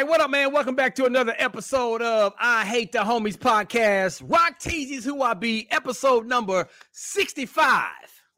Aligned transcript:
Right, 0.00 0.08
what 0.08 0.22
up, 0.22 0.30
man? 0.30 0.50
Welcome 0.50 0.76
back 0.76 0.94
to 0.94 1.04
another 1.04 1.34
episode 1.36 2.00
of 2.00 2.32
I 2.38 2.64
Hate 2.64 2.90
the 2.90 3.00
Homies 3.00 3.36
podcast. 3.36 4.22
Rock 4.24 4.58
Teases 4.58 5.04
Who 5.04 5.20
I 5.20 5.34
Be, 5.34 5.70
episode 5.70 6.26
number 6.26 6.66
65. 6.92 7.84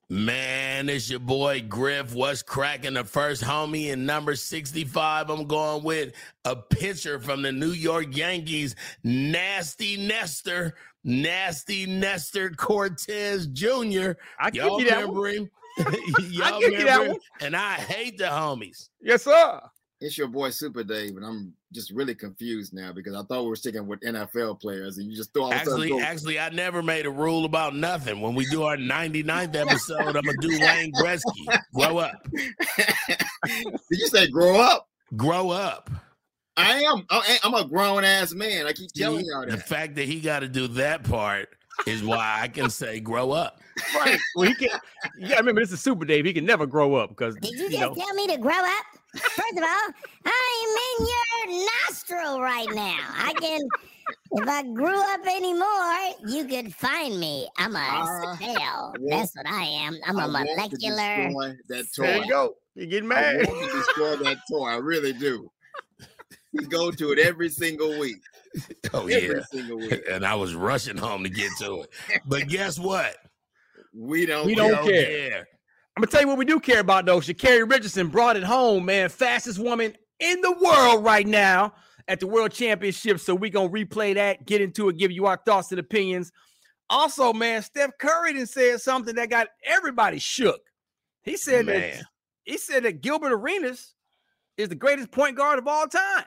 Man, 0.08 0.88
it's 0.88 1.08
your 1.08 1.20
boy 1.20 1.60
Griff. 1.68 2.16
What's 2.16 2.42
cracking 2.42 2.94
the 2.94 3.04
first 3.04 3.44
homie 3.44 3.92
in 3.92 4.04
number 4.04 4.34
65? 4.34 5.30
I'm 5.30 5.46
going 5.46 5.84
with 5.84 6.14
a 6.44 6.56
pitcher 6.56 7.20
from 7.20 7.42
the 7.42 7.52
New 7.52 7.70
York 7.70 8.16
Yankees, 8.16 8.74
Nasty 9.04 9.96
Nestor, 9.96 10.74
Nasty 11.04 11.86
Nestor 11.86 12.50
Cortes 12.50 13.46
Jr. 13.52 14.14
I 14.36 14.50
give 14.50 14.64
Y'all 14.64 14.80
you 14.80 14.88
that 14.88 14.96
remember 14.96 15.20
one. 15.20 15.30
him? 15.32 15.50
I 15.78 16.26
Y'all 16.28 16.60
give 16.60 16.72
you 16.72 16.84
that 16.86 17.02
him? 17.02 17.08
one. 17.12 17.20
And 17.40 17.54
I 17.54 17.74
hate 17.74 18.18
the 18.18 18.24
homies. 18.24 18.88
Yes, 19.00 19.22
sir. 19.22 19.60
It's 20.02 20.18
your 20.18 20.26
boy 20.26 20.50
Super 20.50 20.82
Dave, 20.82 21.16
and 21.16 21.24
I'm 21.24 21.54
just 21.72 21.92
really 21.92 22.14
confused 22.14 22.74
now 22.74 22.92
because 22.92 23.14
I 23.14 23.22
thought 23.22 23.44
we 23.44 23.48
were 23.50 23.56
sticking 23.56 23.86
with 23.86 24.00
NFL 24.00 24.60
players, 24.60 24.98
and 24.98 25.08
you 25.08 25.16
just 25.16 25.32
throw 25.32 25.44
all 25.44 25.52
of 25.52 25.56
a 25.56 25.64
sudden 25.64 25.72
Actually, 25.74 25.88
go- 25.90 26.00
actually, 26.00 26.38
I 26.40 26.48
never 26.48 26.82
made 26.82 27.06
a 27.06 27.10
rule 27.10 27.44
about 27.44 27.76
nothing. 27.76 28.20
When 28.20 28.34
we 28.34 28.44
do 28.46 28.64
our 28.64 28.76
99th 28.76 29.54
episode, 29.68 30.00
I'm 30.00 30.12
gonna 30.24 30.32
do 30.40 30.58
Wayne 30.60 30.92
Gretzky. 30.94 31.58
Grow 31.72 31.98
up. 31.98 32.26
Did 33.46 33.78
you 33.90 34.08
say 34.08 34.26
grow 34.28 34.60
up? 34.60 34.88
Grow 35.16 35.50
up. 35.50 35.88
I 36.56 36.80
am. 36.82 37.06
I- 37.08 37.38
I'm 37.44 37.54
a 37.54 37.64
grown 37.64 38.02
ass 38.04 38.34
man. 38.34 38.66
I 38.66 38.72
keep 38.72 38.90
telling 38.92 39.24
y'all 39.24 39.42
that. 39.42 39.50
The 39.52 39.56
fact 39.56 39.94
that 39.94 40.06
he 40.06 40.20
got 40.20 40.40
to 40.40 40.48
do 40.48 40.66
that 40.68 41.04
part 41.04 41.48
is 41.86 42.02
why 42.02 42.40
I 42.42 42.48
can 42.48 42.70
say 42.70 42.98
grow 43.00 43.30
up. 43.30 43.60
Right. 43.94 44.18
Well, 44.36 44.48
he 44.48 44.54
can. 44.54 44.68
You 45.16 45.28
gotta 45.28 45.40
remember, 45.40 45.60
this 45.62 45.72
is 45.72 45.80
Super 45.80 46.04
Dave. 46.04 46.24
He 46.26 46.32
can 46.32 46.44
never 46.44 46.66
grow 46.66 46.94
up 46.96 47.10
because 47.10 47.36
Did 47.36 47.52
you 47.52 47.58
you 47.64 47.70
just 47.70 47.80
know. 47.80 47.94
tell 47.94 48.14
me 48.14 48.26
to 48.28 48.36
grow 48.36 48.52
up? 48.58 48.84
First 49.14 49.56
of 49.58 49.62
all, 49.62 49.94
I 50.24 50.64
am 50.64 51.50
in 51.50 51.54
your 51.56 51.66
nostril 51.88 52.40
right 52.40 52.68
now. 52.74 52.98
I 53.14 53.34
can, 53.38 53.60
if 54.32 54.48
I 54.48 54.62
grew 54.62 55.00
up 55.12 55.20
anymore, 55.26 56.30
you 56.34 56.44
could 56.46 56.74
find 56.74 57.18
me. 57.20 57.48
I'm 57.58 57.74
a 57.76 57.78
Ah, 57.78 58.36
cell. 58.36 58.94
want- 58.98 59.10
That's 59.10 59.36
what 59.36 59.46
I 59.46 59.64
am. 59.64 59.98
I'm 60.06 60.18
a 60.18 60.22
I 60.22 60.26
want 60.28 60.48
to 60.48 60.54
molecular. 60.54 61.26
destroy 61.28 61.56
that 61.68 61.84
toy. 61.94 62.02
There 62.06 62.16
you 62.24 62.28
go. 62.28 62.54
You're 62.74 62.86
getting 62.86 63.12
I 63.12 63.14
mad. 63.14 63.46
want 63.48 63.70
to 63.70 63.76
destroy 63.78 64.16
that 64.16 64.38
toy. 64.50 64.64
I 64.68 64.76
really 64.76 65.12
do. 65.12 65.50
We 66.54 66.64
go 66.66 66.90
to 66.90 67.12
it 67.12 67.18
every 67.18 67.48
single 67.48 67.98
week. 67.98 68.18
Oh 68.92 69.06
Every 69.06 69.36
yeah. 69.38 69.42
single 69.50 69.78
week. 69.78 70.02
And 70.10 70.26
I 70.26 70.34
was 70.34 70.54
rushing 70.54 70.98
home 70.98 71.22
to 71.24 71.30
get 71.30 71.50
to 71.60 71.82
it. 71.82 71.90
But 72.26 72.48
guess 72.48 72.78
what? 72.78 73.16
We 73.94 74.26
don't. 74.26 74.44
We 74.46 74.52
We 74.52 74.56
don't 74.56 74.86
care. 74.86 75.46
I'm 75.96 76.00
gonna 76.02 76.10
tell 76.10 76.22
you 76.22 76.28
what 76.28 76.38
we 76.38 76.44
do 76.44 76.58
care 76.58 76.80
about 76.80 77.04
though. 77.04 77.20
Sha'Carri 77.20 77.70
Richardson 77.70 78.08
brought 78.08 78.36
it 78.36 78.42
home, 78.42 78.86
man. 78.86 79.08
Fastest 79.10 79.58
woman 79.58 79.94
in 80.20 80.40
the 80.40 80.52
world 80.52 81.04
right 81.04 81.26
now 81.26 81.74
at 82.08 82.18
the 82.20 82.26
World 82.26 82.52
Championship. 82.52 83.20
So 83.20 83.34
we 83.34 83.50
gonna 83.50 83.68
replay 83.68 84.14
that, 84.14 84.46
get 84.46 84.60
into 84.60 84.88
it, 84.88 84.96
give 84.96 85.10
you 85.12 85.26
our 85.26 85.40
thoughts 85.44 85.70
and 85.70 85.78
opinions. 85.78 86.32
Also, 86.88 87.32
man, 87.32 87.62
Steph 87.62 87.90
Curry 87.98 88.34
done 88.34 88.46
said 88.46 88.80
something 88.80 89.14
that 89.16 89.30
got 89.30 89.48
everybody 89.64 90.18
shook. 90.18 90.60
He 91.22 91.36
said 91.36 91.66
that 91.66 92.02
he 92.44 92.56
said 92.58 92.84
that 92.84 93.02
Gilbert 93.02 93.32
Arenas 93.32 93.94
is 94.56 94.68
the 94.68 94.74
greatest 94.74 95.10
point 95.10 95.36
guard 95.36 95.58
of 95.58 95.68
all 95.68 95.86
time. 95.86 96.24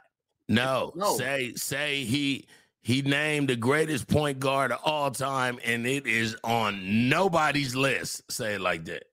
No, 0.47 0.91
No. 0.95 1.17
say 1.17 1.53
say 1.55 2.03
he 2.03 2.47
he 2.83 3.01
named 3.01 3.49
the 3.49 3.55
greatest 3.55 4.07
point 4.07 4.39
guard 4.39 4.71
of 4.71 4.79
all 4.83 5.09
time, 5.09 5.59
and 5.65 5.87
it 5.87 6.05
is 6.05 6.35
on 6.43 7.09
nobody's 7.09 7.75
list. 7.75 8.31
Say 8.31 8.53
it 8.55 8.61
like 8.61 8.85
that. 8.85 9.05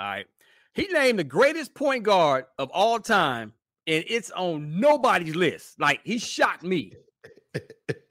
All 0.00 0.06
right. 0.06 0.26
He 0.72 0.86
named 0.88 1.18
the 1.18 1.24
greatest 1.24 1.74
point 1.74 2.04
guard 2.04 2.46
of 2.58 2.70
all 2.70 2.98
time, 3.00 3.52
and 3.86 4.02
it's 4.08 4.30
on 4.30 4.80
nobody's 4.80 5.36
list. 5.36 5.78
Like 5.78 6.00
he 6.04 6.18
shocked 6.18 6.62
me. 6.62 6.94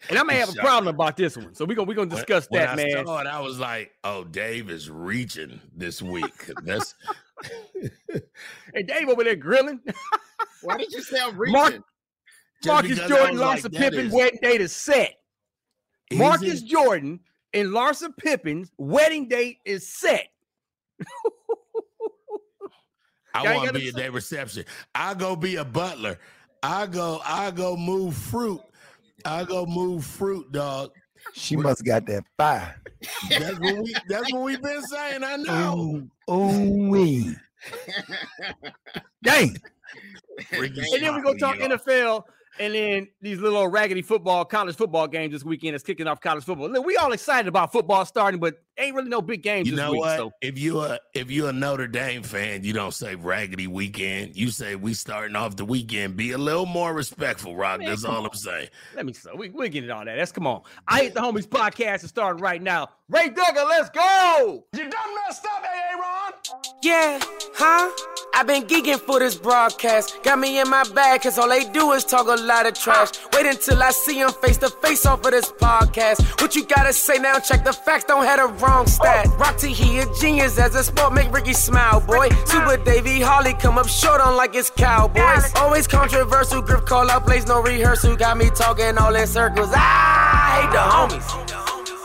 And 0.09 0.19
I 0.19 0.23
may 0.23 0.35
have 0.35 0.49
a 0.49 0.53
problem 0.53 0.93
about 0.93 1.17
this 1.17 1.35
one. 1.35 1.55
So 1.55 1.65
we're 1.65 1.73
gonna 1.75 1.87
we're 1.87 1.95
gonna 1.95 2.09
When- 2.09 2.15
discuss 2.17 2.45
when 2.49 2.61
that, 2.61 2.69
I 2.71 2.75
man. 2.75 3.05
Saw 3.05 3.21
it, 3.21 3.27
I 3.27 3.39
was 3.39 3.57
like, 3.59 3.91
"Oh, 4.03 4.23
Dave 4.23 4.69
is 4.69 4.89
reaching 4.89 5.59
this 5.75 5.99
week." 6.01 6.51
That's 6.63 6.93
Hey, 8.73 8.83
Dave 8.83 9.09
over 9.09 9.23
there 9.23 9.35
grilling. 9.35 9.79
Why 10.61 10.77
did 10.77 10.91
you 10.91 11.01
say 11.01 11.17
I'm 11.19 11.37
reaching? 11.37 11.53
Mark- 11.53 11.81
Marcus 12.65 12.99
Jordan, 13.07 13.37
like, 13.37 13.63
Larsa 13.63 13.73
Pippen 13.73 14.07
is- 14.07 14.13
wedding 14.13 14.39
date 14.43 14.61
is 14.61 14.75
set. 14.75 15.15
Is 16.11 16.19
Marcus 16.19 16.61
it? 16.61 16.65
Jordan 16.67 17.21
and 17.53 17.69
Larsa 17.69 18.15
Pippen's 18.15 18.71
wedding 18.77 19.27
date 19.27 19.57
is 19.65 19.87
set. 19.91 20.27
I 23.33 23.55
want 23.55 23.67
to 23.67 23.73
be 23.73 23.87
at 23.89 23.93
say- 23.95 24.01
their 24.01 24.11
reception. 24.11 24.65
I 24.95 25.13
go 25.13 25.35
be 25.35 25.57
a 25.57 25.65
butler. 25.65 26.17
I 26.63 26.87
go. 26.87 27.21
I 27.23 27.51
go 27.51 27.75
move 27.77 28.15
fruit. 28.15 28.61
I 29.25 29.43
go 29.43 29.65
move 29.65 30.05
fruit, 30.05 30.51
dog. 30.51 30.91
She 31.33 31.55
must 31.55 31.83
got 31.83 32.05
that 32.07 32.23
fire. 32.37 32.75
That's 33.29 33.59
what 33.59 33.77
we. 33.77 33.93
That's 34.07 34.31
what 34.33 34.43
we've 34.43 34.61
been 34.61 34.81
saying. 34.83 35.23
I 35.23 35.35
know. 35.37 36.07
Ooh, 36.29 36.33
ooh 36.33 36.89
wee. 36.89 37.35
Dang. 39.23 39.55
Rickey 40.57 40.81
And 40.93 41.03
then 41.03 41.15
we 41.15 41.21
go 41.21 41.33
talk 41.35 41.57
Smiley. 41.57 41.75
NFL, 41.77 42.23
and 42.59 42.73
then 42.73 43.07
these 43.21 43.39
little 43.39 43.67
raggedy 43.67 44.01
football, 44.01 44.45
college 44.45 44.75
football 44.75 45.07
games 45.07 45.33
this 45.33 45.43
weekend 45.43 45.75
is 45.75 45.83
kicking 45.83 46.07
off 46.07 46.21
college 46.21 46.43
football. 46.45 46.69
Look, 46.69 46.85
we 46.85 46.95
all 46.95 47.11
excited 47.11 47.47
about 47.47 47.71
football 47.71 48.05
starting, 48.05 48.39
but 48.39 48.55
ain't 48.79 48.95
really 48.95 49.09
no 49.09 49.21
big 49.21 49.43
games 49.43 49.67
You 49.67 49.75
this 49.75 49.83
know 49.85 49.91
week. 49.91 50.01
what? 50.01 50.17
So 50.17 50.31
If 50.41 50.57
you 50.57 50.79
a 50.81 50.99
if 51.13 51.29
you 51.29 51.47
a 51.47 51.53
Notre 51.53 51.87
Dame 51.87 52.23
fan, 52.23 52.63
you 52.63 52.73
don't 52.73 52.93
say 52.93 53.15
raggedy 53.15 53.67
weekend. 53.67 54.35
You 54.35 54.49
say 54.49 54.75
we 54.75 54.93
starting 54.93 55.35
off 55.35 55.55
the 55.55 55.65
weekend. 55.65 56.15
Be 56.15 56.31
a 56.31 56.37
little 56.37 56.65
more 56.65 56.93
respectful, 56.93 57.55
Rock. 57.55 57.79
Man, 57.79 57.89
That's 57.89 58.05
all 58.05 58.17
on. 58.17 58.25
I'm 58.25 58.33
saying. 58.33 58.69
let 58.95 59.05
me 59.05 59.13
so 59.13 59.35
we 59.35 59.49
we 59.49 59.69
get 59.69 59.83
it 59.83 59.89
on 59.91 60.05
that. 60.05 60.15
That's 60.15 60.31
come 60.31 60.47
on. 60.47 60.61
I 60.87 60.99
hate 61.01 61.13
the 61.13 61.19
homies 61.21 61.47
podcast 61.47 62.03
is 62.03 62.09
starting 62.09 62.41
right 62.41 62.61
now. 62.61 62.89
Ray 63.09 63.29
Duggan, 63.29 63.67
let's 63.67 63.89
go. 63.89 64.63
You 64.73 64.87
done 64.89 65.15
messed 65.25 65.43
up, 65.45 65.63
AA 65.63 65.99
Ron. 65.99 66.31
Yeah, 66.83 67.19
huh? 67.55 67.89
I've 68.35 68.45
been 68.45 68.63
geeking 68.65 68.99
for 68.99 69.19
this 69.19 69.35
broadcast. 69.35 70.21
Got 70.23 70.37
me 70.39 70.59
in 70.61 70.69
my 70.69 70.83
bag, 70.93 71.23
cause 71.23 71.37
all 71.39 71.49
they 71.49 71.63
do 71.71 71.91
is 71.93 72.05
talk 72.05 72.27
a 72.27 72.39
lot 72.41 72.67
of 72.67 72.75
trash. 72.75 73.09
Wait 73.33 73.47
until 73.47 73.81
I 73.81 73.89
see 73.91 74.19
them 74.21 74.31
face 74.31 74.57
to 74.57 74.69
face 74.69 75.05
off 75.07 75.25
of 75.25 75.31
this 75.31 75.51
podcast. 75.51 76.39
What 76.41 76.55
you 76.55 76.65
gotta 76.65 76.93
say 76.93 77.17
now? 77.17 77.39
Check 77.39 77.63
the 77.65 77.73
facts, 77.73 78.05
don't 78.05 78.23
have 78.25 78.39
the 78.39 78.63
wrong 78.69 78.87
stat. 78.87 79.27
Rock 79.37 79.57
T, 79.57 79.73
he 79.73 79.99
a 79.99 80.05
genius 80.19 80.57
as 80.57 80.75
a 80.75 80.83
sport, 80.83 81.13
make 81.13 81.31
Rickey 81.33 81.53
smile, 81.53 81.99
boy. 81.99 82.29
Super 82.45 82.77
Davey 82.77 83.19
Holly 83.19 83.53
come 83.53 83.77
up 83.77 83.87
short 83.87 84.21
on 84.21 84.35
like 84.35 84.55
it's 84.55 84.69
Cowboys. 84.69 85.51
Always 85.55 85.87
controversial, 85.87 86.61
grip 86.61 86.85
call 86.85 87.09
out 87.09 87.25
plays, 87.25 87.47
no 87.47 87.61
rehearsal. 87.61 88.15
Got 88.15 88.37
me 88.37 88.49
talking 88.49 88.97
all 88.97 89.15
in 89.15 89.27
circles. 89.27 89.69
Ah, 89.73 89.79
I 90.45 90.61
hate 90.61 90.71
the 90.71 90.85
homies. 90.93 91.27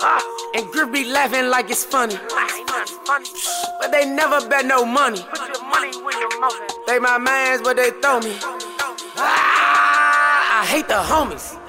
Ah, 0.01 0.23
and 0.55 0.71
Griff 0.73 0.93
be 0.93 1.05
laughing 1.05 1.49
like 1.51 1.71
it's 1.71 1.85
funny. 1.85 2.17
But 3.81 3.91
they 3.91 4.05
never 4.07 4.47
bet 4.49 4.65
no 4.67 4.85
money. 4.85 5.21
They 6.87 6.99
my 6.99 7.19
mans, 7.19 7.63
but 7.63 7.77
they 7.77 7.91
throw 8.03 8.21
me. 8.21 8.37
Ah, 9.17 10.63
I 10.63 10.67
hate 10.67 10.89
the 10.89 10.95
homies. 10.95 11.64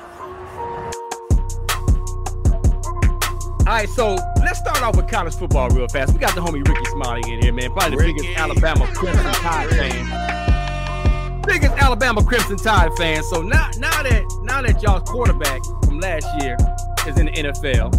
All 3.67 3.73
right, 3.73 3.89
so 3.89 4.13
let's 4.41 4.59
start 4.59 4.83
off 4.83 4.95
with 4.95 5.07
college 5.07 5.33
football 5.33 5.69
real 5.69 5.87
fast. 5.87 6.13
We 6.13 6.19
got 6.19 6.35
the 6.35 6.41
homie 6.41 6.65
Rickey 6.67 6.85
Smiley 6.91 7.33
in 7.33 7.41
here, 7.41 7.51
man. 7.51 7.71
Probably 7.71 7.97
the 7.97 8.03
Rickey. 8.03 8.19
biggest 8.21 8.37
Alabama 8.37 8.85
Crimson 8.93 9.25
Tide 9.33 9.69
fan. 9.71 11.41
Biggest 11.47 11.73
Alabama 11.73 12.23
Crimson 12.23 12.57
Tide 12.57 12.91
fan. 12.95 13.23
So 13.23 13.41
now, 13.41 13.71
now 13.79 14.03
that 14.03 14.23
now 14.43 14.61
that 14.61 14.83
y'all's 14.83 15.09
quarterback 15.09 15.63
from 15.83 15.99
last 15.99 16.27
year 16.43 16.57
is 17.07 17.17
in 17.17 17.25
the 17.25 17.31
NFL, 17.31 17.91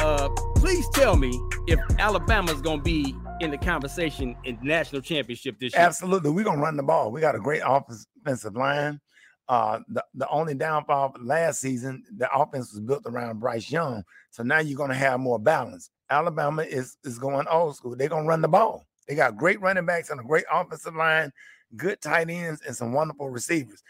uh, 0.00 0.30
please 0.58 0.88
tell 0.94 1.16
me 1.16 1.38
if 1.66 1.78
Alabama's 1.98 2.62
gonna 2.62 2.80
be 2.80 3.14
in 3.40 3.50
the 3.50 3.58
conversation 3.58 4.34
in 4.44 4.58
national 4.62 5.02
championship 5.02 5.60
this 5.60 5.74
year. 5.74 5.82
Absolutely. 5.82 6.30
We're 6.30 6.44
gonna 6.44 6.62
run 6.62 6.78
the 6.78 6.82
ball. 6.82 7.12
We 7.12 7.20
got 7.20 7.34
a 7.34 7.40
great 7.40 7.60
offensive 7.62 8.56
line. 8.56 9.00
Uh, 9.48 9.78
the, 9.88 10.04
the 10.14 10.28
only 10.28 10.54
downfall 10.54 11.14
last 11.20 11.60
season, 11.60 12.02
the 12.16 12.28
offense 12.36 12.72
was 12.72 12.80
built 12.80 13.02
around 13.06 13.38
Bryce 13.38 13.70
Young. 13.70 14.02
So 14.30 14.42
now 14.42 14.58
you're 14.58 14.76
gonna 14.76 14.94
have 14.94 15.20
more 15.20 15.38
balance. 15.38 15.90
Alabama 16.10 16.62
is 16.62 16.96
is 17.04 17.18
going 17.18 17.46
old 17.48 17.76
school. 17.76 17.94
They're 17.96 18.08
gonna 18.08 18.26
run 18.26 18.42
the 18.42 18.48
ball. 18.48 18.86
They 19.06 19.14
got 19.14 19.36
great 19.36 19.60
running 19.60 19.86
backs 19.86 20.10
and 20.10 20.20
a 20.20 20.24
great 20.24 20.44
offensive 20.52 20.96
line, 20.96 21.32
good 21.76 22.00
tight 22.00 22.28
ends, 22.28 22.60
and 22.66 22.74
some 22.74 22.92
wonderful 22.92 23.30
receivers. 23.30 23.82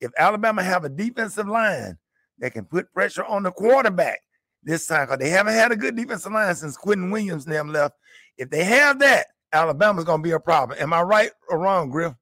if 0.00 0.10
Alabama 0.18 0.62
have 0.62 0.84
a 0.84 0.88
defensive 0.88 1.48
line 1.48 1.96
that 2.38 2.52
can 2.52 2.64
put 2.64 2.92
pressure 2.92 3.24
on 3.24 3.42
the 3.44 3.52
quarterback 3.52 4.18
this 4.62 4.86
time, 4.86 5.06
because 5.06 5.18
they 5.18 5.30
haven't 5.30 5.54
had 5.54 5.72
a 5.72 5.76
good 5.76 5.96
defensive 5.96 6.32
line 6.32 6.54
since 6.54 6.76
Quinnen 6.76 7.12
Williams 7.12 7.44
and 7.46 7.54
them 7.54 7.72
left. 7.72 7.94
If 8.36 8.50
they 8.50 8.64
have 8.64 8.98
that, 8.98 9.26
Alabama's 9.52 10.04
gonna 10.04 10.22
be 10.22 10.32
a 10.32 10.40
problem. 10.40 10.78
Am 10.80 10.92
I 10.92 11.02
right 11.02 11.30
or 11.48 11.58
wrong, 11.58 11.88
Griff? 11.88 12.14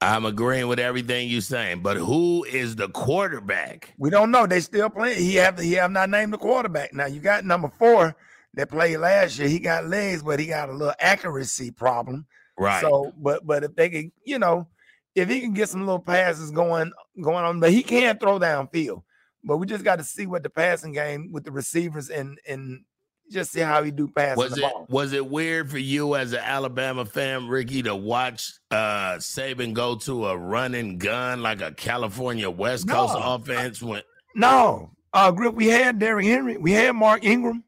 I'm 0.00 0.26
agreeing 0.26 0.68
with 0.68 0.78
everything 0.78 1.28
you're 1.28 1.40
saying, 1.40 1.80
but 1.80 1.96
who 1.96 2.44
is 2.44 2.76
the 2.76 2.88
quarterback? 2.88 3.94
We 3.98 4.10
don't 4.10 4.30
know. 4.30 4.46
They 4.46 4.60
still 4.60 4.90
playing. 4.90 5.18
He 5.18 5.36
have 5.36 5.58
he 5.58 5.72
have 5.72 5.90
not 5.90 6.10
named 6.10 6.34
the 6.34 6.38
quarterback. 6.38 6.92
Now 6.92 7.06
you 7.06 7.20
got 7.20 7.44
number 7.44 7.70
four 7.78 8.14
that 8.54 8.68
played 8.68 8.98
last 8.98 9.38
year. 9.38 9.48
He 9.48 9.58
got 9.58 9.86
legs, 9.86 10.22
but 10.22 10.38
he 10.38 10.46
got 10.46 10.68
a 10.68 10.72
little 10.72 10.94
accuracy 11.00 11.70
problem. 11.70 12.26
Right. 12.58 12.82
So, 12.82 13.12
but 13.16 13.46
but 13.46 13.64
if 13.64 13.74
they 13.74 13.88
can, 13.88 14.12
you 14.24 14.38
know, 14.38 14.68
if 15.14 15.30
he 15.30 15.40
can 15.40 15.54
get 15.54 15.70
some 15.70 15.80
little 15.80 15.98
passes 15.98 16.50
going 16.50 16.92
going 17.22 17.44
on, 17.44 17.60
but 17.60 17.72
he 17.72 17.82
can't 17.82 18.20
throw 18.20 18.38
downfield. 18.38 19.02
But 19.44 19.56
we 19.56 19.66
just 19.66 19.84
got 19.84 19.96
to 19.96 20.04
see 20.04 20.26
what 20.26 20.42
the 20.42 20.50
passing 20.50 20.92
game 20.92 21.30
with 21.32 21.44
the 21.44 21.52
receivers 21.52 22.10
and 22.10 22.38
and 22.46 22.84
just 23.30 23.52
see 23.52 23.60
how 23.60 23.82
he 23.82 23.90
do 23.90 24.08
passing 24.08 24.36
was 24.42 24.52
the 24.54 24.64
it 24.66 24.72
ball. 24.72 24.86
was 24.88 25.12
it 25.12 25.26
weird 25.26 25.70
for 25.70 25.78
you 25.78 26.14
as 26.16 26.32
an 26.32 26.40
Alabama 26.42 27.04
fan, 27.04 27.48
Rickey, 27.48 27.82
to 27.82 27.94
watch 27.96 28.52
uh 28.70 29.14
Saban 29.16 29.72
go 29.74 29.96
to 29.96 30.26
a 30.26 30.36
running 30.36 30.98
gun 30.98 31.42
like 31.42 31.60
a 31.60 31.72
California 31.72 32.48
West 32.50 32.88
Coast 32.88 33.14
No. 33.14 33.34
offense 33.34 33.82
when 33.82 34.02
No, 34.34 34.90
uh, 35.12 35.30
Griff, 35.32 35.54
we 35.54 35.66
had 35.66 35.98
Derrick 35.98 36.26
Henry, 36.26 36.56
we 36.56 36.72
had 36.72 36.92
Mark 36.92 37.24
Ingram. 37.24 37.64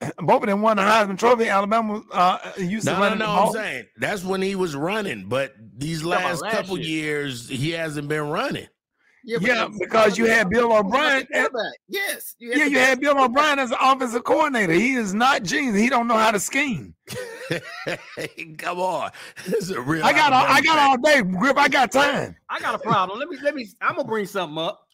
Both 0.18 0.42
of 0.42 0.48
them 0.48 0.62
won 0.62 0.76
the 0.78 0.82
Heisman 0.82 1.16
Trophy. 1.18 1.48
Alabama 1.48 2.02
uh, 2.12 2.38
used 2.58 2.86
to 2.86 2.92
no, 2.92 2.98
no, 2.98 3.04
run 3.08 3.18
no. 3.18 3.24
the 3.26 3.30
I'm 3.40 3.52
saying 3.52 3.84
that's 3.96 4.24
when 4.24 4.42
he 4.42 4.54
was 4.56 4.74
running, 4.74 5.28
but 5.28 5.52
these 5.76 6.02
last 6.04 6.42
last 6.42 6.54
couple 6.54 6.78
year. 6.78 7.20
years 7.20 7.48
he 7.48 7.70
hasn't 7.70 8.08
been 8.08 8.28
running. 8.28 8.66
Yeah, 9.24 9.38
Yeah, 9.40 9.68
because 9.78 10.18
you 10.18 10.26
had 10.26 10.50
Bill 10.50 10.72
O'Brien. 10.72 11.26
quarterback. 11.32 11.72
Yes. 11.88 12.34
You 12.38 12.50
Yeah, 12.54 12.64
you 12.66 12.78
had 12.78 13.00
Bill. 13.00 13.22
O'Brien 13.22 13.58
as 13.58 13.70
an 13.70 13.78
offensive 13.80 14.24
coordinator. 14.24 14.72
He 14.72 14.94
is 14.94 15.14
not 15.14 15.42
genius. 15.44 15.76
He 15.76 15.88
don't 15.88 16.08
know 16.08 16.16
how 16.16 16.30
to 16.32 16.40
scheme. 16.40 16.94
Come 18.58 18.78
on, 18.80 19.10
this 19.46 19.64
is 19.64 19.70
a 19.70 19.80
real. 19.80 20.04
I 20.04 20.12
got 20.12 20.32
all, 20.32 20.44
I 20.46 20.60
got 20.60 20.78
all 20.78 20.96
day, 20.98 21.22
Grip. 21.22 21.56
I 21.58 21.68
got 21.68 21.92
time. 21.92 22.36
I 22.48 22.58
got 22.60 22.74
a 22.74 22.78
problem. 22.78 23.18
Let 23.18 23.28
me 23.28 23.36
let 23.42 23.54
me. 23.54 23.68
I'm 23.80 23.96
gonna 23.96 24.08
bring 24.08 24.26
something 24.26 24.58
up. 24.58 24.86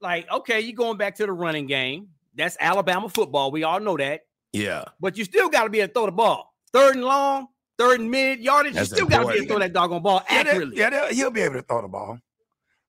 Like, 0.00 0.30
okay, 0.30 0.60
you 0.60 0.72
going 0.74 0.96
back 0.98 1.14
to 1.16 1.26
the 1.26 1.32
running 1.32 1.66
game. 1.66 2.08
That's 2.34 2.56
Alabama 2.60 3.08
football. 3.08 3.50
We 3.50 3.62
all 3.64 3.80
know 3.80 3.96
that. 3.96 4.22
Yeah, 4.52 4.84
But 5.00 5.16
you 5.18 5.24
still 5.24 5.48
got 5.48 5.64
to 5.64 5.70
be 5.70 5.80
able 5.80 5.88
to 5.88 5.94
throw 5.94 6.06
the 6.06 6.12
ball. 6.12 6.54
Third 6.72 6.94
and 6.96 7.04
long, 7.04 7.48
third 7.78 8.00
and 8.00 8.10
mid 8.10 8.40
yardage. 8.40 8.74
That's 8.74 8.90
you 8.90 8.96
still 8.96 9.06
got 9.06 9.20
to 9.20 9.26
be 9.26 9.32
able 9.32 9.40
to 9.42 9.46
throw 9.48 9.56
important. 9.56 9.74
that 9.74 9.78
doggone 9.78 10.02
ball 10.02 10.22
Yeah, 10.30 10.42
that- 10.42 10.46
accurately. 10.48 10.76
yeah, 10.78 10.90
that- 10.90 11.12
he'll 11.12 11.30
be 11.30 11.40
able 11.42 11.54
to 11.56 11.62
throw 11.62 11.82
the 11.82 11.88
ball. 11.88 12.18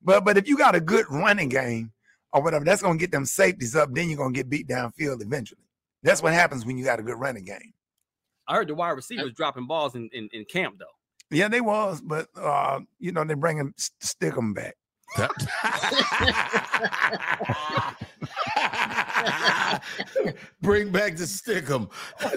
But 0.07 0.23
but 0.23 0.37
if 0.37 0.47
you 0.47 0.57
got 0.57 0.73
a 0.73 0.79
good 0.79 1.05
running 1.09 1.49
game 1.49 1.91
or 2.31 2.41
whatever, 2.41 2.63
that's 2.63 2.81
gonna 2.81 2.97
get 2.97 3.11
them 3.11 3.25
safeties 3.25 3.75
up. 3.75 3.93
Then 3.93 4.07
you're 4.09 4.17
gonna 4.17 4.31
get 4.33 4.49
beat 4.49 4.65
downfield 4.65 5.21
eventually. 5.21 5.59
That's 6.01 6.23
what 6.23 6.31
happens 6.33 6.65
when 6.65 6.77
you 6.77 6.85
got 6.85 6.97
a 6.97 7.03
good 7.03 7.19
running 7.19 7.43
game. 7.43 7.73
I 8.47 8.55
heard 8.55 8.69
the 8.69 8.75
wide 8.75 8.91
receivers 8.91 9.33
dropping 9.33 9.67
balls 9.67 9.95
in, 9.95 10.09
in, 10.13 10.29
in 10.31 10.45
camp 10.45 10.75
though. 10.79 10.85
Yeah, 11.29 11.49
they 11.49 11.59
was, 11.59 11.99
but 11.99 12.29
uh, 12.37 12.79
you 12.99 13.11
know 13.11 13.25
they 13.25 13.33
bring 13.33 13.57
him 13.57 13.73
stick 13.77 14.33
them 14.33 14.53
back. 14.53 14.75
Bring 20.61 20.91
back 20.91 21.15
the 21.17 21.23
stickum 21.23 21.89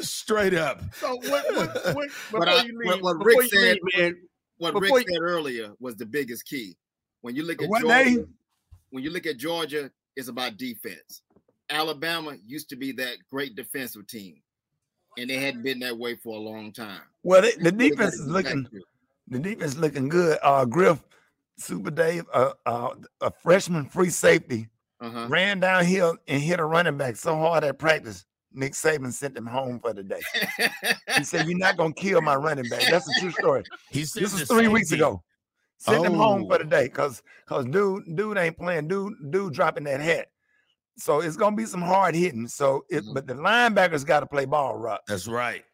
straight 0.03 0.55
up. 0.55 0.81
So 0.95 1.17
what? 1.17 1.45
what, 1.55 1.95
what 1.95 2.09
But 2.33 2.49
I- 2.49 2.63
leave, 2.63 3.03
what 3.03 3.25
Rick 3.25 3.43
said- 3.51 3.79
leave, 3.85 3.99
man. 3.99 4.17
What 4.59 4.75
Rick 4.75 4.91
you- 4.91 5.05
said 5.15 5.21
earlier 5.23 5.73
was 5.81 5.97
the 5.97 6.07
biggest 6.07 6.45
key. 6.47 6.77
When 7.23 7.35
you 7.37 7.43
look 7.45 7.63
at 7.63 7.69
What 7.69 7.83
Georgia, 7.83 8.05
they? 8.05 8.25
when 8.91 9.05
you 9.05 9.11
look 9.11 9.27
at 9.27 9.37
Georgia, 9.37 9.91
it's 10.17 10.29
about 10.29 10.57
defense. 10.57 11.23
Alabama 11.69 12.37
used 12.47 12.69
to 12.71 12.77
be 12.77 12.93
that 12.93 13.17
great 13.31 13.55
defensive 13.55 14.07
team, 14.07 14.37
and 15.19 15.31
they 15.31 15.37
hadn't 15.37 15.63
been 15.63 15.79
that 15.81 15.97
way 15.97 16.17
for 16.17 16.37
a 16.37 16.41
long 16.41 16.73
time. 16.73 17.03
Well, 17.23 17.43
they, 17.43 17.53
the 17.53 17.71
defense 17.73 18.15
is 18.15 18.27
looking. 18.27 18.67
The 19.29 19.39
defense 19.39 19.77
looking 19.77 20.09
good. 20.09 20.39
Uh, 20.43 20.65
Griff, 20.65 20.99
Super 21.57 21.91
Dave, 21.91 22.25
uh, 22.33 22.53
uh, 22.67 22.95
a 23.21 23.31
freshman 23.31 23.85
free 23.85 24.11
safety 24.11 24.69
Uh-huh. 25.01 25.27
ran 25.29 25.61
downhill 25.61 26.17
and 26.27 26.43
hit 26.43 26.59
a 26.59 26.65
running 26.65 26.97
back 26.97 27.15
so 27.17 27.37
hard 27.37 27.63
at 27.65 27.79
practice. 27.79 28.25
Nick 28.53 28.73
Saban 28.73 29.13
sent 29.13 29.37
him 29.37 29.47
home 29.47 29.79
for 29.79 29.93
the 29.93 30.03
day. 30.03 30.21
He 31.17 31.23
said, 31.23 31.47
"You're 31.47 31.57
not 31.57 31.77
gonna 31.77 31.95
kill 31.95 32.21
my 32.21 32.35
running 32.35 32.69
back." 32.69 32.83
That's 32.91 33.07
a 33.17 33.21
true 33.21 33.31
story. 33.31 33.63
He 33.91 34.05
said 34.05 34.25
This 34.25 34.33
the 34.33 34.43
is 34.43 34.49
three 34.49 34.67
weeks 34.67 34.89
safety. 34.89 35.05
Ago. 35.87 35.95
Sent 36.03 36.07
him 36.07 36.15
home 36.19 36.47
for 36.47 36.55
Oh. 36.55 36.59
the 36.59 36.65
day 36.65 36.85
because 36.85 37.23
because 37.47 37.65
dude 37.67 38.05
dude 38.17 38.39
ain't 38.39 38.57
playing. 38.59 38.89
Dude 38.89 39.15
dude 39.31 39.53
dropping 39.55 39.85
that 39.85 40.01
hat. 40.01 40.29
So 40.99 41.21
it's 41.21 41.37
gonna 41.37 41.57
be 41.57 41.65
some 41.67 41.83
hard 41.83 42.15
hitting. 42.15 42.47
So 42.49 42.85
it, 42.91 43.05
Mhm. 43.05 43.15
but 43.15 43.27
the 43.27 43.35
linebackers 43.35 44.05
got 44.05 44.21
to 44.21 44.27
play 44.27 44.45
ball 44.45 44.77
rock. 44.77 45.01
That's 45.09 45.27
right. 45.29 45.65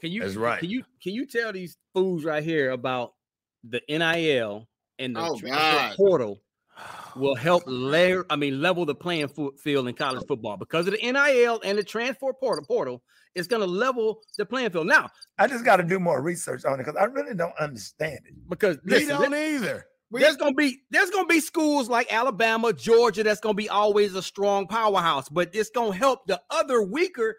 Can 0.00 0.12
you? 0.12 0.20
That's 0.22 0.36
right. 0.36 0.60
Can 0.60 0.68
you? 0.70 0.82
Can 1.02 1.12
you 1.14 1.26
tell 1.26 1.52
these 1.52 1.78
fools 1.94 2.24
right 2.24 2.42
here 2.42 2.70
about 2.72 3.14
the 3.62 3.80
NIL 3.88 4.68
and 4.98 5.16
the 5.16 5.20
Oh, 5.20 5.38
transfer 5.38 5.96
portal 5.96 6.42
will 7.16 7.34
help 7.34 7.62
layer? 7.66 8.26
I 8.28 8.36
mean, 8.36 8.60
level 8.60 8.84
the 8.84 8.94
playing 8.94 9.28
fo- 9.28 9.52
field 9.62 9.88
in 9.88 9.94
college 9.94 10.26
football 10.28 10.58
because 10.58 10.86
of 10.86 10.92
the 10.92 10.98
NIL 11.02 11.60
and 11.64 11.78
the 11.78 11.84
transfer 11.84 12.32
portal. 12.34 12.64
Portal 12.66 13.02
is 13.34 13.46
going 13.46 13.60
to 13.60 13.66
level 13.66 14.20
the 14.38 14.46
playing 14.46 14.70
field 14.70 14.86
now 14.86 15.08
I 15.38 15.46
just 15.46 15.64
got 15.64 15.76
to 15.76 15.82
do 15.82 15.98
more 15.98 16.22
research 16.22 16.64
on 16.64 16.74
it 16.74 16.84
because 16.84 16.96
I 16.96 17.04
really 17.04 17.34
don't 17.34 17.56
understand 17.58 18.20
it. 18.24 18.34
because 18.48 18.78
They 18.84 19.04
listen, 19.06 19.30
don't 19.30 19.34
either. 19.34 19.86
there's 20.10 20.36
gonna 20.36 20.54
be 20.54 20.78
there's 20.90 21.10
gonna 21.10 21.26
be 21.26 21.40
schools 21.40 21.88
like 21.88 22.12
Alabama, 22.12 22.72
Georgia 22.72 23.24
that's 23.24 23.40
gonna 23.40 23.54
be 23.54 23.68
always 23.68 24.14
a 24.14 24.22
strong 24.22 24.66
powerhouse, 24.68 25.28
but 25.28 25.50
it's 25.52 25.70
gonna 25.70 25.94
help 25.94 26.26
the 26.26 26.40
other 26.50 26.82
weaker 26.82 27.36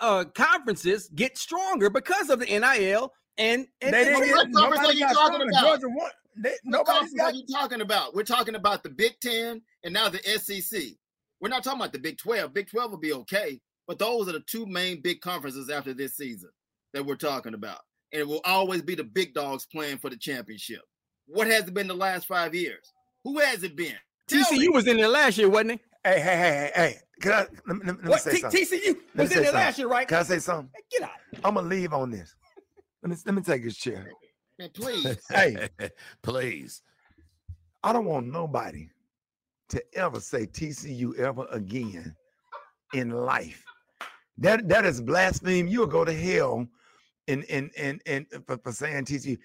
uh, 0.00 0.24
conferences 0.34 1.08
get 1.14 1.38
stronger 1.38 1.90
because 1.90 2.30
of 2.30 2.40
the 2.40 2.46
NIL 2.46 3.12
and, 3.38 3.66
and, 3.80 3.94
They 3.94 4.04
didn't 4.04 4.20
what 4.20 4.46
get, 4.46 4.54
conference 4.54 4.88
are 4.88 4.92
you 4.92 5.06
talking 5.06 5.48
about? 5.48 5.62
Georgia 5.62 5.88
won. 5.88 6.10
They, 6.36 6.50
What 6.50 6.58
nobody's 6.64 6.88
conference 6.88 7.14
got 7.14 7.32
are 7.32 7.36
you 7.36 7.46
talking 7.46 7.80
about? 7.80 8.14
We're 8.14 8.22
talking 8.24 8.54
about 8.56 8.82
the 8.82 8.90
Big 8.90 9.12
Ten 9.20 9.62
and 9.84 9.94
now 9.94 10.08
the 10.08 10.18
SEC. 10.38 10.82
We're 11.40 11.48
not 11.48 11.62
talking 11.62 11.80
about 11.80 11.92
the 11.92 12.00
Big 12.00 12.18
12. 12.18 12.52
Big 12.52 12.68
12 12.68 12.90
will 12.90 12.98
be 12.98 13.12
okay, 13.12 13.60
but 13.88 13.98
those 13.98 14.28
are 14.28 14.32
the 14.32 14.40
two 14.40 14.66
main 14.66 15.00
big 15.00 15.20
conferences 15.20 15.70
after 15.70 15.92
this 15.94 16.16
season 16.16 16.50
that 16.92 17.04
we're 17.04 17.16
talking 17.16 17.54
about. 17.54 17.80
And 18.12 18.20
it 18.20 18.28
will 18.28 18.42
always 18.44 18.82
be 18.82 18.94
the 18.94 19.04
big 19.04 19.34
dogs 19.34 19.66
playing 19.66 19.98
for 19.98 20.10
the 20.10 20.16
championship. 20.16 20.82
What 21.26 21.46
has 21.48 21.66
it 21.66 21.74
been 21.74 21.88
the 21.88 21.94
last 21.94 22.26
five 22.26 22.54
years? 22.54 22.92
Who 23.24 23.38
has 23.40 23.62
it 23.64 23.74
been? 23.76 23.96
Tell 24.28 24.44
TCU 24.44 24.58
me. 24.58 24.68
was 24.68 24.86
in 24.86 24.98
there 24.98 25.08
last 25.08 25.36
year, 25.38 25.48
wasn't 25.48 25.72
he? 25.72 25.80
Hey, 26.04 26.20
hey, 26.20 26.36
hey, 26.36 26.70
hey, 26.74 26.82
hey. 26.82 26.96
Can 27.20 27.32
I, 27.32 27.38
let, 27.38 27.48
me- 27.66 27.82
let 27.84 27.96
me, 27.96 28.02
me 28.04 28.08
What 28.08 28.20
say 28.22 28.30
T- 28.32 28.40
something. 28.40 28.64
TCU 28.64 28.70
me 28.70 28.94
was 29.16 29.32
in 29.32 29.36
there 29.38 29.44
something. 29.46 29.52
last 29.54 29.78
year, 29.78 29.88
right? 29.88 30.06
Can 30.08 30.18
I 30.18 30.22
say 30.22 30.38
something? 30.38 30.70
Hey, 30.74 30.82
Get 30.92 31.02
out. 31.08 31.16
I'm 31.44 31.54
gonna 31.54 31.66
leave 31.66 31.92
on 31.92 32.10
this. 32.10 32.34
Let 33.02 33.10
me 33.10 33.16
let 33.26 33.34
me 33.34 33.42
take 33.42 33.64
his 33.64 33.76
chair. 33.76 34.10
Man, 34.58 34.70
please. 34.74 35.16
Hey. 35.30 35.68
please. 36.22 36.82
I 37.82 37.92
don't 37.92 38.04
want 38.06 38.26
nobody 38.26 38.88
to 39.70 39.82
ever 39.94 40.20
say 40.20 40.46
TCU 40.46 41.16
ever 41.18 41.46
again 41.50 42.14
in 42.94 43.10
life. 43.10 43.62
That 44.38 44.68
that 44.68 44.84
is 44.84 45.00
blasphemy. 45.00 45.68
You'll 45.70 45.86
go 45.86 46.04
to 46.04 46.12
hell 46.12 46.66
in 47.26 47.42
in 47.44 47.70
in 47.76 48.00
in 48.06 48.26
for, 48.46 48.58
for 48.58 48.72
saying 48.72 49.04
TCU. 49.04 49.36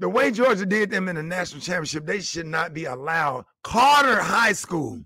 The 0.00 0.08
way 0.08 0.30
Georgia 0.30 0.64
did 0.66 0.90
them 0.90 1.08
in 1.08 1.16
the 1.16 1.22
national 1.22 1.60
championship, 1.60 2.06
they 2.06 2.20
should 2.20 2.46
not 2.46 2.72
be 2.72 2.86
allowed. 2.86 3.44
Carter 3.62 4.20
High 4.20 4.52
School 4.52 5.00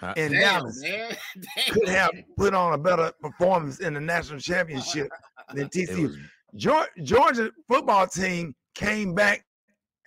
Huh? 0.00 0.12
in 0.16 0.32
Damn, 0.32 0.40
Dallas 0.40 0.82
man. 0.82 1.16
could 1.70 1.88
have 1.88 2.10
put 2.36 2.52
on 2.52 2.74
a 2.74 2.78
better 2.78 3.12
performance 3.22 3.78
in 3.78 3.94
the 3.94 4.00
national 4.00 4.40
championship 4.40 5.08
than 5.54 5.66
It 5.66 5.72
TCU. 5.72 6.02
was- 6.08 6.16
Georgia, 6.56 6.90
Georgia 7.04 7.50
football 7.68 8.06
team 8.08 8.54
came 8.74 9.14
back 9.14 9.44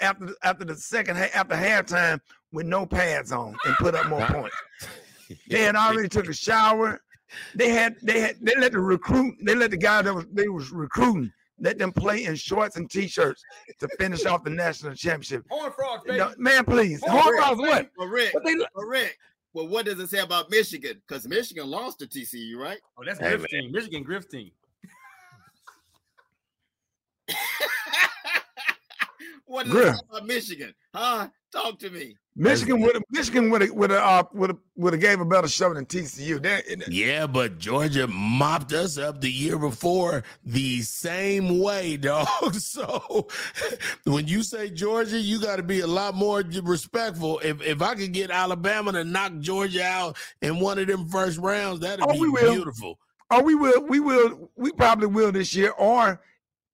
after 0.01 0.25
the- 0.27 0.35
after 0.43 0.65
the 0.65 0.75
second 0.75 1.15
half 1.15 1.33
after 1.35 1.55
halftime 1.55 2.19
with 2.51 2.65
no 2.65 2.85
pads 2.85 3.31
on 3.31 3.55
and 3.65 3.75
put 3.77 3.95
up 3.95 4.07
more 4.07 4.25
points. 4.27 4.55
They 5.49 5.61
had 5.63 5.75
already 5.75 6.07
took 6.09 6.29
a 6.29 6.33
shower. 6.33 7.01
They 7.55 7.69
had 7.69 7.95
they 8.01 8.19
had 8.19 8.35
they 8.41 8.55
let 8.55 8.71
the 8.71 8.79
recruit 8.79 9.35
they 9.43 9.55
let 9.55 9.71
the 9.71 9.77
guy 9.77 10.01
that 10.01 10.13
was 10.13 10.25
they 10.31 10.47
was 10.47 10.71
recruiting 10.71 11.31
let 11.59 11.77
them 11.79 11.91
play 11.91 12.25
in 12.25 12.35
shorts 12.35 12.75
and 12.77 12.89
t-shirts 12.89 13.41
to 13.79 13.87
finish 13.99 14.25
off 14.25 14.43
the 14.43 14.49
national 14.49 14.93
championship. 14.93 15.43
Horn 15.49 15.71
frogs, 15.71 16.03
baby. 16.05 16.19
No, 16.19 16.31
man, 16.37 16.63
please. 16.63 17.03
Oh, 17.07 17.09
Horn 17.19 17.35
frogs 17.37 17.59
what? 17.59 17.89
But 17.97 18.07
Rick, 18.07 18.31
But 18.33 18.43
they 18.43 18.55
but 18.55 18.85
Rick, 18.85 19.17
well, 19.53 19.67
what 19.67 19.85
does 19.85 19.99
it 19.99 20.09
say 20.09 20.19
about 20.19 20.51
Michigan? 20.51 21.01
Because 21.07 21.27
Michigan 21.27 21.67
lost 21.67 21.97
to 21.99 22.05
TCU, 22.07 22.57
right? 22.57 22.77
Oh, 22.97 23.03
that's 23.03 23.19
Hey, 23.19 23.35
Griff's 23.37 23.51
team. 23.51 23.71
Michigan 23.71 24.03
Griff 24.03 24.29
team. 24.29 24.51
what 29.45 29.65
does 29.65 29.73
Griff. 29.73 29.87
it 29.87 29.95
say 29.95 30.01
about 30.11 30.25
Michigan? 30.27 30.73
Huh? 30.93 31.27
Talk 31.51 31.79
to 31.79 31.89
me. 31.89 32.15
Michigan 32.35 32.81
would 32.81 33.01
Michigan 33.09 33.49
would 33.49 33.61
have 33.61 33.71
would 33.71 33.89
have 33.89 34.03
uh, 34.03 34.23
would 34.33 34.49
have 34.51 34.59
would 34.75 34.93
have 34.93 35.01
gave 35.01 35.19
a 35.19 35.25
better 35.25 35.47
show 35.47 35.73
than 35.73 35.85
TCU. 35.85 36.41
They're, 36.41 36.61
yeah, 36.87 37.25
but 37.25 37.57
Georgia 37.57 38.05
mopped 38.05 38.73
us 38.73 38.97
up 38.99 39.21
the 39.21 39.31
year 39.31 39.57
before 39.57 40.23
the 40.45 40.81
same 40.81 41.59
way, 41.59 41.97
dog. 41.97 42.53
So 42.55 43.27
when 44.03 44.27
you 44.27 44.43
say 44.43 44.69
Georgia, 44.69 45.17
you 45.17 45.41
got 45.41 45.55
to 45.55 45.63
be 45.63 45.79
a 45.79 45.87
lot 45.87 46.13
more 46.13 46.43
respectful. 46.63 47.39
If 47.39 47.61
if 47.61 47.81
I 47.81 47.95
could 47.95 48.11
get 48.11 48.29
Alabama 48.29 48.91
to 48.91 49.03
knock 49.03 49.39
Georgia 49.39 49.83
out 49.83 50.17
in 50.41 50.59
one 50.59 50.77
of 50.77 50.87
them 50.87 51.07
first 51.07 51.39
rounds, 51.39 51.79
that'd 51.79 52.05
oh, 52.07 52.13
be 52.13 52.39
beautiful. 52.39 52.99
Oh, 53.31 53.41
we 53.41 53.55
will. 53.55 53.83
We 53.83 53.99
will. 53.99 54.51
We 54.55 54.71
probably 54.73 55.07
will 55.07 55.31
this 55.31 55.55
year. 55.55 55.71
Or 55.71 56.21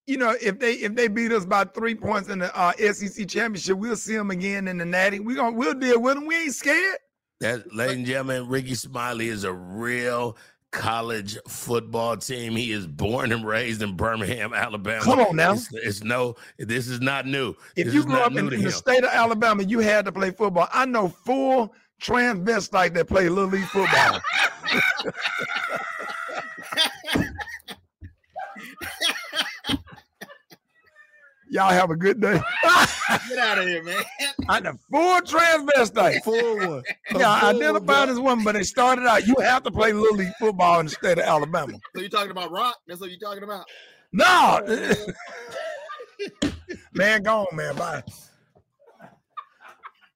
you 0.05 0.17
know, 0.17 0.35
if 0.41 0.59
they 0.59 0.73
if 0.73 0.95
they 0.95 1.07
beat 1.07 1.31
us 1.31 1.45
by 1.45 1.63
three 1.63 1.95
points 1.95 2.29
in 2.29 2.39
the 2.39 2.57
uh, 2.57 2.73
SEC 2.73 3.27
championship, 3.27 3.77
we'll 3.77 3.95
see 3.95 4.15
them 4.15 4.31
again 4.31 4.67
in 4.67 4.77
the 4.77 4.85
Natty. 4.85 5.19
We 5.19 5.35
gonna 5.35 5.55
we'll 5.55 5.73
deal 5.73 6.01
with 6.01 6.15
them. 6.15 6.25
We 6.25 6.35
ain't 6.43 6.53
scared. 6.53 6.97
That, 7.39 7.73
ladies 7.73 7.97
and 7.97 8.05
gentlemen, 8.05 8.47
Rickey 8.47 8.75
Smiley 8.75 9.27
is 9.27 9.43
a 9.43 9.53
real 9.53 10.37
college 10.71 11.37
football 11.47 12.17
team. 12.17 12.55
He 12.55 12.71
is 12.71 12.87
born 12.87 13.31
and 13.31 13.45
raised 13.45 13.81
in 13.81 13.95
Birmingham, 13.95 14.53
Alabama. 14.53 15.03
Come 15.03 15.19
on 15.19 15.35
now. 15.35 15.53
It's, 15.53 15.73
it's 15.73 16.03
no, 16.03 16.35
this 16.57 16.87
is 16.87 16.99
not 16.99 17.25
new. 17.25 17.55
If 17.75 17.85
this 17.85 17.93
you 17.93 18.03
grew 18.03 18.15
up 18.15 18.31
in, 18.31 18.51
in 18.51 18.63
the 18.63 18.71
state 18.71 19.03
of 19.03 19.09
Alabama, 19.11 19.63
you 19.63 19.79
had 19.79 20.05
to 20.05 20.11
play 20.11 20.31
football. 20.31 20.67
I 20.73 20.85
know 20.85 21.07
full 21.07 21.73
transvestite 22.01 22.93
that 22.93 23.07
play 23.07 23.29
little 23.29 23.49
league 23.49 23.67
football. 23.67 24.19
Y'all 31.53 31.69
have 31.69 31.91
a 31.91 31.95
good 31.95 32.19
day. 32.19 32.41
Get 33.29 33.37
out 33.37 33.59
of 33.59 33.67
here, 33.67 33.83
man. 33.83 34.01
I'm 34.49 34.63
the 34.63 34.75
full 34.89 35.21
transvestite. 35.21 36.23
Full 36.23 36.57
one. 36.67 36.83
Yeah, 37.15 37.29
I 37.29 37.51
identified 37.51 38.09
as 38.09 38.19
one, 38.19 38.43
but 38.43 38.53
they 38.53 38.63
started 38.63 39.05
out. 39.05 39.27
You 39.27 39.35
have 39.39 39.61
to 39.63 39.71
play 39.71 39.93
little 39.93 40.17
league 40.17 40.33
football 40.39 40.79
in 40.79 40.87
the 40.87 40.91
state 40.91 41.19
of 41.19 41.25
Alabama. 41.25 41.73
So 41.93 42.01
you're 42.01 42.09
talking 42.09 42.31
about 42.31 42.49
rock? 42.49 42.77
That's 42.87 42.99
what 42.99 43.11
you're 43.11 43.19
talking 43.19 43.43
about? 43.43 43.65
No. 44.11 44.61
man, 46.93 47.21
go 47.21 47.41
on, 47.41 47.55
man. 47.55 47.75
Bye. 47.75 48.03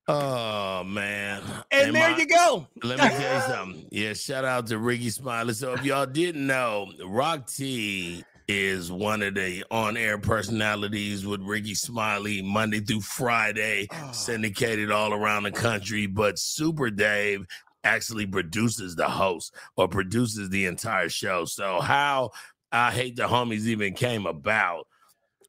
Oh 0.08 0.84
man. 0.86 1.44
And, 1.70 1.88
and 1.88 1.96
there 1.96 2.12
my, 2.14 2.18
you 2.18 2.26
go. 2.26 2.66
Let 2.82 2.98
me 2.98 3.10
tell 3.10 3.36
you 3.36 3.42
something. 3.42 3.86
Yeah, 3.92 4.14
shout 4.14 4.44
out 4.44 4.66
to 4.68 4.80
Rickey 4.80 5.12
Smiley. 5.12 5.54
So 5.54 5.74
if 5.74 5.86
y'all 5.86 6.08
didn't 6.08 6.48
know, 6.48 6.92
Rock 7.06 7.46
T 7.46 8.24
is 8.48 8.92
one 8.92 9.22
of 9.22 9.36
the 9.36 9.64
on-air 9.72 10.18
personalities 10.18 11.26
with 11.26 11.42
Rickey 11.42 11.76
Smiley 11.76 12.42
Monday 12.42 12.80
through 12.80 13.02
Friday, 13.02 13.88
oh. 13.92 14.12
syndicated 14.14 14.92
all 14.92 15.14
around 15.14 15.44
the 15.44 15.52
country. 15.52 16.06
But 16.06 16.40
Super 16.40 16.90
Dave 16.90 17.46
actually 17.84 18.26
produces 18.26 18.96
the 18.96 19.08
host 19.08 19.54
or 19.76 19.88
produces 19.88 20.50
the 20.50 20.66
entire 20.66 21.10
show. 21.10 21.46
So 21.46 21.82
how 21.82 22.32
I 22.72 22.92
hate 22.92 23.16
the 23.16 23.24
homies 23.24 23.66
even 23.66 23.94
came 23.94 24.26
about. 24.26 24.88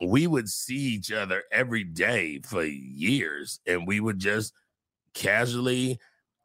We 0.00 0.28
would 0.28 0.48
see 0.48 0.76
each 0.76 1.10
other 1.10 1.42
every 1.50 1.82
day 1.82 2.40
for 2.44 2.62
years, 2.62 3.58
and 3.66 3.86
we 3.86 3.98
would 3.98 4.20
just 4.20 4.54
casually 5.12 5.98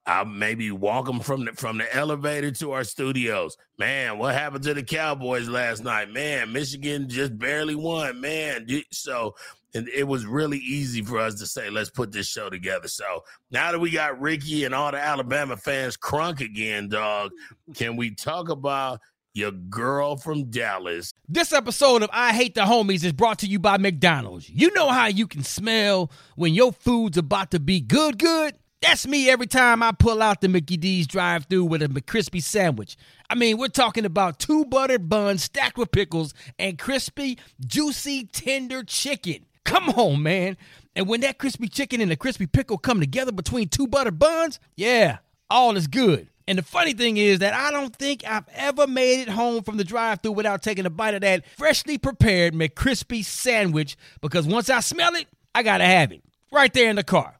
I 0.05 0.24
maybe 0.25 0.69
walk 0.72 1.05
them 1.05 1.22
from 1.22 1.45
the 1.45 1.53
from 1.53 1.77
the 1.77 1.95
elevator 1.95 2.51
to 2.51 2.74
our 2.74 2.83
studios. 2.83 3.57
Man, 3.77 4.17
what 4.17 4.36
happened 4.36 4.63
to 4.65 4.74
the 4.74 4.83
Cowboys 4.83 5.48
last 5.48 5.83
night? 5.83 6.12
Man, 6.12 6.51
Michigan 6.51 7.07
just 7.07 7.38
barely 7.38 7.75
won. 7.75 8.19
Man, 8.19 8.67
so 8.91 9.36
and 9.74 9.88
it 9.89 10.07
was 10.07 10.25
really 10.25 10.60
easy 10.60 11.01
for 11.01 11.19
us 11.19 11.36
to 11.36 11.48
say, 11.48 11.69
let's 11.69 11.89
put 11.89 12.12
this 12.12 12.27
show 12.27 12.50
together. 12.50 12.88
So 12.88 13.24
now 13.50 13.72
that 13.72 13.79
we 13.79 13.91
got 13.91 14.19
Rickey 14.19 14.65
and 14.65 14.75
all 14.75 14.91
the 14.91 15.00
Alabama 15.00 15.57
fans 15.57 15.98
crunk 15.98 16.41
again, 16.41 16.89
dog, 16.89 17.31
can 17.74 17.95
we 17.95 18.13
talk 18.13 18.50
about 18.50 19.00
your 19.33 19.51
girl 19.51 20.17
from 20.17 20.51
Dallas? 20.51 21.12
This 21.27 21.51
episode 21.53 22.03
of 22.03 22.10
I 22.13 22.33
Hate 22.33 22.53
the 22.53 22.62
Homies 22.62 23.03
is 23.03 23.13
brought 23.13 23.39
to 23.39 23.48
you 23.48 23.57
by 23.57 23.77
McDonald's. 23.77 24.48
You 24.50 24.72
know 24.74 24.89
how 24.89 25.07
you 25.07 25.27
can 25.27 25.43
smell 25.43 26.12
when 26.36 26.53
your 26.53 26.72
food's 26.72 27.17
about 27.17 27.51
to 27.51 27.60
be 27.60 27.79
good, 27.79 28.19
good? 28.19 28.55
That's 28.83 29.07
me 29.07 29.29
every 29.29 29.47
time 29.47 29.81
I 29.81 29.93
pull 29.93 30.21
out 30.21 30.41
the 30.41 30.49
Mickey 30.49 30.75
D's 30.75 31.07
drive 31.07 31.45
through 31.45 31.63
with 31.63 31.81
a 31.81 31.87
McCrispy 31.87 32.43
sandwich. 32.43 32.97
I 33.29 33.35
mean, 33.35 33.57
we're 33.57 33.69
talking 33.69 34.03
about 34.03 34.39
two 34.39 34.65
buttered 34.65 35.07
buns 35.07 35.43
stacked 35.43 35.77
with 35.77 35.93
pickles 35.93 36.33
and 36.59 36.77
crispy, 36.77 37.39
juicy, 37.65 38.25
tender 38.25 38.83
chicken. 38.83 39.45
Come 39.63 39.87
on, 39.91 40.21
man. 40.21 40.57
And 40.97 41.07
when 41.07 41.21
that 41.21 41.37
crispy 41.37 41.69
chicken 41.69 42.01
and 42.01 42.11
the 42.11 42.17
crispy 42.17 42.45
pickle 42.45 42.77
come 42.77 42.99
together 42.99 43.31
between 43.31 43.69
two 43.69 43.87
buttered 43.87 44.19
buns, 44.19 44.59
yeah, 44.75 45.19
all 45.49 45.77
is 45.77 45.87
good. 45.87 46.27
And 46.45 46.57
the 46.57 46.63
funny 46.63 46.91
thing 46.91 47.15
is 47.15 47.39
that 47.39 47.53
I 47.53 47.71
don't 47.71 47.95
think 47.95 48.25
I've 48.27 48.49
ever 48.53 48.85
made 48.85 49.21
it 49.21 49.29
home 49.29 49.63
from 49.63 49.77
the 49.77 49.85
drive 49.85 50.19
through 50.21 50.33
without 50.33 50.61
taking 50.61 50.85
a 50.85 50.89
bite 50.89 51.13
of 51.13 51.21
that 51.21 51.45
freshly 51.55 51.97
prepared 51.97 52.53
McCrispy 52.53 53.23
sandwich 53.23 53.95
because 54.19 54.45
once 54.45 54.69
I 54.69 54.81
smell 54.81 55.15
it, 55.15 55.27
I 55.55 55.63
gotta 55.63 55.85
have 55.85 56.11
it 56.11 56.21
right 56.51 56.73
there 56.73 56.89
in 56.89 56.97
the 56.97 57.03
car. 57.05 57.39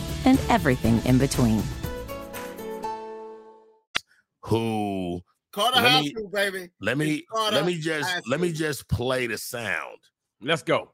and 0.25 0.39
everything 0.49 1.01
in 1.05 1.17
between. 1.17 1.63
Who 4.45 5.21
Carter 5.51 5.81
let 5.81 6.03
me, 6.03 6.13
baby. 6.31 6.69
Let 6.81 6.97
me 6.97 7.25
let 7.51 7.65
me 7.65 7.77
just 7.77 8.27
let 8.27 8.39
me 8.39 8.51
just 8.51 8.87
play 8.89 9.27
the 9.27 9.37
sound. 9.37 9.97
Let's 10.41 10.63
go. 10.63 10.91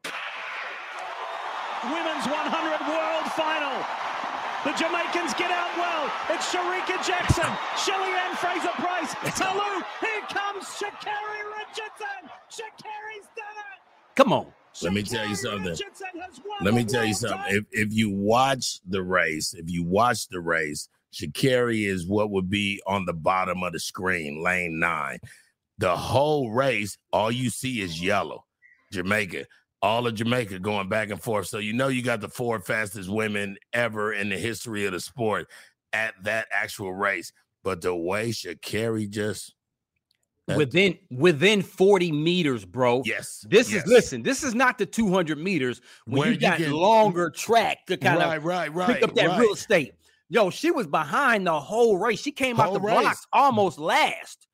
Women's 1.84 2.26
100 2.26 2.88
World 2.90 3.32
Final. 3.32 3.78
The 4.64 4.72
Jamaicans 4.76 5.32
get 5.34 5.52
out 5.52 5.70
well. 5.78 6.10
It's 6.34 6.52
Shericka 6.52 6.98
Jackson, 7.06 7.46
Shelly-Ann 7.78 8.34
Fraser-Pryce, 8.36 9.14
Talu. 9.38 9.84
Here 10.00 10.22
comes 10.28 10.64
Sha'Carri 10.64 11.42
Richardson. 11.56 12.28
Sha'Carri's 12.50 13.28
done 13.36 13.56
it. 13.56 13.78
Come 14.16 14.32
on. 14.32 14.52
Let 14.82 14.92
me 14.92 15.02
tell 15.02 15.26
you 15.26 15.34
something. 15.34 15.76
Let 16.60 16.74
me 16.74 16.84
tell 16.84 17.04
you 17.04 17.14
something. 17.14 17.40
If 17.48 17.64
if 17.72 17.92
you 17.92 18.10
watch 18.10 18.80
the 18.86 19.02
race, 19.02 19.54
if 19.54 19.70
you 19.70 19.84
watch 19.84 20.28
the 20.28 20.40
race, 20.40 20.88
Sha'Carri 21.12 21.86
is 21.86 22.06
what 22.06 22.30
would 22.30 22.50
be 22.50 22.82
on 22.86 23.04
the 23.04 23.12
bottom 23.12 23.62
of 23.62 23.72
the 23.72 23.80
screen, 23.80 24.42
lane 24.42 24.78
nine. 24.78 25.18
The 25.78 25.96
whole 25.96 26.50
race, 26.50 26.98
all 27.12 27.30
you 27.30 27.50
see 27.50 27.80
is 27.80 28.02
yellow. 28.02 28.44
Jamaica, 28.92 29.46
all 29.80 30.06
of 30.06 30.14
Jamaica 30.14 30.58
going 30.58 30.88
back 30.88 31.10
and 31.10 31.22
forth. 31.22 31.46
So 31.46 31.58
you 31.58 31.72
know 31.72 31.88
you 31.88 32.02
got 32.02 32.20
the 32.20 32.28
four 32.28 32.60
fastest 32.60 33.08
women 33.08 33.56
ever 33.72 34.12
in 34.12 34.28
the 34.28 34.38
history 34.38 34.86
of 34.86 34.92
the 34.92 35.00
sport 35.00 35.48
at 35.92 36.14
that 36.24 36.46
actual 36.52 36.92
race. 36.92 37.32
But 37.64 37.80
the 37.80 37.94
way 37.94 38.30
Sha'Carri 38.30 39.08
just 39.08 39.54
within 40.56 40.98
within 41.10 41.62
40 41.62 42.12
meters, 42.12 42.64
bro. 42.64 43.02
Yes. 43.04 43.44
This 43.48 43.70
yes. 43.70 43.84
is 43.84 43.90
listen, 43.90 44.22
this 44.22 44.42
is 44.42 44.54
not 44.54 44.78
the 44.78 44.86
200 44.86 45.38
meters 45.38 45.80
when 46.06 46.20
Where 46.20 46.32
you 46.32 46.38
got 46.38 46.60
you 46.60 46.76
longer 46.76 47.30
track 47.30 47.86
to 47.86 47.96
kind 47.96 48.18
right, 48.18 48.36
of 48.36 48.44
right, 48.44 48.72
right, 48.72 48.94
pick 48.94 49.02
up 49.02 49.14
that 49.14 49.28
right. 49.28 49.40
real 49.40 49.52
estate. 49.52 49.94
Yo, 50.30 50.50
she 50.50 50.70
was 50.70 50.86
behind 50.86 51.46
the 51.46 51.60
whole 51.60 51.98
race. 51.98 52.20
She 52.20 52.32
came 52.32 52.56
whole 52.56 52.66
out 52.66 52.72
the 52.74 52.80
race. 52.80 53.00
blocks 53.00 53.26
almost 53.32 53.78
last. 53.78 54.46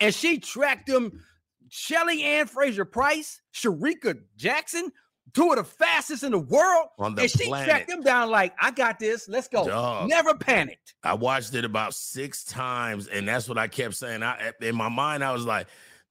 And 0.00 0.14
she 0.14 0.38
tracked 0.38 0.86
them. 0.86 1.22
Shelly 1.68 2.22
Ann 2.22 2.46
Fraser 2.46 2.84
Price, 2.84 3.40
Shericka 3.52 4.20
Jackson, 4.36 4.92
two 5.36 5.50
of 5.50 5.56
the 5.56 5.64
fastest 5.64 6.22
in 6.22 6.32
the 6.32 6.38
world. 6.38 6.88
On 6.98 7.14
the 7.14 7.22
and 7.22 7.30
she 7.30 7.46
planet. 7.46 7.68
tracked 7.68 7.88
them 7.88 8.02
down 8.02 8.30
like, 8.30 8.54
I 8.60 8.70
got 8.70 8.98
this. 8.98 9.28
Let's 9.28 9.48
go. 9.48 9.66
Dog. 9.66 10.08
Never 10.08 10.34
panicked. 10.34 10.94
I 11.04 11.14
watched 11.14 11.54
it 11.54 11.64
about 11.64 11.94
six 11.94 12.42
times, 12.44 13.06
and 13.06 13.28
that's 13.28 13.48
what 13.48 13.58
I 13.58 13.68
kept 13.68 13.94
saying. 13.94 14.22
I 14.22 14.52
in 14.60 14.74
my 14.74 14.88
mind, 14.88 15.22
I 15.22 15.32
was 15.32 15.44
like, 15.44 15.68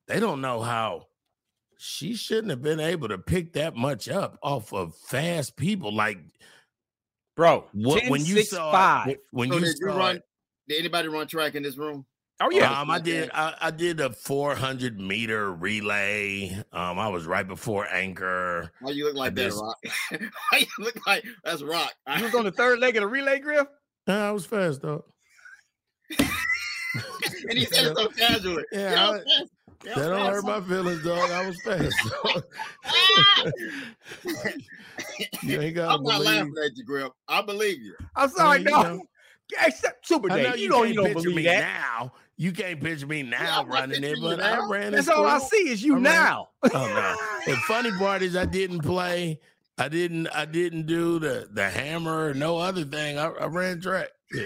they 0.07 0.19
don't 0.19 0.41
know 0.41 0.61
how 0.61 1.07
she 1.77 2.13
shouldn't 2.13 2.51
have 2.51 2.61
been 2.61 2.79
able 2.79 3.09
to 3.09 3.17
pick 3.17 3.53
that 3.53 3.75
much 3.75 4.07
up 4.07 4.37
off 4.43 4.71
of 4.73 4.95
fast 4.95 5.57
people. 5.57 5.93
Like, 5.93 6.19
bro, 7.35 7.65
what, 7.73 8.01
10, 8.01 8.11
when 8.11 8.23
you 8.23 8.35
6, 8.37 8.49
saw 8.51 8.71
five. 8.71 9.07
it, 9.09 9.19
when 9.31 9.49
so 9.49 9.55
you 9.55 9.65
did 9.65 9.77
saw 9.77 9.85
you 9.85 9.97
run? 9.97 10.15
it, 10.17 10.23
Did 10.69 10.79
anybody 10.79 11.07
run 11.07 11.27
track 11.27 11.55
in 11.55 11.63
this 11.63 11.77
room? 11.77 12.05
Oh 12.41 12.49
yeah, 12.51 12.81
um, 12.81 12.91
I 12.91 12.99
did. 12.99 13.29
I, 13.33 13.53
I, 13.61 13.71
did 13.71 14.01
a 14.01 14.09
400 14.11 14.99
meter 14.99 15.53
relay. 15.53 16.51
Um, 16.73 16.99
I 16.99 17.07
was 17.07 17.25
right 17.25 17.47
before 17.47 17.87
anchor. 17.87 18.71
Why 18.81 18.91
you 18.91 19.05
look 19.05 19.15
like 19.15 19.35
that, 19.35 19.53
Rock? 19.53 19.77
Why 20.51 20.59
you 20.59 20.67
look 20.79 21.07
like 21.07 21.23
that's 21.45 21.61
Rock? 21.61 21.93
You 22.17 22.25
was 22.25 22.35
on 22.35 22.43
the 22.43 22.51
third 22.51 22.79
leg 22.79 22.97
of 22.97 23.01
the 23.01 23.07
relay, 23.07 23.39
Griff. 23.39 23.67
Nah, 24.05 24.27
I 24.27 24.31
was 24.31 24.45
fast 24.45 24.81
though. 24.81 25.05
and 26.19 27.57
he 27.57 27.65
said 27.65 27.85
it 27.85 27.97
so 27.97 28.09
casually. 28.09 28.63
Yeah, 28.73 28.91
Yeah, 28.91 29.09
I- 29.09 29.13
fast. 29.13 29.49
Yeah, 29.85 29.93
That 29.99 30.07
don't 30.09 30.31
hurt 30.33 30.45
my 30.45 30.61
feelings, 30.61 31.03
dog. 31.03 31.29
I 31.29 31.45
was 31.45 31.61
fast. 31.61 31.95
you 35.43 35.61
ain't 35.61 35.75
got 35.75 35.87
to 35.87 35.93
I'm 35.93 36.03
not 36.03 36.19
believe. 36.21 36.25
laughing 36.25 36.53
at 36.65 36.75
you, 36.75 36.83
Grip. 36.83 37.11
I 37.27 37.41
believe 37.43 37.81
you. 37.81 37.93
I'm 38.15 38.29
sorry, 38.29 38.59
you 38.59 38.65
know. 38.65 39.01
Except 39.65 40.05
Super 40.07 40.31
I 40.31 40.41
know 40.43 40.53
you, 40.55 40.63
You 40.63 40.69
know 40.69 40.77
can't 40.79 40.89
you 40.89 40.95
don't 40.95 41.05
picture 41.05 41.21
believe 41.21 41.35
me 41.35 41.43
that. 41.43 41.59
now. 41.61 42.13
You 42.37 42.51
can't 42.51 42.81
picture 42.81 43.07
me 43.07 43.23
now 43.23 43.61
I'm 43.61 43.69
running 43.69 43.97
it, 43.97 44.01
picturing 44.01 44.23
you 44.23 44.37
but 44.37 44.43
I 44.43 44.55
now. 44.57 44.69
ran 44.69 44.91
That's 44.91 45.07
in 45.07 45.13
all 45.13 45.25
I 45.25 45.37
see 45.39 45.69
is 45.69 45.83
you 45.83 45.93
I 45.93 45.95
ran- 45.95 46.03
now. 46.03 46.49
Oh 46.63 46.69
no! 47.47 47.51
The 47.53 47.57
funny 47.61 47.91
part 47.91 48.21
is 48.21 48.35
I 48.35 48.45
didn't 48.45 48.79
play. 48.81 49.39
I 49.77 49.87
didn't. 49.89 50.27
I 50.29 50.45
didn't 50.45 50.85
do 50.87 51.19
the 51.19 51.47
the 51.51 51.69
hammer 51.69 52.27
or 52.29 52.33
no 52.33 52.57
other 52.57 52.83
thing. 52.83 53.17
I, 53.17 53.27
I 53.27 53.45
ran 53.45 53.79
track. 53.81 54.09
Yeah. 54.33 54.43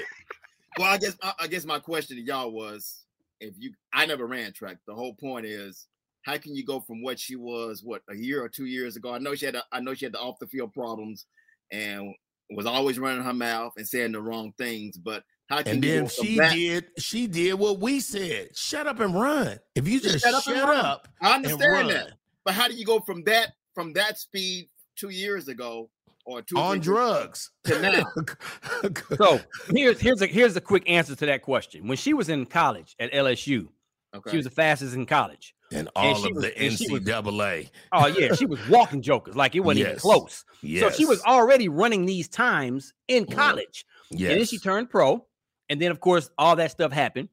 Well, 0.78 0.88
I 0.88 0.98
guess 0.98 1.16
I, 1.24 1.34
I 1.40 1.48
guess 1.48 1.66
my 1.66 1.80
question 1.80 2.18
to 2.18 2.24
y'all 2.24 2.52
was, 2.52 3.06
if 3.40 3.54
you, 3.58 3.74
I 3.94 4.06
never 4.06 4.26
ran 4.28 4.54
track. 4.54 4.78
The 4.88 4.94
whole 4.94 5.14
point 5.14 5.46
is, 5.46 5.88
how 6.24 6.38
can 6.38 6.56
you 6.56 6.64
go 6.66 6.80
from 6.80 7.02
what 7.02 7.20
she 7.20 7.36
was, 7.36 7.84
what 7.84 8.02
a 8.10 8.16
year 8.16 8.44
or 8.44 8.50
two 8.50 8.66
years 8.66 8.96
ago? 8.96 9.14
I 9.14 9.18
know 9.20 9.34
she 9.36 9.46
had, 9.48 9.56
a, 9.56 9.64
I 9.72 9.80
know 9.80 9.94
she 9.94 10.06
had 10.06 10.14
the 10.14 10.20
off 10.20 10.40
the 10.40 10.48
field 10.48 10.74
problems, 10.74 11.26
and 11.72 12.14
was 12.50 12.66
always 12.66 12.98
running 13.00 13.24
her 13.24 13.34
mouth 13.34 13.74
and 13.78 13.88
saying 13.88 14.12
the 14.14 14.22
wrong 14.22 14.54
things. 14.58 14.98
But 14.98 15.24
how 15.48 15.62
can 15.64 15.76
And 15.76 15.86
you 15.86 15.92
then 15.92 16.04
go 16.04 16.10
she 16.10 16.38
that- 16.38 16.54
did. 16.54 16.86
She 16.98 17.28
did 17.28 17.54
what 17.56 17.80
we 17.80 18.00
said. 18.00 18.56
Shut 18.58 18.88
up 18.88 19.00
and 19.00 19.14
run. 19.14 19.60
If 19.76 19.88
you 19.88 20.00
just 20.00 20.24
Shut 20.24 20.44
shut 20.44 20.58
up 20.58 20.58
up, 20.58 20.58
and 20.58 20.70
run. 20.70 21.00
I 21.32 21.36
and 21.36 21.46
understand 21.46 21.90
that, 21.90 22.12
but 22.46 22.54
how 22.54 22.68
do 22.68 22.76
you 22.76 22.86
go 22.86 23.00
from 23.00 23.24
that 23.24 23.54
from 23.76 23.94
that 23.94 24.18
speed 24.20 24.70
two 24.96 25.10
years 25.10 25.48
ago 25.48 25.90
or 26.26 26.42
two 26.42 26.58
on 26.58 26.80
drugs. 26.80 27.52
to 27.66 27.82
now? 27.82 28.04
So 29.18 29.40
here's 29.76 30.00
here's 30.00 30.22
a 30.22 30.28
here's 30.28 30.56
a 30.56 30.62
quick 30.62 30.84
answer 30.90 31.16
to 31.16 31.26
that 31.28 31.42
question. 31.42 31.88
When 31.88 31.98
she 31.98 32.14
was 32.14 32.30
in 32.30 32.46
college 32.46 32.96
at 33.00 33.12
LSU, 33.12 33.68
Okay. 34.16 34.32
she 34.32 34.38
was 34.38 34.46
the 34.46 34.52
fastest 34.52 34.96
in 34.96 35.06
college. 35.06 35.54
And 35.72 35.90
all 35.96 36.16
she 36.16 36.30
of 36.30 36.36
was- 36.36 36.44
the 36.44 36.58
and 36.58 36.74
she 36.78 36.90
was- 36.92 37.02
NCAA. 37.02 37.70
Oh 37.92 38.08
yeah, 38.08 38.34
she 38.36 38.46
was 38.46 38.60
walking 38.70 39.02
jokers 39.02 39.36
like 39.36 39.56
it 39.56 39.62
wasn't 39.62 39.88
even 39.88 40.00
close. 40.00 40.44
Yes. 40.62 40.82
So 40.84 40.98
she 40.98 41.06
was 41.06 41.22
already 41.24 41.70
running 41.70 42.06
these 42.06 42.28
times 42.28 42.94
in 43.08 43.26
Mhm. 43.26 43.36
college. 43.36 43.86
Yes. 44.12 44.32
And 44.32 44.40
then 44.40 44.46
she 44.48 44.58
turned 44.60 44.90
pro. 44.90 45.26
And 45.70 45.80
then, 45.80 45.92
of 45.92 46.00
course, 46.00 46.30
all 46.38 46.56
that 46.56 46.72
stuff 46.72 46.92
happened. 46.92 47.30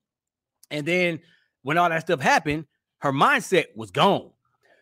And 0.71 0.87
then 0.87 1.21
when 1.63 1.79
all 1.79 1.89
that 1.89 2.03
stuff 2.03 2.21
happened, 2.21 2.67
her 2.99 3.13
mindset 3.13 3.67
was 3.75 3.91
gone. 3.91 4.31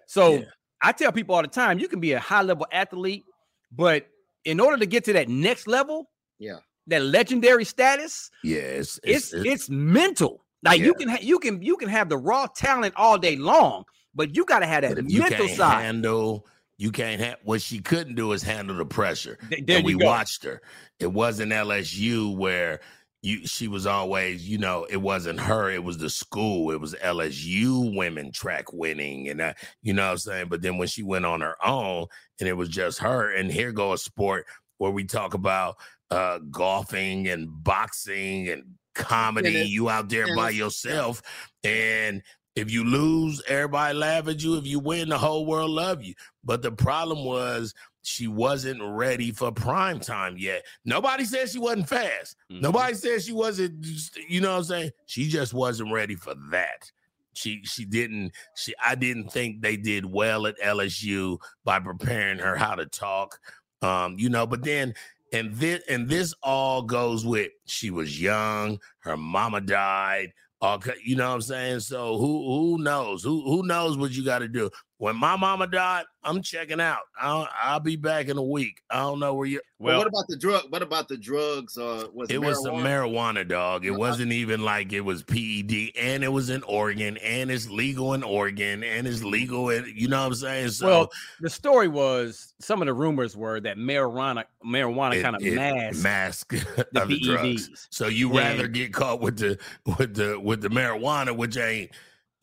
So 0.06 0.34
Yeah. 0.38 0.44
I 0.82 0.92
tell 0.92 1.12
people 1.12 1.34
all 1.37 1.42
the 1.42 1.49
time, 1.49 1.78
you 1.78 1.87
can 1.88 2.00
be 2.00 2.12
a 2.12 2.20
high 2.20 2.42
level 2.42 2.66
athlete, 2.73 3.25
but 3.70 4.06
in 4.44 4.58
order 4.61 4.76
to 4.78 4.87
get 4.87 5.04
to 5.04 5.12
that 5.14 5.28
next 5.28 5.66
level, 5.68 6.11
Yeah. 6.38 6.58
that 6.88 7.02
legendary 7.02 7.64
status, 7.64 8.30
Yes. 8.42 8.99
it's 9.04 9.32
it's, 9.32 9.70
mental. 9.70 10.43
Like 10.64 10.80
you 10.80 10.94
can 10.94 11.09
ha- 11.09 11.18
you 11.21 11.38
can 11.38 11.62
you 11.62 11.76
can 11.76 11.88
have 11.88 12.09
the 12.09 12.16
raw 12.16 12.47
talent 12.47 12.94
all 12.97 13.18
day 13.18 13.37
long, 13.37 13.85
but 14.14 14.35
you 14.35 14.44
got 14.44 14.61
to 14.61 14.66
have 14.66 14.83
that 14.83 14.99
if 14.99 15.11
you 15.11 15.21
mental 15.21 15.47
can't 15.47 15.56
side. 15.59 15.83
handle, 15.83 16.47
you 16.78 16.90
can't 16.90 17.21
have 17.21 17.37
what 17.44 17.61
she 17.61 17.80
couldn't 17.80 18.14
do 18.14 18.33
is 18.33 18.42
handle 18.42 18.76
the 18.76 18.87
pressure. 18.87 19.38
Th- 19.50 19.64
there 19.66 19.76
and 19.78 19.87
we 19.87 19.94
go. 19.94 20.06
watched 20.06 20.44
her. 20.44 20.62
It 20.99 21.12
wasn't 21.12 21.52
LSU 21.52 22.35
where 22.37 22.80
you 23.21 23.47
she 23.47 23.68
was 23.68 23.87
always, 23.87 24.49
you 24.49 24.59
know, 24.59 24.87
it 24.90 24.99
wasn't 24.99 25.40
her, 25.40 25.71
it 25.71 25.85
was 25.85 25.99
the 25.99 26.11
school. 26.11 26.71
It 26.71 26.80
was 26.80 26.94
LSU 26.94 27.94
women 27.97 28.33
track 28.33 28.73
winning. 28.73 29.28
And 29.28 29.40
uh, 29.40 29.54
you 29.83 29.92
know 29.92 30.04
what 30.04 30.12
I'm 30.12 30.18
saying? 30.18 30.49
But 30.49 30.62
then 30.62 30.78
when 30.78 30.88
she 30.88 31.02
went 31.02 31.26
on 31.26 31.40
her 31.40 31.56
own 31.64 32.06
and 32.40 32.49
it 32.49 32.54
was 32.54 32.68
just 32.68 32.99
her, 33.00 33.35
and 33.35 33.50
here 33.50 33.73
go 33.73 33.92
a 33.92 33.99
sport 33.99 34.47
where 34.78 34.90
we 34.90 35.04
talk 35.04 35.35
about 35.35 35.76
uh 36.11 36.38
golfing 36.50 37.28
and 37.28 37.49
boxing 37.50 38.49
and 38.49 38.62
comedy, 38.94 39.50
you 39.68 39.88
out 39.88 40.08
there 40.08 40.26
by 40.36 40.50
yourself. 40.50 41.22
And 41.62 42.22
if 42.56 42.70
you 42.70 42.84
lose, 42.84 43.42
everybody 43.48 43.96
laugh 43.98 44.28
at 44.28 44.42
you. 44.42 44.56
If 44.56 44.66
you 44.66 44.78
win, 44.78 45.08
the 45.08 45.18
whole 45.18 45.44
world 45.46 45.70
love 45.70 46.02
you. 46.02 46.14
But 46.44 46.62
the 46.62 46.72
problem 46.72 47.24
was 47.24 47.74
she 48.02 48.28
wasn't 48.28 48.80
ready 48.82 49.32
for 49.32 49.50
prime 49.50 49.98
time 49.98 50.36
yet. 50.38 50.64
Nobody 50.84 51.24
said 51.24 51.48
she 51.50 51.58
wasn't 51.58 51.88
fast. 51.88 52.36
Mhm. 52.50 52.60
Nobody 52.60 52.94
said 52.94 53.22
she 53.22 53.32
wasn't, 53.32 53.84
you 54.28 54.40
know 54.40 54.52
what 54.52 54.58
I'm 54.58 54.64
saying? 54.64 54.90
She 55.06 55.28
just 55.28 55.54
wasn't 55.54 55.92
ready 55.92 56.14
for 56.14 56.34
that. 56.50 56.90
She 57.32 57.62
she 57.64 57.85
didn't 57.85 58.33
she 58.54 58.74
I 58.80 58.94
didn't 58.94 59.33
think 59.33 59.61
they 59.61 59.76
did 59.76 60.04
well 60.04 60.46
at 60.46 60.57
LSU 60.61 61.38
by 61.64 61.80
preparing 61.80 62.38
her 62.38 62.54
how 62.57 62.76
to 62.76 62.87
talk. 62.87 63.40
Um, 63.83 64.16
you 64.18 64.28
know, 64.28 64.46
but 64.46 64.62
then 64.62 64.94
and 65.35 65.53
this 65.55 65.83
and 65.88 66.09
this 66.09 66.33
all 66.42 66.83
goes 66.83 67.27
with 67.27 67.51
she 67.66 67.90
was 67.90 68.20
young, 68.20 68.79
her 69.01 69.16
mama 69.16 69.61
died, 69.61 70.33
all 70.61 70.81
you 71.03 71.16
know 71.16 71.29
what 71.29 71.35
I'm 71.35 71.42
saying? 71.42 71.81
So 71.81 72.16
who 72.16 72.47
who 72.47 72.83
knows? 72.83 73.23
Who 73.25 73.42
who 73.42 73.66
knows 73.66 73.99
what 73.99 74.12
you 74.12 74.25
got 74.25 74.38
to 74.38 74.49
do? 74.49 74.70
When 74.98 75.16
my 75.16 75.37
mama 75.37 75.66
died, 75.66 76.04
I'm 76.22 76.40
checking 76.40 76.80
out. 76.80 77.00
I'll, 77.20 77.48
I'll 77.61 77.80
be 77.80 77.96
back 77.96 78.28
in 78.28 78.38
a 78.38 78.42
week. 78.42 78.80
I 78.88 79.00
don't 79.00 79.18
know 79.18 79.35
where 79.35 79.46
you. 79.46 79.61
Well, 79.80 79.90
Well, 79.90 79.98
what 79.98 80.07
about 80.07 80.24
the 80.28 80.37
drug? 80.37 80.62
What 80.70 80.83
about 80.83 81.09
the 81.09 81.16
drugs? 81.16 81.76
Uh, 81.76 82.07
was 82.14 82.30
It 82.30 82.38
was 82.40 82.62
some 82.62 82.74
marijuana? 82.76 83.11
marijuana, 83.42 83.48
dog. 83.48 83.85
It 83.85 83.90
wasn't 83.90 84.30
even 84.33 84.62
like 84.62 84.92
it 84.92 85.00
was 85.00 85.24
PED, 85.24 85.90
and 85.98 86.22
it 86.22 86.33
was 86.33 86.48
in 86.48 86.62
Oregon, 86.62 87.16
and 87.18 87.50
it's 87.50 87.68
legal 87.68 88.14
in 88.14 88.22
Oregon, 88.22 88.85
and 88.85 89.07
it's 89.09 89.24
legal. 89.24 89.68
In, 89.70 89.92
you 89.96 90.07
know 90.07 90.20
what 90.20 90.26
I'm 90.28 90.35
saying? 90.37 90.68
So 90.70 90.87
well, 90.87 91.11
the 91.40 91.50
story 91.50 91.88
was 91.88 92.54
some 92.61 92.80
of 92.80 92.87
the 92.87 92.94
rumors 92.94 93.37
were 93.37 93.59
that 93.61 93.76
marijuana 93.76 94.44
marijuana 94.64 95.20
kind 95.20 95.35
of 95.35 95.42
it 95.42 95.54
masked 95.57 96.02
mask 96.04 96.48
the 96.92 97.02
other 97.02 97.16
drugs. 97.20 97.88
So 97.90 98.07
you 98.07 98.33
Yeah. 98.33 98.50
rather 98.52 98.68
get 98.68 98.92
caught 98.92 99.20
with 99.20 99.38
the 99.38 99.59
with 99.98 100.14
the 100.14 100.38
with 100.38 100.61
the 100.61 100.68
marijuana, 100.68 101.37
which 101.37 101.57
ain't 101.57 101.90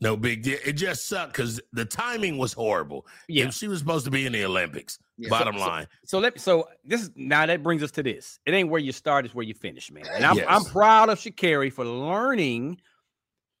no 0.02 0.16
big 0.16 0.42
deal. 0.42 0.58
It 0.64 0.72
just 0.74 1.06
sucked 1.08 1.32
because 1.32 1.60
the 1.72 1.84
timing 1.84 2.36
was 2.36 2.52
horrible. 2.52 3.06
Yeah. 3.28 3.50
she 3.50 3.68
was 3.68 3.78
supposed 3.78 4.04
to 4.04 4.10
be 4.10 4.26
in 4.26 4.32
the 4.32 4.44
Olympics. 4.44 4.98
Yeah. 5.16 5.28
Bottom 5.30 5.54
So- 5.56 5.60
line, 5.60 5.86
So 6.04 6.18
let 6.18 6.40
so 6.40 6.68
this 6.84 7.02
is 7.02 7.10
now 7.14 7.46
that 7.46 7.62
brings 7.62 7.82
us 7.82 7.90
to 7.92 8.02
this. 8.02 8.38
It 8.44 8.52
ain't 8.54 8.68
where 8.68 8.80
you 8.80 8.92
start, 8.92 9.24
it's 9.24 9.34
where 9.34 9.44
you 9.44 9.54
finish, 9.54 9.90
man. 9.90 10.04
And 10.12 10.24
I'm 10.24 10.38
I'm 10.48 10.64
proud 10.64 11.08
of 11.08 11.18
Sha'Carri 11.18 11.72
for 11.72 11.84
learning. 11.84 12.80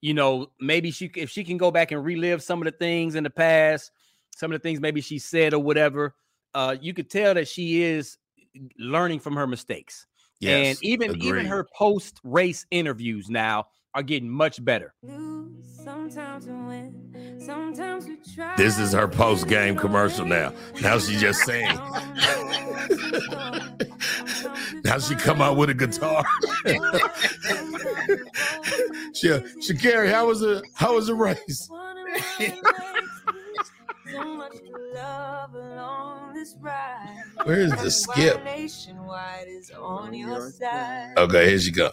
You 0.00 0.14
know, 0.14 0.50
maybe 0.60 0.90
she 0.90 1.10
if 1.14 1.30
she 1.30 1.44
can 1.44 1.56
go 1.58 1.70
back 1.70 1.92
and 1.92 2.04
relive 2.04 2.42
some 2.42 2.60
of 2.60 2.64
the 2.64 2.72
things 2.76 3.14
in 3.14 3.22
the 3.22 3.30
past, 3.30 3.92
some 4.34 4.50
of 4.52 4.60
the 4.60 4.62
things 4.62 4.80
maybe 4.80 5.00
she 5.00 5.18
said 5.18 5.54
or 5.54 5.62
whatever. 5.62 6.14
Uh, 6.54 6.76
you 6.80 6.92
could 6.92 7.08
tell 7.08 7.32
that 7.34 7.46
she 7.48 7.82
is 7.82 8.18
learning 8.78 9.20
from 9.20 9.34
her 9.36 9.46
mistakes. 9.46 10.06
yes, 10.40 10.76
and 10.76 10.84
even 10.84 11.22
even 11.22 11.46
her 11.46 11.64
post 11.76 12.18
race 12.24 12.66
interviews 12.70 13.30
now 13.30 13.66
are 13.94 14.02
getting 14.02 14.28
much 14.28 14.64
better. 14.64 14.94
Sometimes 15.84 16.46
we 16.46 16.52
win, 16.52 17.40
sometimes 17.44 18.06
we 18.06 18.16
try. 18.34 18.54
This 18.56 18.78
is 18.78 18.92
her 18.92 19.08
post 19.08 19.48
game 19.48 19.76
commercial 19.76 20.24
now. 20.24 20.52
Now 20.80 20.98
she 20.98 21.16
just 21.16 21.40
saying. 21.40 21.76
now 24.84 24.98
she 24.98 25.14
come 25.16 25.42
out 25.42 25.56
with 25.56 25.70
a 25.70 25.74
guitar. 25.74 26.24
she, 29.12 29.28
she 29.60 29.74
Sha'Carri, 29.74 30.10
how 30.10 30.26
was 30.28 30.40
the 30.40 30.62
how 30.74 30.94
was 30.94 31.08
the 31.08 31.14
race? 31.14 31.68
Where 37.44 37.60
is 37.60 37.72
the 37.72 37.90
skip? 37.90 38.44
Nationwide 38.44 39.48
is 39.48 39.70
your 40.12 40.50
side. 40.50 41.14
Okay, 41.16 41.48
here 41.48 41.58
she 41.58 41.70
go. 41.72 41.90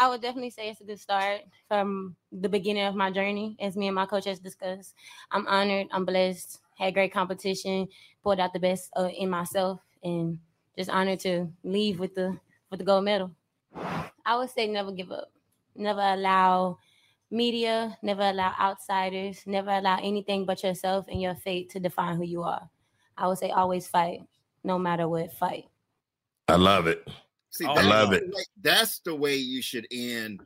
I 0.00 0.08
would 0.08 0.22
definitely 0.22 0.50
say 0.50 0.68
it's 0.70 0.80
a 0.80 0.84
good 0.84 1.00
start 1.00 1.42
from 1.66 2.16
the 2.30 2.48
beginning 2.48 2.84
of 2.84 2.94
my 2.94 3.10
journey, 3.10 3.56
as 3.58 3.76
me 3.76 3.88
and 3.88 3.96
my 3.96 4.06
coach 4.06 4.26
has 4.26 4.38
discussed. 4.38 4.94
I'm 5.32 5.46
honored, 5.48 5.88
I'm 5.90 6.04
blessed, 6.04 6.60
had 6.76 6.94
great 6.94 7.12
competition, 7.12 7.88
pulled 8.22 8.38
out 8.38 8.52
the 8.52 8.60
best 8.60 8.92
uh, 8.96 9.08
in 9.08 9.28
myself, 9.28 9.80
and 10.02 10.38
just 10.76 10.90
honored 10.90 11.18
to 11.20 11.48
leave 11.64 11.98
with 11.98 12.14
the 12.14 12.38
with 12.70 12.78
the 12.78 12.84
gold 12.84 13.04
medal. 13.04 13.34
I 14.24 14.36
would 14.36 14.50
say 14.50 14.68
never 14.68 14.92
give 14.92 15.10
up, 15.10 15.32
never 15.74 16.00
allow 16.00 16.78
media, 17.30 17.98
never 18.00 18.22
allow 18.22 18.54
outsiders, 18.60 19.46
never 19.46 19.70
allow 19.70 19.98
anything 20.00 20.46
but 20.46 20.62
yourself 20.62 21.06
and 21.08 21.20
your 21.20 21.34
fate 21.34 21.70
to 21.70 21.80
define 21.80 22.16
who 22.16 22.24
you 22.24 22.42
are. 22.44 22.70
I 23.16 23.26
would 23.26 23.38
say 23.38 23.50
always 23.50 23.88
fight, 23.88 24.22
no 24.62 24.78
matter 24.78 25.08
what, 25.08 25.32
fight. 25.32 25.64
I 26.46 26.54
love 26.56 26.86
it. 26.86 27.08
See, 27.50 27.64
I 27.66 27.74
that's 27.74 27.86
love 27.86 28.10
the 28.10 28.16
it. 28.16 28.34
way- 28.34 28.44
that's 28.62 28.98
the 29.00 29.14
way 29.14 29.36
you 29.36 29.62
should 29.62 29.86
end 29.90 30.42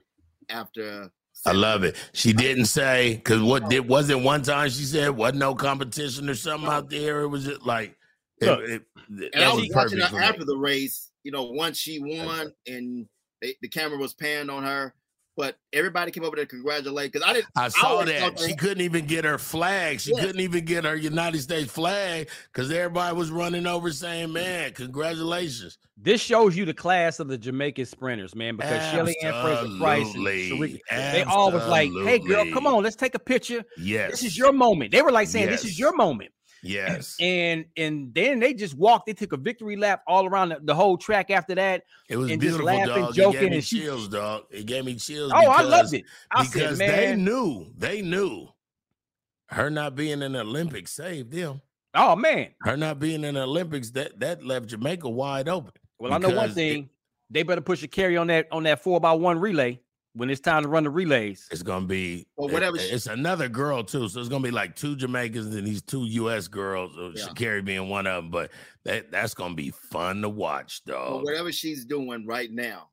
after. 0.49 1.11
I 1.45 1.53
love 1.53 1.83
it. 1.83 1.97
She 2.13 2.33
didn't 2.33 2.67
say 2.67 3.17
because 3.17 3.43
what 3.43 3.65
oh. 3.65 3.69
did 3.69 3.89
wasn't 3.89 4.23
one 4.23 4.43
time 4.43 4.71
she 4.71 4.85
said 4.85 5.11
wasn't 5.11 5.41
no 5.41 5.55
competition 5.55 6.29
or 6.31 6.35
something 6.35 6.69
out 6.69 6.89
there. 6.89 7.23
It 7.23 7.29
was 7.29 7.45
just 7.47 7.63
like 7.63 7.97
it, 8.41 8.47
Look, 8.47 8.61
it- 8.61 8.87
And 9.09 9.19
that 9.33 9.43
I 9.43 9.53
was 9.53 9.63
was 9.63 9.71
watching 9.75 9.99
perfect 9.99 10.15
her 10.17 10.23
after 10.23 10.45
the 10.45 10.57
race. 10.57 11.11
You 11.25 11.33
know, 11.33 11.45
once 11.45 11.79
she 11.79 11.99
won 11.99 12.53
and 12.67 13.07
they, 13.41 13.57
the 13.61 13.69
camera 13.69 13.99
was 13.99 14.15
panned 14.15 14.51
on 14.51 14.63
her, 14.65 14.95
but 15.37 15.57
everybody 15.73 16.11
came 16.11 16.25
over 16.25 16.37
to 16.37 16.47
congratulate 16.47 17.13
because 17.13 17.27
I 17.29 17.33
didn't. 17.33 17.47
I 17.57 17.69
saw 17.69 17.87
always 17.89 18.09
that. 18.09 18.39
She 18.39 18.55
couldn't 18.55 18.83
even 18.83 19.07
get 19.07 19.25
her 19.25 19.39
flag. 19.39 20.01
She 20.01 20.13
Yeah. 20.15 20.21
couldn't 20.21 20.41
even 20.41 20.65
get 20.65 20.85
her 20.85 20.97
United 20.97 21.41
States 21.41 21.71
flag 21.73 22.29
because 22.53 22.71
everybody 22.71 23.17
was 23.17 23.31
running 23.31 23.67
over 23.67 23.91
saying, 23.93 24.33
Man, 24.33 24.73
congratulations. 24.73 25.79
This 25.97 26.21
shows 26.21 26.57
you 26.57 26.65
the 26.65 26.75
class 26.75 27.21
of 27.21 27.29
the 27.29 27.39
Jamaican 27.39 27.87
sprinters, 27.87 28.35
man. 28.35 28.57
Because 28.57 28.91
Shelly 28.91 29.17
Ann 29.23 29.33
Fraser 29.43 29.79
Price 29.79 30.15
and 30.15 30.25
Shericka, 30.27 30.79
they 30.91 31.23
all 31.23 31.53
was 31.53 31.67
like, 31.69 31.91
"Hey, 32.05 32.19
girl, 32.19 32.45
come 32.53 32.67
on, 32.67 32.83
let's 32.83 32.97
take 32.97 33.15
a 33.15 33.19
picture. 33.19 33.65
Yes. 33.79 34.11
This 34.11 34.25
is 34.25 34.37
your 34.39 34.53
moment." 34.53 34.91
They 34.91 35.03
were 35.03 35.13
like 35.13 35.29
saying, 35.29 35.49
"This 35.49 35.65
is 35.65 35.79
your 35.79 35.95
moment." 35.95 36.33
Yes. 36.63 37.17
And 37.21 37.65
and 37.77 38.15
then 38.15 38.39
they 38.39 38.55
just 38.55 38.77
walked. 38.77 39.07
They 39.07 39.15
took 39.15 39.33
a 39.33 39.37
victory 39.37 39.77
lap 39.77 40.03
all 40.07 40.27
around 40.27 40.51
the, 40.51 40.61
the 40.63 40.75
whole 40.75 40.97
track 40.97 41.31
after 41.31 41.55
that. 41.57 41.83
It 42.09 42.17
was 42.17 42.31
and 42.31 42.41
just 42.41 42.59
beautiful, 42.59 42.67
laughing, 42.67 43.03
dog. 43.03 43.11
it 43.11 43.17
joking, 43.17 43.41
gave 43.41 43.51
me 43.51 43.57
and 43.57 43.65
she- 43.65 43.81
chills, 43.81 44.09
dog. 44.09 44.45
It 44.51 44.67
gave 44.67 44.85
me 44.85 44.95
chills. 44.95 45.33
Oh, 45.35 45.39
I 45.39 45.41
because- 45.59 45.69
loved 45.71 45.95
it. 45.95 46.05
I 46.31 46.45
said, 46.45 46.53
because 46.61 46.79
they 46.79 47.17
knew, 47.17 47.67
they 47.77 48.01
knew 48.03 48.47
her 49.47 49.71
not 49.71 49.95
being 49.97 50.23
in 50.23 50.33
the 50.33 50.41
Olympics 50.41 50.93
saved 50.93 51.33
them. 51.33 51.61
Oh 51.95 52.17
man. 52.17 52.49
Her 52.63 52.77
not 52.77 52.99
being 53.01 53.23
in 53.25 53.35
the 53.35 53.43
Olympics 53.43 53.91
that 53.91 54.19
that 54.21 54.45
left 54.45 54.67
Jamaica 54.69 55.09
wide 55.11 55.49
open. 55.49 55.73
Well, 55.99 56.13
I 56.13 56.19
know 56.19 56.29
one 56.29 56.37
Because 56.37 56.51
it- 56.53 56.55
thing. 56.55 56.91
they 57.29 57.43
better 57.43 57.61
push 57.61 57.83
a 57.83 57.89
carry 57.89 58.17
on 58.17 58.29
that 58.29 58.47
on 58.53 58.63
that 58.63 58.83
four 58.83 59.01
by 59.01 59.13
one 59.13 59.39
relay 59.39 59.81
when 60.15 60.29
it's 60.31 60.41
time 60.41 60.63
to 60.63 60.69
run 60.69 60.85
the 60.85 60.91
relays. 60.91 61.49
It's 61.51 61.63
gonna 61.63 61.87
be 61.87 62.27
Well, 62.37 62.49
it- 62.49 62.53
whatever 62.53 62.79
she- 62.79 62.87
it's 62.91 63.07
another 63.07 63.49
girl 63.49 63.83
too. 63.83 64.09
So 64.09 64.21
it's 64.21 64.29
gonna 64.29 64.45
be 64.45 64.51
like 64.51 64.77
two 64.77 64.95
Jamaicans 64.97 65.55
and 65.55 65.67
these 65.67 65.83
two 65.83 66.05
US 66.05 66.49
girls, 66.49 66.97
uh, 66.99 67.13
Yeah. 67.15 67.27
Sha'Carri 67.29 67.65
being 67.65 67.89
one 67.89 68.07
of 68.07 68.25
them. 68.25 68.31
But 68.31 68.51
that 68.85 69.11
that's 69.11 69.35
gonna 69.35 69.55
be 69.55 69.71
fun 69.71 70.23
to 70.23 70.29
watch, 70.29 70.83
But 70.85 70.93
dog. 70.93 71.25
whatever 71.25 71.51
she's 71.53 71.85
doing 71.85 72.27
right 72.27 72.51
now, 72.53 72.91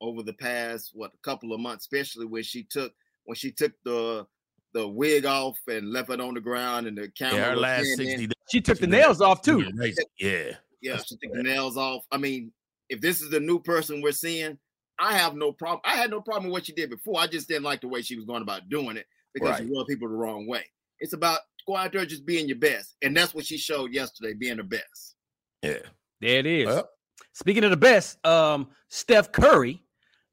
over 0.00 0.22
the 0.22 0.32
past 0.34 0.90
what 0.92 1.12
a 1.14 1.18
couple 1.22 1.52
of 1.52 1.60
months, 1.60 1.84
especially 1.84 2.26
when 2.26 2.42
she 2.42 2.64
took 2.64 2.92
when 3.24 3.34
she 3.36 3.50
took 3.52 3.72
the 3.84 4.26
the 4.72 4.86
wig 4.86 5.24
off 5.24 5.58
and 5.68 5.90
left 5.90 6.10
it 6.10 6.20
on 6.20 6.34
the 6.34 6.40
ground 6.40 6.86
and 6.86 6.98
the 6.98 7.08
camera. 7.08 7.38
Yeah, 7.38 7.50
her 7.50 7.56
last 7.56 7.86
60 7.96 8.26
days. 8.26 8.34
She 8.50 8.60
took 8.60 8.78
the 8.78 8.86
nails 8.86 9.20
off 9.22 9.40
too. 9.40 9.58
was 9.58 9.72
racing. 9.74 10.04
Yeah. 10.18 10.56
Yeah, 10.82 10.98
she 10.98 11.16
took 11.16 11.32
the 11.32 11.42
nails 11.42 11.76
off. 11.78 12.04
I 12.12 12.18
mean, 12.18 12.52
if 12.90 13.00
this 13.00 13.22
is 13.22 13.30
the 13.30 13.40
new 13.40 13.58
person 13.58 14.02
we're 14.02 14.12
seeing, 14.12 14.58
I 14.98 15.16
have 15.16 15.34
no 15.34 15.52
problem. 15.52 15.80
I 15.84 15.96
had 15.96 16.10
no 16.10 16.20
problem 16.20 16.44
with 16.46 16.52
what 16.52 16.66
she 16.66 16.72
did 16.72 16.90
before. 16.90 17.20
I 17.20 17.26
just 17.26 17.48
didn't 17.48 17.64
like 17.64 17.80
the 17.80 17.88
way 17.88 18.02
she 18.02 18.16
was 18.16 18.24
going 18.24 18.42
about 18.42 18.68
doing 18.68 18.96
it 18.96 19.06
because 19.34 19.56
she 19.56 19.64
Right. 19.64 19.72
rubbed 19.76 19.88
people 19.88 20.08
the 20.08 20.14
wrong 20.14 20.46
way. 20.46 20.64
It's 21.00 21.12
about 21.12 21.40
going 21.66 21.80
out 21.84 21.92
there 21.92 22.06
just 22.06 22.24
being 22.24 22.48
your 22.48 22.58
best, 22.58 22.96
and 23.02 23.16
that's 23.16 23.34
what 23.34 23.44
she 23.44 23.58
showed 23.58 23.92
yesterday, 23.92 24.32
being 24.34 24.56
her 24.56 24.62
best. 24.62 25.16
Yeah. 25.62 25.78
There 26.20 26.38
it 26.38 26.46
is. 26.46 26.66
Well. 26.66 26.88
Speaking 27.32 27.64
of 27.64 27.70
the 27.70 27.76
best, 27.76 28.24
um, 28.26 28.68
Steph 28.88 29.32
Curry 29.32 29.82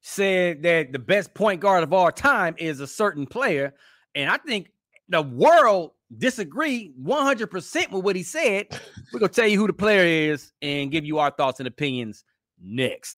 said 0.01 0.63
that 0.63 0.93
the 0.93 0.99
best 0.99 1.33
point 1.33 1.59
guard 1.59 1.83
of 1.83 1.91
all 1.91 2.11
time 2.11 2.55
is 2.57 2.79
a 2.79 2.87
certain 2.87 3.25
player, 3.25 3.73
and 4.15 4.29
I 4.29 4.37
think 4.37 4.69
the 5.09 5.21
world 5.21 5.91
disagree 6.17 6.93
100% 7.01 7.91
with 7.91 8.03
what 8.03 8.15
he 8.15 8.23
said. 8.23 8.67
We're 9.13 9.19
gonna 9.19 9.29
tell 9.31 9.47
you 9.47 9.57
who 9.59 9.67
the 9.67 9.73
player 9.73 10.03
is 10.31 10.53
and 10.61 10.91
give 10.91 11.03
you 11.05 11.19
our 11.19 11.31
thoughts 11.31 11.59
and 11.59 11.67
opinions 11.67 12.23
next. 12.61 13.17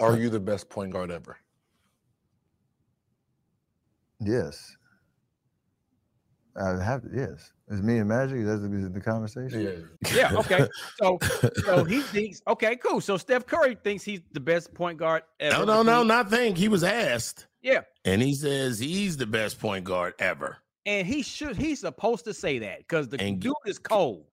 Are 0.00 0.16
you 0.16 0.28
the 0.30 0.40
best 0.40 0.68
point 0.68 0.92
guard 0.92 1.10
ever? 1.10 1.36
Yes. 4.20 4.76
I 6.56 6.82
have 6.82 7.02
to, 7.02 7.08
yes. 7.14 7.52
It's 7.68 7.82
me 7.82 7.98
and 7.98 8.08
Magic. 8.08 8.44
That's 8.46 8.62
the, 8.62 8.90
the 8.92 9.00
conversation. 9.00 9.88
Yeah, 10.10 10.14
yeah. 10.14 10.36
okay. 10.38 10.66
So, 10.98 11.18
so 11.64 11.84
he 11.88 12.00
thinks, 12.00 12.40
okay, 12.48 12.76
cool. 12.76 13.00
So 13.00 13.16
Steph 13.18 13.44
Curry 13.46 13.76
thinks 13.82 14.04
he's 14.04 14.20
the 14.32 14.40
best 14.40 14.72
point 14.72 14.98
guard 14.98 15.22
ever. 15.40 15.58
No, 15.58 15.64
no, 15.64 15.82
no, 15.82 16.02
not 16.02 16.30
think. 16.30 16.56
He 16.56 16.68
was 16.68 16.82
asked. 16.82 17.46
Yeah. 17.62 17.80
And 18.04 18.22
he 18.22 18.34
says 18.34 18.78
he's 18.78 19.16
the 19.16 19.26
best 19.26 19.58
point 19.60 19.84
guard 19.84 20.14
ever. 20.18 20.58
And 20.86 21.06
he 21.06 21.22
should 21.22 21.56
he's 21.56 21.80
supposed 21.80 22.24
to 22.26 22.32
say 22.32 22.60
that 22.60 22.78
because 22.78 23.08
the 23.08 23.20
And- 23.20 23.40
dude 23.40 23.52
is 23.66 23.78
cold. 23.78 24.24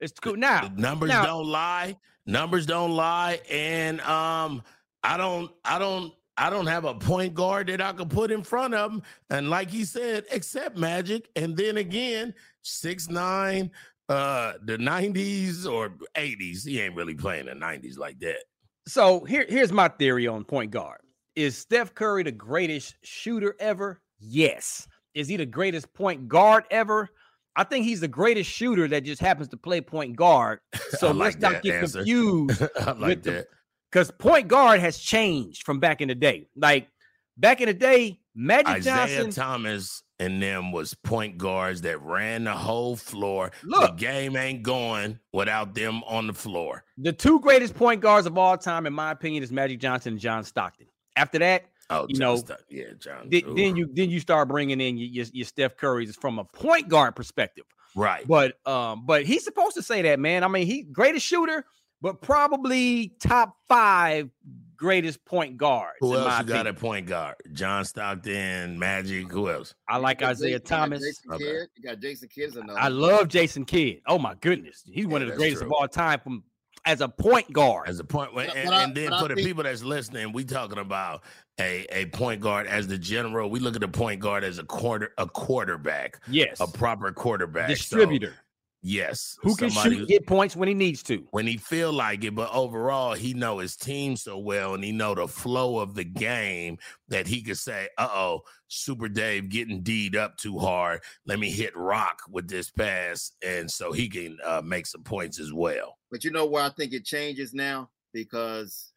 It's 0.00 0.18
cool. 0.18 0.36
Now 0.36 0.62
The 0.66 0.80
numbers 0.80 1.10
now- 1.10 1.26
don't 1.26 1.46
lie. 1.46 1.96
Numbers 2.26 2.64
don't 2.66 2.92
lie. 2.92 3.40
And 3.50 4.00
um, 4.00 4.62
I 5.02 5.16
don't, 5.16 5.50
I 5.64 5.78
don't, 5.78 6.12
I 6.36 6.48
don't 6.50 6.66
have 6.66 6.84
a 6.84 6.94
point 6.94 7.34
guard 7.34 7.66
that 7.68 7.80
I 7.80 7.92
could 7.92 8.10
put 8.10 8.30
in 8.30 8.42
front 8.42 8.74
of 8.74 8.92
him. 8.92 9.02
And 9.28 9.50
like 9.50 9.70
he 9.70 9.84
said, 9.84 10.24
except 10.30 10.76
Magic. 10.76 11.28
And 11.36 11.56
then 11.56 11.76
again, 11.76 12.34
six 12.62 13.08
nine, 13.08 13.70
uh, 14.08 14.54
the 14.64 14.76
90s 14.76 15.70
or 15.70 15.90
80s. 16.16 16.66
He 16.66 16.80
ain't 16.80 16.96
really 16.96 17.14
playing 17.14 17.46
the 17.46 17.52
90s 17.52 17.98
like 17.98 18.18
that. 18.20 18.44
So 18.86 19.24
here, 19.24 19.46
here's 19.48 19.72
my 19.72 19.88
theory 19.88 20.26
on 20.26 20.44
point 20.44 20.70
guard. 20.70 21.00
Is 21.36 21.56
Steph 21.56 21.94
Curry 21.94 22.22
the 22.24 22.32
greatest 22.32 22.96
shooter 23.02 23.54
ever? 23.60 24.00
Yes. 24.18 24.88
Is 25.14 25.28
he 25.28 25.36
the 25.36 25.46
greatest 25.46 25.92
point 25.94 26.28
guard 26.28 26.64
ever? 26.70 27.08
I 27.56 27.64
think 27.64 27.84
he's 27.84 28.00
the 28.00 28.08
greatest 28.08 28.50
shooter 28.50 28.88
that 28.88 29.04
just 29.04 29.20
happens 29.20 29.48
to 29.48 29.56
play 29.56 29.80
point 29.80 30.16
guard. 30.16 30.60
So 30.98 31.08
I 31.08 31.12
let's 31.12 31.36
not 31.38 31.62
get 31.62 31.76
answer. 31.76 31.98
confused. 31.98 32.62
I 32.80 32.92
like 32.92 33.22
that. 33.22 33.46
Because 33.90 34.10
point 34.10 34.48
guard 34.48 34.80
has 34.80 34.98
changed 34.98 35.64
from 35.64 35.80
back 35.80 36.00
in 36.00 36.08
the 36.08 36.14
day. 36.14 36.48
Like 36.56 36.88
back 37.36 37.60
in 37.60 37.66
the 37.66 37.74
day, 37.74 38.20
Magic 38.34 38.68
Isaiah 38.68 39.24
Johnson. 39.24 39.30
Thomas 39.32 40.02
and 40.20 40.40
them 40.42 40.70
was 40.70 40.94
point 40.94 41.38
guards 41.38 41.80
that 41.80 42.00
ran 42.02 42.44
the 42.44 42.52
whole 42.52 42.94
floor. 42.94 43.50
Look. 43.64 43.96
the 43.96 43.96
game 43.96 44.36
ain't 44.36 44.62
going 44.62 45.18
without 45.32 45.74
them 45.74 46.02
on 46.04 46.26
the 46.26 46.34
floor. 46.34 46.84
the 46.98 47.12
two 47.12 47.40
greatest 47.40 47.74
point 47.74 48.00
guards 48.00 48.26
of 48.26 48.38
all 48.38 48.56
time, 48.58 48.86
in 48.86 48.92
my 48.92 49.10
opinion, 49.10 49.42
is 49.42 49.50
Magic 49.50 49.80
Johnson 49.80 50.12
and 50.12 50.20
John 50.20 50.44
Stockton. 50.44 50.86
After 51.16 51.38
that, 51.40 51.64
Oh, 51.90 52.06
you 52.08 52.14
John 52.14 52.36
know, 52.36 52.56
yeah, 52.68 52.84
John. 53.00 53.28
Then, 53.28 53.54
then 53.56 53.76
you 53.76 53.90
then 53.92 54.10
you 54.10 54.20
start 54.20 54.46
bringing 54.46 54.80
in 54.80 54.96
your, 54.96 55.08
your, 55.08 55.26
your 55.32 55.44
Steph 55.44 55.76
Curry's 55.76 56.14
from 56.14 56.38
a 56.38 56.44
point 56.44 56.88
guard 56.88 57.16
perspective. 57.16 57.64
right. 57.96 58.26
But 58.26 58.64
um, 58.64 59.04
but 59.04 59.24
he's 59.24 59.42
supposed 59.42 59.74
to 59.74 59.82
say 59.82 60.02
that, 60.02 60.20
man. 60.20 60.44
I 60.44 60.48
mean, 60.48 60.68
he 60.68 60.84
greatest 60.84 61.26
shooter, 61.26 61.64
but 62.00 62.20
probably 62.20 63.12
top 63.20 63.56
five 63.68 64.30
greatest 64.76 65.22
point 65.26 65.56
guards. 65.58 65.96
Who 66.00 66.14
in 66.14 66.20
else 66.20 66.26
my 66.26 66.40
you 66.40 66.44
got 66.46 66.54
opinion. 66.66 66.66
at 66.74 66.80
point 66.80 67.06
guard? 67.06 67.34
John 67.52 67.84
Stockton, 67.84 68.78
Magic. 68.78 69.30
Who 69.30 69.50
else? 69.50 69.74
I 69.88 69.98
like 69.98 70.22
Isaiah 70.22 70.32
Jason- 70.32 70.48
you 70.52 70.58
got 70.58 70.64
Thomas. 70.66 71.00
Jason 71.02 71.32
Okay. 71.32 71.44
Kidd. 71.44 71.68
You 71.76 71.82
got 71.82 72.00
Jason 72.00 72.28
Kidd. 72.28 72.58
I 72.76 72.88
love 72.88 73.28
Jason 73.28 73.64
Kidd. 73.64 74.00
Oh 74.06 74.18
my 74.18 74.34
goodness, 74.40 74.82
he's 74.90 75.06
one 75.06 75.20
of 75.22 75.28
the 75.28 75.32
that's 75.32 75.38
greatest 75.38 75.62
of 75.62 75.72
all 75.72 75.86
time 75.88 76.20
from 76.20 76.44
as 76.86 77.02
a 77.02 77.08
point 77.08 77.52
guard. 77.52 77.88
As 77.90 78.00
a 78.00 78.04
point, 78.04 78.30
and, 78.34 78.70
I- 78.74 78.84
and 78.84 78.94
then 78.94 79.10
but 79.10 79.16
I 79.16 79.20
for 79.22 79.28
the 79.28 79.34
think- 79.34 79.46
people 79.46 79.64
that's 79.64 79.82
listening, 79.82 80.32
we 80.32 80.44
talking 80.44 80.78
about 80.78 81.22
a, 81.60 81.84
a 81.94 82.06
point 82.06 82.40
guard 82.40 82.66
as 82.66 82.86
the 82.88 82.96
general. 82.96 83.50
We 83.50 83.60
look 83.60 83.74
at 83.74 83.82
the 83.82 83.88
point 83.88 84.20
guard 84.20 84.44
as 84.44 84.58
a 84.58 84.64
quarter 84.64 85.12
a 85.18 85.26
quarterback, 85.26 86.22
yes, 86.26 86.58
a 86.58 86.66
proper 86.66 87.12
quarterback, 87.12 87.68
So, 87.68 87.74
distributor 87.74 88.34
yes, 88.82 89.36
who 89.42 89.54
can 89.56 89.70
somebody 89.70 89.96
shoot, 89.98 90.08
get 90.08 90.26
points 90.26 90.56
when 90.56 90.68
he 90.68 90.74
needs 90.74 91.02
to. 91.04 91.26
when 91.30 91.46
he 91.46 91.56
feel 91.56 91.92
like 91.92 92.24
it 92.24 92.34
but 92.34 92.50
overall 92.52 93.14
he 93.14 93.34
know 93.34 93.58
his 93.58 93.76
team 93.76 94.16
so 94.16 94.38
well 94.38 94.74
and 94.74 94.82
he 94.82 94.92
know 94.92 95.14
the 95.14 95.28
flow 95.28 95.78
of 95.78 95.94
the 95.94 96.04
game 96.04 96.78
that 97.08 97.26
he 97.26 97.42
could 97.42 97.58
say 97.58 97.88
uh-oh 97.98 98.40
super 98.68 99.08
dave 99.08 99.48
getting 99.48 99.82
d'd 99.82 100.16
up 100.16 100.36
too 100.36 100.58
hard 100.58 101.00
let 101.26 101.38
me 101.38 101.50
hit 101.50 101.76
rock 101.76 102.20
with 102.30 102.48
this 102.48 102.70
pass 102.70 103.32
and 103.44 103.70
so 103.70 103.92
he 103.92 104.08
can 104.08 104.38
uh, 104.44 104.62
make 104.64 104.86
some 104.86 105.02
points 105.02 105.38
as 105.40 105.52
well 105.52 105.98
But 106.10 106.24
you 106.24 106.30
know 106.30 106.46
where 106.46 106.62
I 106.64 106.70
think 106.70 106.92
it 106.92 107.04
changes 107.04 107.52
now 107.52 107.90
because 108.14 108.92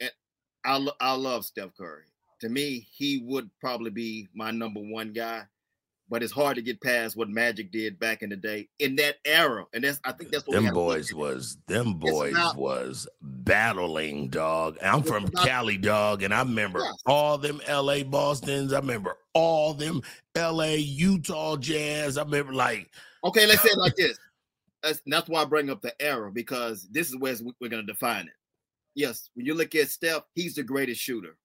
and 0.00 0.10
I 0.64 0.76
lo- 0.78 0.96
I 1.00 1.14
love 1.14 1.44
Steph 1.44 1.76
Curry. 1.76 2.04
to 2.40 2.48
me, 2.48 2.86
he 2.90 3.22
would 3.26 3.48
probably 3.60 3.90
be 3.90 4.28
my 4.34 4.50
number 4.50 4.80
one 4.80 5.12
guy. 5.12 5.44
But 6.10 6.22
it's 6.22 6.32
hard 6.32 6.56
to 6.56 6.62
get 6.62 6.82
past 6.82 7.16
what 7.16 7.30
Magic 7.30 7.72
did 7.72 7.98
back 7.98 8.22
in 8.22 8.28
the 8.28 8.36
day 8.36 8.68
in 8.78 8.94
that 8.96 9.16
era, 9.24 9.64
and 9.72 9.82
that's 9.82 10.00
I 10.04 10.12
think 10.12 10.30
that's 10.30 10.46
what 10.46 10.52
Them 10.62 10.72
boys 10.74 11.12
was 11.14 11.56
them 11.66 11.94
boys 11.94 12.32
about- 12.32 12.56
was 12.56 13.08
battling, 13.22 14.28
dog. 14.28 14.76
I'm 14.82 15.02
from 15.02 15.24
about- 15.24 15.46
Cali, 15.46 15.78
dog, 15.78 16.22
and 16.22 16.34
I 16.34 16.40
remember 16.40 16.80
Yes. 16.80 16.94
all 17.06 17.38
them 17.38 17.60
LA 17.66 18.02
Boston's. 18.02 18.72
I 18.74 18.78
remember 18.80 19.16
all 19.32 19.72
them 19.74 20.02
LA 20.36 20.74
Utah 20.76 21.56
Jazz. 21.56 22.18
I 22.18 22.22
remember 22.22 22.52
like 22.52 22.90
Okay, 23.24 23.46
let's 23.46 23.62
say 23.62 23.70
it 23.70 23.78
like 23.78 23.94
this. 23.96 24.18
That's 24.82 25.00
that's 25.06 25.28
why 25.30 25.40
I 25.40 25.44
bring 25.46 25.70
up 25.70 25.80
the 25.80 26.00
era 26.02 26.30
because 26.30 26.86
this 26.90 27.08
is 27.08 27.16
where 27.16 27.34
we're 27.60 27.70
going 27.70 27.86
to 27.86 27.92
define 27.92 28.26
it. 28.26 28.34
Yes, 28.94 29.30
when 29.34 29.46
you 29.46 29.54
look 29.54 29.74
at 29.74 29.88
Steph, 29.88 30.24
he's 30.34 30.54
the 30.54 30.62
greatest 30.62 31.00
shooter. 31.00 31.36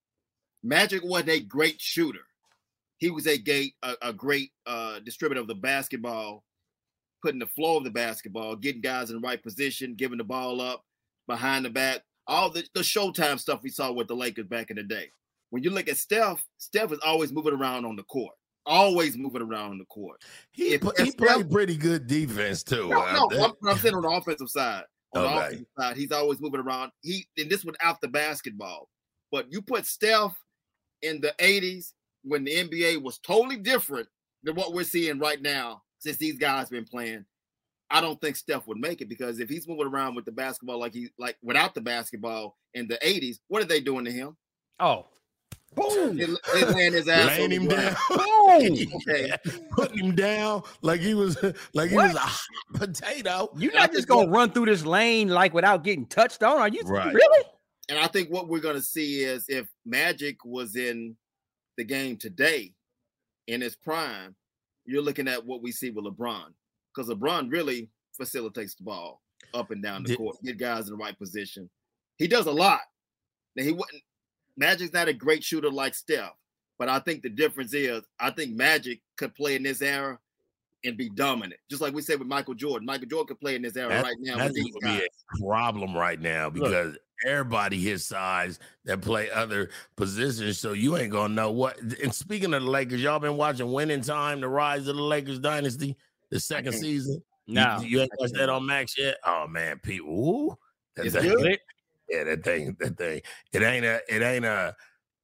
Magic 0.62 1.02
wasn't 1.04 1.30
a 1.30 1.40
great 1.40 1.80
shooter. 1.80 2.26
He 3.00 3.10
was 3.10 3.28
a 3.28 3.38
gate 3.38 3.74
a, 3.82 3.96
a 4.02 4.14
great 4.14 4.52
uh, 4.66 5.00
distributor 5.00 5.42
of 5.42 5.48
the 5.48 5.56
basketball, 5.56 6.44
putting 7.24 7.40
the 7.40 7.48
flow 7.48 7.78
of 7.78 7.84
the 7.84 7.90
basketball, 7.92 8.56
getting 8.56 8.82
guys 8.82 9.10
in 9.10 9.16
the 9.22 9.28
right 9.28 9.42
position, 9.42 9.96
giving 9.96 10.18
the 10.18 10.24
ball 10.24 10.62
up 10.62 10.84
behind 11.28 11.66
the 11.66 11.70
back, 11.70 12.02
all 12.28 12.50
the, 12.50 12.64
the 12.74 12.82
Showtime 12.82 13.40
stuff 13.40 13.62
we 13.64 13.70
saw 13.70 13.92
with 13.92 14.08
the 14.08 14.16
Lakers 14.16 14.48
back 14.48 14.70
in 14.70 14.76
the 14.78 14.84
day. 14.84 15.12
When 15.50 15.64
you 15.64 15.72
look 15.72 15.88
at 15.90 15.98
Steph, 15.98 16.44
Steph 16.58 16.92
is 16.92 17.00
always 17.04 17.32
moving 17.32 17.54
around 17.54 17.86
on 17.86 17.96
the 17.96 18.04
court, 18.04 18.36
always 18.66 19.18
moving 19.18 19.42
around 19.42 19.72
on 19.72 19.78
the 19.80 19.86
court. 19.86 20.22
he 20.52 20.74
If- 20.74 20.82
pl- 20.82 20.92
if 20.98 21.06
he 21.06 21.12
Steph- 21.12 21.18
played 21.28 21.52
pretty 21.52 21.78
good 21.78 22.06
defense 22.06 22.64
too. 22.64 22.90
no, 22.90 23.28
no, 23.30 23.44
I'm, 23.46 23.54
I'm 23.68 23.78
saying 23.78 23.96
on 23.96 24.02
the 24.04 24.10
offensive 24.10 24.50
side. 24.50 24.84
On 25.16 25.24
the 25.24 25.40
offensive 25.40 25.66
side, 25.80 25.98
he's 25.98 26.12
always 26.12 26.40
moving 26.40 26.60
around. 26.60 26.92
He 27.02 27.28
and 27.40 27.50
this 27.50 27.66
without 27.66 28.00
the 28.00 28.08
basketball. 28.08 28.90
But 29.32 29.52
you 29.52 29.60
put 29.60 29.88
Steph 29.88 30.36
in 31.02 31.20
the 31.20 31.34
80s 31.40 31.94
when 32.24 32.44
the 32.44 32.52
NBA 32.56 33.02
was 33.02 33.18
totally 33.20 33.58
different 33.58 34.08
than 34.44 34.56
what 34.56 34.74
we're 34.74 34.84
seeing 34.84 35.20
right 35.20 35.42
now 35.42 35.82
since 36.00 36.18
these 36.18 36.38
guys 36.38 36.70
been 36.70 36.86
playing. 36.86 37.26
I 37.92 38.02
don't 38.02 38.22
think 38.22 38.36
Steph 38.36 38.68
would 38.68 38.78
make 38.78 39.02
it 39.02 39.10
because 39.10 39.40
if 39.40 39.50
he's 39.50 39.68
moving 39.68 39.88
around 39.88 40.16
with 40.16 40.26
the 40.26 40.32
basketball 40.32 40.80
like 40.80 40.94
he 40.94 41.10
like 41.18 41.38
without 41.42 41.74
the 41.74 41.82
basketball 41.82 42.56
in 42.74 42.88
the 42.88 43.00
80s, 43.04 43.40
what 43.48 43.62
are 43.64 43.66
they 43.66 43.82
doing 43.82 44.06
to 44.06 44.12
him? 44.12 44.38
Oh, 44.80 45.08
boom. 45.76 46.16
They, 46.16 46.28
they 46.54 46.66
laying 46.66 46.94
his 46.94 47.08
ass 47.08 47.28
laying 47.38 47.44
on 47.44 47.50
the 47.50 47.56
him 47.56 47.68
ground. 47.68 47.98
down, 48.78 48.88
Okay. 49.10 49.32
putting 49.72 49.98
him 49.98 50.16
down 50.16 50.62
like 50.82 51.00
he 51.02 51.16
was 51.16 51.36
like 51.74 51.90
he 51.90 51.96
was 51.96 52.14
a 52.14 52.20
hot 52.20 52.40
potato. 52.76 53.50
You're 53.58 53.74
not 53.74 53.92
just 53.92 54.08
gonna 54.08 54.28
what- 54.28 54.30
run 54.38 54.52
through 54.52 54.68
this 54.68 54.86
lane 54.86 55.30
like 55.30 55.54
without 55.54 55.84
getting 55.84 56.06
touched 56.06 56.44
on. 56.44 56.60
Are 56.60 56.70
you 56.70 56.82
Right. 56.86 57.14
really? 57.14 57.46
And 57.90 57.98
I 57.98 58.06
think 58.06 58.30
what 58.30 58.48
we're 58.48 58.60
going 58.60 58.76
to 58.76 58.84
see 58.84 59.22
is 59.22 59.46
if 59.50 59.68
Magic 59.84 60.46
was 60.46 60.76
in 60.76 61.16
the 61.80 61.84
game 61.86 62.18
today 62.18 62.74
in 63.48 63.64
its 63.64 63.74
prime, 63.76 64.36
you're 64.86 65.02
looking 65.02 65.28
at 65.30 65.46
what 65.46 65.62
we 65.62 65.72
see 65.72 65.90
with 65.92 66.04
LeBron 66.06 66.54
because 66.94 67.10
LeBron 67.10 67.50
really 67.52 67.90
facilitates 68.18 68.76
the 68.76 68.84
ball 68.84 69.22
up 69.54 69.72
and 69.72 69.82
down 69.82 70.04
the 70.04 70.10
Did- 70.10 70.18
court, 70.18 70.36
get 70.44 70.58
guys 70.58 70.88
in 70.90 70.98
the 70.98 71.02
right 71.04 71.18
position. 71.18 71.70
He 72.18 72.28
does 72.28 72.48
a 72.48 72.52
lot. 72.52 72.82
Now 73.56 73.64
he 73.64 73.72
wouldn't. 73.72 74.04
Magic's 74.58 74.92
not 74.94 75.08
a 75.08 75.14
great 75.14 75.42
shooter 75.42 75.72
like 75.72 75.96
Steph, 75.96 76.34
but 76.78 76.90
I 76.90 77.00
think 77.00 77.22
the 77.24 77.30
difference 77.30 77.74
is 77.74 78.04
I 78.20 78.30
think 78.32 78.56
Magic 78.56 79.00
could 79.16 79.34
play 79.36 79.56
in 79.56 79.64
this 79.64 79.82
era 79.82 80.20
and 80.84 80.98
be 80.98 81.10
dominant, 81.10 81.60
just 81.70 81.82
like 81.82 81.94
we 81.94 82.02
said 82.02 82.20
with 82.20 82.28
Michael 82.28 82.54
Jordan. 82.56 82.86
Michael 82.86 83.08
Jordan 83.08 83.28
could 83.28 83.40
play 83.40 83.56
in 83.56 83.62
this 83.62 83.78
era 83.78 83.88
That- 83.90 84.04
right 84.04 84.16
now. 84.20 84.38
that's 84.38 84.50
with 84.50 84.56
these 84.56 84.76
gonna 84.82 84.96
be 84.96 85.00
guys. 85.00 85.08
a 85.40 85.46
problem 85.46 85.96
right 85.96 86.20
now 86.20 86.50
because 86.50 86.98
everybody 87.26 87.78
his 87.80 88.06
size 88.06 88.60
that 88.86 89.02
play 89.02 89.30
other 89.32 89.70
positions, 89.96 90.60
so 90.60 90.74
you 90.74 90.98
ain't 90.98 91.12
gonna 91.12 91.34
know 91.34 91.52
what. 91.52 91.80
And 91.80 92.14
speaking 92.14 92.54
of 92.54 92.64
the 92.64 92.70
Lakers, 92.70 93.02
y'all 93.02 93.20
been 93.20 93.38
watching 93.38 93.72
Winning 93.72 94.02
Time: 94.02 94.42
The 94.42 94.48
Rise 94.48 94.88
of 94.88 94.96
the 94.96 95.02
Lakers 95.04 95.40
Dynasty, 95.40 95.96
the 96.30 96.40
second 96.40 96.74
season. 96.74 97.22
You- 97.46 97.56
No. 97.56 97.80
you, 97.82 98.02
ain't 98.02 98.12
I 98.14 98.16
watched 98.20 98.36
that 98.36 98.50
on 98.50 98.66
Max 98.66 98.98
yet? 98.98 99.18
Oh 99.26 99.48
man, 99.48 99.80
people, 99.80 100.10
ooh, 100.10 100.58
that 100.96 101.06
It's 101.08 101.16
thing- 101.16 101.30
good? 101.32 101.60
yeah, 102.10 102.24
that 102.26 102.44
thing, 102.44 102.78
that 102.80 102.98
thing. 102.98 103.22
It 103.54 103.62
ain't 103.64 103.86
a, 103.86 104.02
it 104.08 104.22
ain't 104.22 104.46
a, 104.46 104.76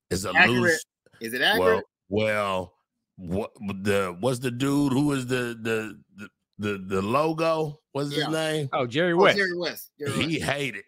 it's 0.10 0.26
a 0.26 0.30
Accurate. 0.36 0.50
loose. 0.62 0.86
Is 1.22 1.34
it 1.34 1.42
accurate? 1.42 1.84
Well, 2.10 2.72
well, 2.72 2.74
what 3.18 3.52
the 3.84 4.16
what's 4.20 4.40
the 4.40 4.52
dude 4.52 4.92
who 4.92 5.12
is 5.14 5.28
the 5.28 5.58
the 5.62 5.98
the 6.18 6.30
the, 6.58 6.78
the 6.88 7.02
logo? 7.02 7.80
What's 7.92 8.14
his 8.14 8.28
name? 8.28 8.68
Oh, 8.74 8.86
Jerry 8.86 9.14
Oh, 9.14 9.18
West. 9.18 9.38
Jerry 9.38 9.58
West. 9.58 9.92
Jerry 9.98 10.12
West. 10.18 10.30
He 10.30 10.40
hated 10.40 10.84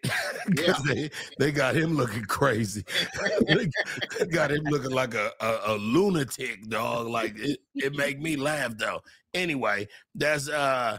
because 0.48 0.82
they, 0.86 1.10
they 1.38 1.50
got 1.52 1.74
him 1.74 1.94
looking 1.96 2.24
crazy. 2.24 2.84
they 3.46 3.66
they 4.18 4.26
got 4.26 4.50
him 4.50 4.64
looking 4.64 4.90
like 4.90 5.14
a, 5.14 5.30
a, 5.40 5.60
a 5.68 5.74
lunatic 5.76 6.68
dog. 6.68 7.06
Like 7.06 7.32
it, 7.38 7.60
it 7.74 7.94
make 7.96 8.20
me 8.20 8.36
laugh 8.36 8.76
though. 8.76 9.00
Anyway, 9.34 9.88
that's 10.14 10.48
uh 10.50 10.98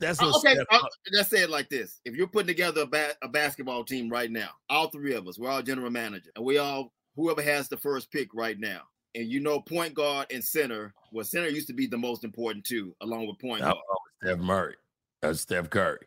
that's 0.00 0.20
what 0.20 0.36
okay, 0.36 0.54
Steph- 0.54 0.66
uh, 0.70 0.86
let's 1.12 1.30
say 1.30 1.42
it 1.42 1.50
like 1.50 1.68
this: 1.70 2.00
If 2.04 2.14
you're 2.14 2.26
putting 2.26 2.48
together 2.48 2.82
a, 2.82 2.86
ba- 2.86 3.14
a 3.22 3.28
basketball 3.28 3.84
team 3.84 4.10
right 4.10 4.30
now, 4.30 4.50
all 4.68 4.88
three 4.90 5.14
of 5.14 5.26
us, 5.28 5.38
we're 5.38 5.48
all 5.50 5.62
general 5.62 5.90
manager, 5.90 6.30
and 6.36 6.44
we 6.44 6.58
all 6.58 6.92
whoever 7.16 7.40
has 7.42 7.68
the 7.68 7.76
first 7.76 8.10
pick 8.10 8.28
right 8.34 8.58
now, 8.58 8.80
and 9.14 9.26
you 9.28 9.40
know 9.40 9.60
point 9.60 9.94
guard 9.94 10.26
and 10.32 10.42
center. 10.42 10.92
Well, 11.12 11.24
center 11.24 11.48
used 11.48 11.66
to 11.68 11.74
be 11.74 11.86
the 11.86 11.98
most 11.98 12.24
important 12.24 12.64
too, 12.64 12.94
along 13.02 13.26
with 13.28 13.38
point 13.38 13.62
Oh, 13.62 13.66
guard. 13.66 13.76
oh, 13.90 13.96
Steph 14.22 14.38
Murray. 14.38 14.74
That's 15.20 15.40
Steph 15.40 15.70
Curry. 15.70 15.98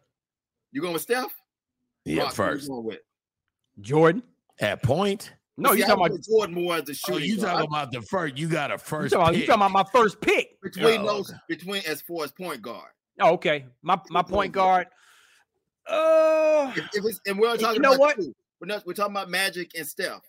You 0.71 0.81
going 0.81 0.93
with 0.93 1.01
Steph? 1.03 1.31
Yeah, 2.03 2.23
Rock, 2.23 2.33
first. 2.33 2.67
going 2.67 2.83
with? 2.85 2.99
Jordan. 3.81 4.23
At 4.59 4.81
point. 4.83 5.33
No, 5.57 5.71
you 5.73 5.85
talking 5.85 6.05
about 6.05 6.19
Jordan 6.21 6.55
more 6.55 6.75
as 6.75 6.87
a 6.89 6.91
Oh, 6.91 6.93
shooting. 6.93 7.29
you 7.29 7.37
guard. 7.37 7.49
talking 7.49 7.67
about 7.69 7.91
the 7.91 8.01
first? 8.01 8.37
You 8.37 8.47
got 8.49 8.71
a 8.71 8.77
first. 8.77 9.13
you 9.13 9.19
pick. 9.19 9.47
talking 9.47 9.53
about 9.53 9.71
my 9.71 9.83
first 9.91 10.19
pick. 10.21 10.59
between 10.61 11.01
Oh, 11.01 11.05
those 11.07 11.29
okay. 11.29 11.39
between 11.47 11.81
as 11.87 12.01
far 12.01 12.23
as 12.25 12.31
point 12.31 12.61
guard. 12.61 12.91
Oh, 13.21 13.33
okay. 13.33 13.65
My 13.81 13.99
my 14.09 14.21
point 14.21 14.51
guard. 14.51 14.87
Uh 15.87 16.71
If, 16.75 16.85
if 16.93 17.05
it's, 17.05 17.19
and 17.27 17.37
we're 17.39 17.51
You 17.53 17.57
talking 17.57 17.81
know 17.81 17.89
about 17.91 17.99
what? 17.99 18.15
two. 18.17 18.33
We're 18.59 18.67
not. 18.67 18.85
We're 18.85 18.93
talking 18.93 19.13
about 19.13 19.29
Magic 19.29 19.71
and 19.77 19.85
Steph. 19.87 20.21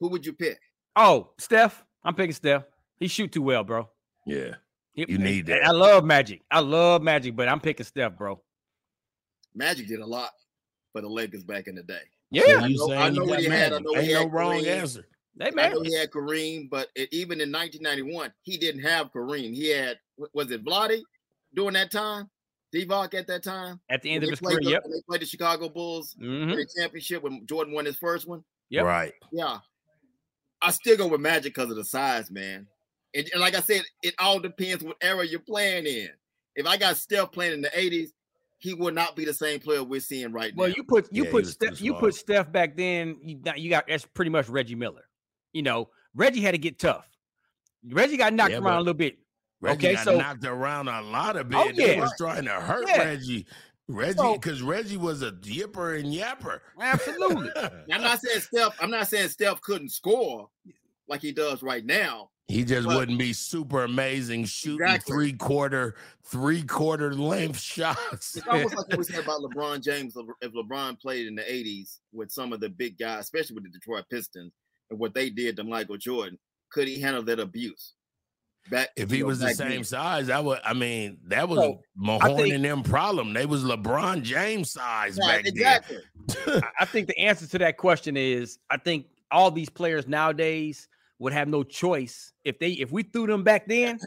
Who 0.00 0.08
would 0.08 0.24
you 0.24 0.32
pick? 0.32 0.58
oh, 0.96 1.30
Steph. 1.38 1.84
I'm 2.04 2.14
picking 2.14 2.32
Steph. 2.34 2.64
He 2.98 3.08
shoot 3.08 3.32
too 3.32 3.42
well, 3.42 3.64
bro. 3.64 3.88
Yeah. 4.26 4.54
He- 4.94 5.06
You 5.08 5.18
need 5.18 5.46
that. 5.46 5.64
I 5.64 5.70
love 5.70 6.04
Magic. 6.04 6.42
I 6.50 6.60
love 6.60 7.02
Magic, 7.02 7.34
but 7.34 7.48
I'm 7.48 7.60
picking 7.60 7.86
Steph, 7.86 8.16
bro. 8.16 8.40
Magic 9.54 9.88
did 9.88 10.00
a 10.00 10.06
lot 10.06 10.30
for 10.92 11.00
the 11.00 11.08
Lakers 11.08 11.44
back 11.44 11.66
in 11.68 11.74
the 11.74 11.82
day. 11.82 12.00
Yeah, 12.30 12.42
So 12.42 12.58
I 12.60 12.66
you 12.66 12.76
know- 12.78 12.86
saying 12.88 12.98
I 13.00 13.08
you 13.08 13.12
know 13.20 13.26
got 13.26 13.38
he 13.40 13.44
had- 13.46 13.72
I 13.72 13.78
Magic. 13.78 13.84
know 13.86 13.92
he 13.94 13.98
Ain't 14.00 14.12
no 14.12 14.18
had 14.20 14.32
wrong 14.32 14.52
Kareem. 14.62 14.66
answer. 14.66 15.08
they 15.34 15.46
I 15.46 15.50
man. 15.50 15.72
know 15.72 15.80
he 15.82 15.94
had 15.94 16.10
Kareem, 16.10 16.68
but 16.70 16.88
it, 16.94 17.08
even 17.12 17.40
in 17.40 17.50
1991, 17.50 18.32
he 18.42 18.56
didn't 18.58 18.82
have 18.82 19.10
Kareem. 19.12 19.54
He 19.54 19.68
had 19.70 19.98
was 20.34 20.50
it 20.50 20.62
Vlade 20.64 21.02
during 21.54 21.74
that 21.74 21.90
time? 21.90 22.30
Divac 22.74 23.12
at 23.14 23.26
that 23.26 23.42
time. 23.42 23.80
At 23.90 24.00
the 24.02 24.10
When 24.10 24.14
end 24.14 24.24
of 24.24 24.30
his 24.30 24.40
career, 24.40 24.60
the, 24.62 24.70
yep. 24.70 24.82
when 24.84 24.92
They 24.92 25.02
played 25.06 25.20
the 25.22 25.26
Chicago 25.26 25.68
Bulls 25.68 26.14
Mhm. 26.14 26.50
for 26.50 26.56
the 26.56 26.66
championship 26.78 27.22
when 27.22 27.46
Jordan 27.46 27.74
won 27.74 27.84
his 27.84 27.96
first 27.96 28.26
one. 28.26 28.42
Yep. 28.70 28.84
Right. 28.86 29.14
Yeah, 29.30 29.58
I 30.62 30.70
still 30.70 30.96
go 30.96 31.06
with 31.08 31.20
Magic 31.20 31.54
because 31.54 31.70
of 31.70 31.76
the 31.76 31.84
size, 31.84 32.30
man. 32.30 32.66
And, 33.14 33.28
and 33.32 33.40
like 33.40 33.54
I 33.54 33.60
said, 33.60 33.82
it 34.02 34.14
all 34.18 34.38
depends 34.40 34.82
what 34.82 34.96
era 35.02 35.26
you're 35.26 35.40
playing 35.40 35.86
in. 35.86 36.08
If 36.54 36.66
I 36.66 36.76
got 36.76 36.96
Steph 36.96 37.32
playing 37.32 37.54
in 37.54 37.60
the 37.62 37.68
80s, 37.68 38.08
he 38.58 38.74
will 38.74 38.92
not 38.92 39.16
be 39.16 39.24
the 39.24 39.34
same 39.34 39.58
player 39.58 39.82
we're 39.82 40.00
seeing 40.00 40.32
right 40.32 40.54
Well, 40.54 40.68
now. 40.68 40.72
Well, 40.72 40.76
you 40.76 40.84
put 40.84 41.12
you 41.12 41.24
Yeah, 41.24 41.30
put 41.30 41.46
Steph 41.46 41.80
you 41.80 41.94
put 41.94 42.14
Steph 42.14 42.50
back 42.52 42.76
then. 42.76 43.18
You 43.22 43.36
got 43.36 43.58
you 43.58 43.70
got 43.70 43.86
that's 43.88 44.06
pretty 44.06 44.30
much 44.30 44.48
Reggie 44.48 44.76
Miller. 44.76 45.02
You 45.52 45.62
know, 45.62 45.88
Reggie 46.14 46.40
had 46.40 46.52
to 46.52 46.58
get 46.58 46.78
tough. 46.78 47.08
Reggie 47.90 48.16
got 48.16 48.32
knocked 48.32 48.52
Yeah, 48.52 48.58
around 48.58 48.76
a 48.76 48.80
little 48.80 48.94
bit. 48.94 49.18
Reggie 49.60 49.88
Okay, 49.88 49.94
got 49.96 50.04
so- 50.04 50.16
knocked 50.18 50.44
around 50.44 50.88
a 50.88 51.02
lot 51.02 51.36
of 51.36 51.46
oh, 51.46 51.48
bit. 51.48 51.58
Oh, 51.58 51.76
They 51.76 51.94
yeah. 51.96 52.00
was 52.00 52.12
trying 52.16 52.44
to 52.44 52.52
hurt 52.52 52.86
Yeah. 52.88 52.98
Reggie. 53.04 53.46
Reggie, 53.88 54.16
So- 54.18 54.34
because 54.34 54.62
Reggie 54.62 54.96
was 54.96 55.22
a 55.22 55.32
yipper 55.32 55.98
and 55.98 56.12
yapper. 56.12 56.60
Absolutely. 56.80 57.50
I'm 57.92 58.02
not 58.02 58.20
saying 58.20 58.40
Steph. 58.40 58.76
I'm 58.80 58.90
not 58.90 59.08
saying 59.08 59.28
Steph 59.28 59.60
couldn't 59.60 59.90
score 59.90 60.48
like 61.08 61.20
he 61.20 61.32
does 61.32 61.62
right 61.62 61.84
now. 61.84 62.30
He 62.48 62.64
just 62.64 62.86
But- 62.86 62.96
wouldn't 62.96 63.18
be 63.18 63.32
super 63.32 63.84
amazing 63.84 64.44
shooting 64.44 64.86
Exactly. 64.86 65.12
three 65.12 65.32
quarter, 65.32 65.96
three 66.24 66.62
quarter 66.62 67.14
length 67.14 67.60
shots. 67.62 68.36
It's 68.36 68.46
almost 68.46 68.76
like 68.76 68.88
what 68.88 68.98
we 68.98 69.04
said 69.04 69.24
about 69.24 69.40
LeBron 69.40 69.82
James. 69.82 70.14
If 70.40 70.52
LeBron 70.52 71.00
played 71.00 71.26
in 71.26 71.34
the 71.34 71.42
'80s 71.42 71.98
with 72.12 72.30
some 72.30 72.52
of 72.52 72.60
the 72.60 72.68
big 72.68 72.98
guys, 72.98 73.20
especially 73.20 73.54
with 73.54 73.64
the 73.64 73.70
Detroit 73.70 74.04
Pistons, 74.10 74.52
and 74.90 74.98
what 74.98 75.14
they 75.14 75.30
did 75.30 75.56
to 75.56 75.64
Michael 75.64 75.96
Jordan, 75.96 76.38
could 76.70 76.88
he 76.88 77.00
handle 77.00 77.22
that 77.24 77.40
abuse? 77.40 77.94
Back 78.70 78.90
If 78.96 79.10
you 79.10 79.16
he 79.16 79.20
know, 79.22 79.26
was 79.28 79.40
the 79.40 79.54
same 79.54 79.68
then? 79.68 79.84
size, 79.84 80.30
I 80.30 80.38
would. 80.40 80.60
I 80.64 80.72
mean, 80.72 81.18
that 81.26 81.48
was 81.48 81.58
So, 81.58 81.80
Mahorn 82.00 82.36
think- 82.36 82.54
and 82.54 82.64
them 82.64 82.82
problem. 82.82 83.32
They 83.32 83.44
was 83.46 83.64
LeBron 83.64 84.22
James 84.22 84.70
size 84.70 85.18
Right, 85.18 85.38
back 85.44 85.46
exactly. 85.46 85.98
then. 86.46 86.62
I- 86.64 86.68
I 86.80 86.84
think 86.84 87.08
the 87.08 87.18
answer 87.18 87.46
to 87.48 87.58
that 87.58 87.76
question 87.76 88.16
is 88.16 88.58
I 88.70 88.76
think 88.76 89.06
all 89.30 89.50
these 89.50 89.68
players 89.68 90.06
nowadays 90.06 90.88
would 91.18 91.32
have 91.32 91.48
no 91.48 91.62
choice 91.62 92.32
if 92.44 92.58
they 92.58 92.72
if 92.72 92.92
we 92.92 93.02
threw 93.02 93.26
them 93.26 93.42
back 93.42 93.66
then, 93.66 93.98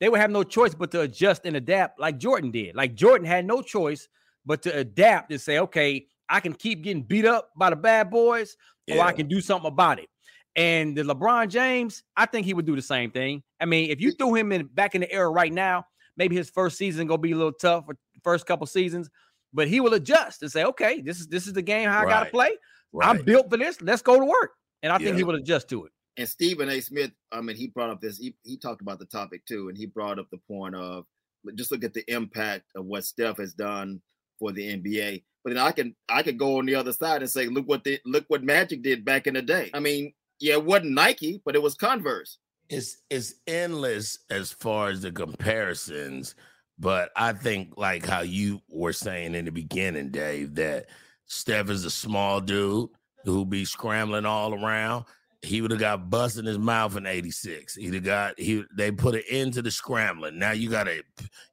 they 0.00 0.08
would 0.08 0.20
have 0.20 0.30
no 0.30 0.44
choice 0.44 0.74
but 0.74 0.90
to 0.92 1.00
adjust 1.02 1.44
and 1.44 1.56
adapt 1.56 1.98
like 1.98 2.18
Jordan 2.18 2.50
did. 2.52 2.76
Like 2.76 2.94
Jordan 2.94 3.26
had 3.26 3.44
no 3.46 3.62
choice 3.62 4.08
but 4.46 4.62
to 4.62 4.74
adapt 4.76 5.32
and 5.32 5.40
say, 5.40 5.58
okay, 5.58 6.06
I 6.28 6.40
can 6.40 6.52
keep 6.52 6.82
getting 6.82 7.02
beat 7.02 7.24
up 7.26 7.50
by 7.56 7.70
the 7.70 7.76
bad 7.76 8.10
boys, 8.10 8.56
or 8.90 9.00
I 9.00 9.12
can 9.12 9.26
do 9.28 9.40
something 9.40 9.66
about 9.68 9.98
it. 9.98 10.08
And 10.58 10.96
the 10.96 11.02
LeBron 11.02 11.48
James, 11.48 12.02
I 12.16 12.26
think 12.26 12.44
he 12.44 12.52
would 12.52 12.66
do 12.66 12.74
the 12.74 12.82
same 12.82 13.12
thing. 13.12 13.44
I 13.60 13.64
mean, 13.64 13.90
if 13.90 14.00
you 14.00 14.10
threw 14.10 14.34
him 14.34 14.50
in 14.50 14.66
back 14.66 14.96
in 14.96 15.02
the 15.02 15.12
era 15.12 15.30
right 15.30 15.52
now, 15.52 15.86
maybe 16.16 16.34
his 16.34 16.50
first 16.50 16.76
season 16.76 17.06
gonna 17.06 17.18
be 17.18 17.30
a 17.30 17.36
little 17.36 17.52
tough 17.52 17.86
for 17.86 17.96
first 18.24 18.44
couple 18.44 18.66
seasons, 18.66 19.08
but 19.52 19.68
he 19.68 19.78
will 19.78 19.94
adjust 19.94 20.42
and 20.42 20.50
say, 20.50 20.64
okay, 20.64 21.00
this 21.00 21.20
is 21.20 21.28
this 21.28 21.46
is 21.46 21.52
the 21.52 21.62
game 21.62 21.88
how 21.88 22.00
I 22.00 22.04
gotta 22.06 22.24
Right. 22.24 22.32
play. 22.32 22.50
I'm 23.00 23.24
built 23.24 23.48
for 23.50 23.56
this. 23.56 23.80
Let's 23.80 24.02
go 24.02 24.18
to 24.18 24.24
work. 24.24 24.52
And 24.82 24.92
I 24.92 24.98
think 24.98 25.14
he 25.14 25.20
Yeah. 25.20 25.26
will 25.26 25.36
adjust 25.36 25.68
to 25.68 25.84
it. 25.84 25.92
And 26.16 26.28
Stephen 26.28 26.68
A. 26.68 26.80
Smith, 26.80 27.12
I 27.30 27.40
mean, 27.40 27.54
he 27.54 27.68
brought 27.68 27.90
up 27.90 28.00
this. 28.00 28.18
He, 28.18 28.34
he 28.42 28.56
talked 28.56 28.82
about 28.82 28.98
the 28.98 29.06
topic 29.06 29.46
too, 29.46 29.68
and 29.68 29.78
he 29.78 29.86
brought 29.86 30.18
up 30.18 30.28
the 30.30 30.38
point 30.38 30.74
of 30.74 31.06
just 31.54 31.70
look 31.70 31.84
at 31.84 31.94
the 31.94 32.04
impact 32.12 32.64
of 32.74 32.84
what 32.86 33.04
Steph 33.04 33.36
has 33.36 33.54
done 33.54 34.02
for 34.40 34.50
the 34.50 34.76
NBA. 34.76 35.22
But 35.44 35.54
then 35.54 35.62
I 35.62 35.70
can 35.70 35.94
I 36.08 36.24
could 36.24 36.36
go 36.36 36.58
on 36.58 36.66
the 36.66 36.74
other 36.74 36.92
side 36.92 37.22
and 37.22 37.30
say, 37.30 37.46
look 37.46 37.68
what 37.68 37.84
the 37.84 38.00
look 38.04 38.24
what 38.26 38.42
Magic 38.42 38.82
did 38.82 39.04
back 39.04 39.28
in 39.28 39.34
the 39.34 39.42
day. 39.42 39.70
I 39.72 39.78
mean, 39.78 40.12
yeah, 40.40 40.54
it 40.54 40.64
wasn't 40.64 40.92
Nike, 40.92 41.40
but 41.44 41.54
it 41.54 41.62
was 41.62 41.74
Converse. 41.74 42.38
it's 42.68 42.98
it's 43.10 43.34
endless 43.46 44.18
as 44.30 44.50
far 44.52 44.88
as 44.88 45.00
the 45.02 45.10
comparisons, 45.12 46.34
but 46.78 47.10
I 47.16 47.32
think 47.32 47.74
like 47.76 48.06
how 48.06 48.20
you 48.20 48.60
were 48.68 48.92
saying 48.92 49.34
in 49.34 49.44
the 49.44 49.52
beginning, 49.52 50.10
Dave, 50.10 50.54
that 50.56 50.86
Steph 51.26 51.70
is 51.70 51.84
a 51.84 51.90
small 51.90 52.40
dude 52.40 52.90
who 53.24 53.44
be 53.44 53.64
scrambling 53.64 54.26
all 54.26 54.54
around. 54.54 55.04
He 55.42 55.60
would 55.60 55.70
have 55.70 55.78
got 55.80 56.10
bust 56.10 56.36
in 56.36 56.44
his 56.46 56.58
mouth 56.58 56.96
in 56.96 57.06
'86. 57.06 57.76
He'd 57.76 57.94
have 57.94 58.04
got 58.04 58.38
he. 58.40 58.64
They 58.76 58.90
put 58.90 59.14
an 59.14 59.22
end 59.30 59.54
to 59.54 59.62
the 59.62 59.70
scrambling. 59.70 60.38
Now 60.38 60.50
you 60.50 60.68
got 60.68 60.84
to 60.84 61.02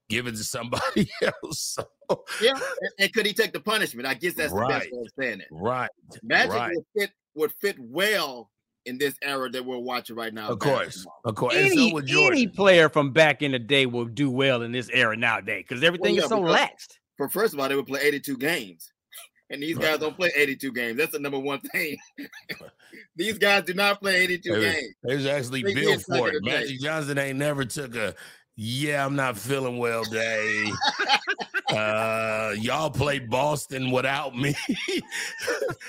give 0.08 0.26
it 0.26 0.32
to 0.32 0.44
somebody 0.44 1.08
else. 1.22 1.78
So, 2.10 2.24
Yeah, 2.42 2.50
and, 2.54 2.90
and 2.98 3.12
could 3.12 3.26
he 3.26 3.32
take 3.32 3.52
the 3.52 3.60
punishment? 3.60 4.06
I 4.06 4.14
guess 4.14 4.34
that's 4.34 4.52
the 4.52 4.66
best 4.68 4.90
way 4.90 4.98
of 5.00 5.08
saying 5.18 5.40
it. 5.40 5.46
right, 5.52 5.90
Magic 6.22 6.52
right. 6.52 6.72
would 6.74 6.84
fit 6.96 7.10
would 7.36 7.52
fit 7.52 7.76
well 7.78 8.50
in 8.86 8.98
this 8.98 9.14
era 9.22 9.50
that 9.50 9.64
we're 9.64 9.78
watching 9.78 10.16
right 10.16 10.32
now. 10.32 10.48
Of 10.48 10.58
course, 10.60 10.86
basketball. 10.86 11.20
of 11.24 11.34
course. 11.34 11.54
And 11.54 11.66
Any, 11.66 11.88
so 11.90 11.94
would 11.94 12.10
any 12.10 12.46
player 12.46 12.88
from 12.88 13.12
back 13.12 13.42
in 13.42 13.52
the 13.52 13.58
day 13.58 13.86
will 13.86 14.06
do 14.06 14.30
well 14.30 14.62
in 14.62 14.72
this 14.72 14.88
era 14.92 15.16
nowadays 15.16 15.64
because 15.68 15.82
everything 15.84 16.14
yeah, 16.14 16.22
is 16.22 16.28
so 16.28 16.40
because- 16.42 16.56
laxed. 16.60 16.98
For 17.16 17.28
first 17.30 17.54
of 17.54 17.60
all, 17.60 17.68
they 17.68 17.74
would 17.76 17.86
play 17.86 18.00
82 18.02 18.36
games. 18.38 18.92
And 19.48 19.62
these 19.62 19.78
guys 19.78 20.00
don't 20.00 20.16
play 20.16 20.32
82 20.34 20.72
games. 20.72 20.98
That's 20.98 21.12
the 21.12 21.20
number 21.20 21.38
one 21.38 21.60
thing. 21.60 21.96
these 23.16 23.38
guys 23.38 23.62
do 23.62 23.74
not 23.74 24.00
play 24.00 24.16
82 24.16 24.52
They 24.52 24.60
games. 24.60 24.94
they 25.04 25.14
was 25.14 25.26
actually 25.26 25.62
They 25.62 25.72
built 25.72 26.02
for 26.02 26.28
in 26.30 26.34
it. 26.34 26.42
the. 26.42 26.50
Magic 26.50 26.80
Johnson 26.80 27.16
ain't 27.16 27.38
never 27.38 27.64
took 27.64 27.94
a 27.94 28.16
yeah, 28.56 29.06
I'm 29.06 29.14
not 29.14 29.38
feeling 29.38 29.78
well 29.78 30.02
day. 30.02 30.64
uh 31.70 32.54
y'all 32.58 32.90
play 32.90 33.18
Boston 33.18 33.90
without 33.90 34.36
me. 34.36 34.54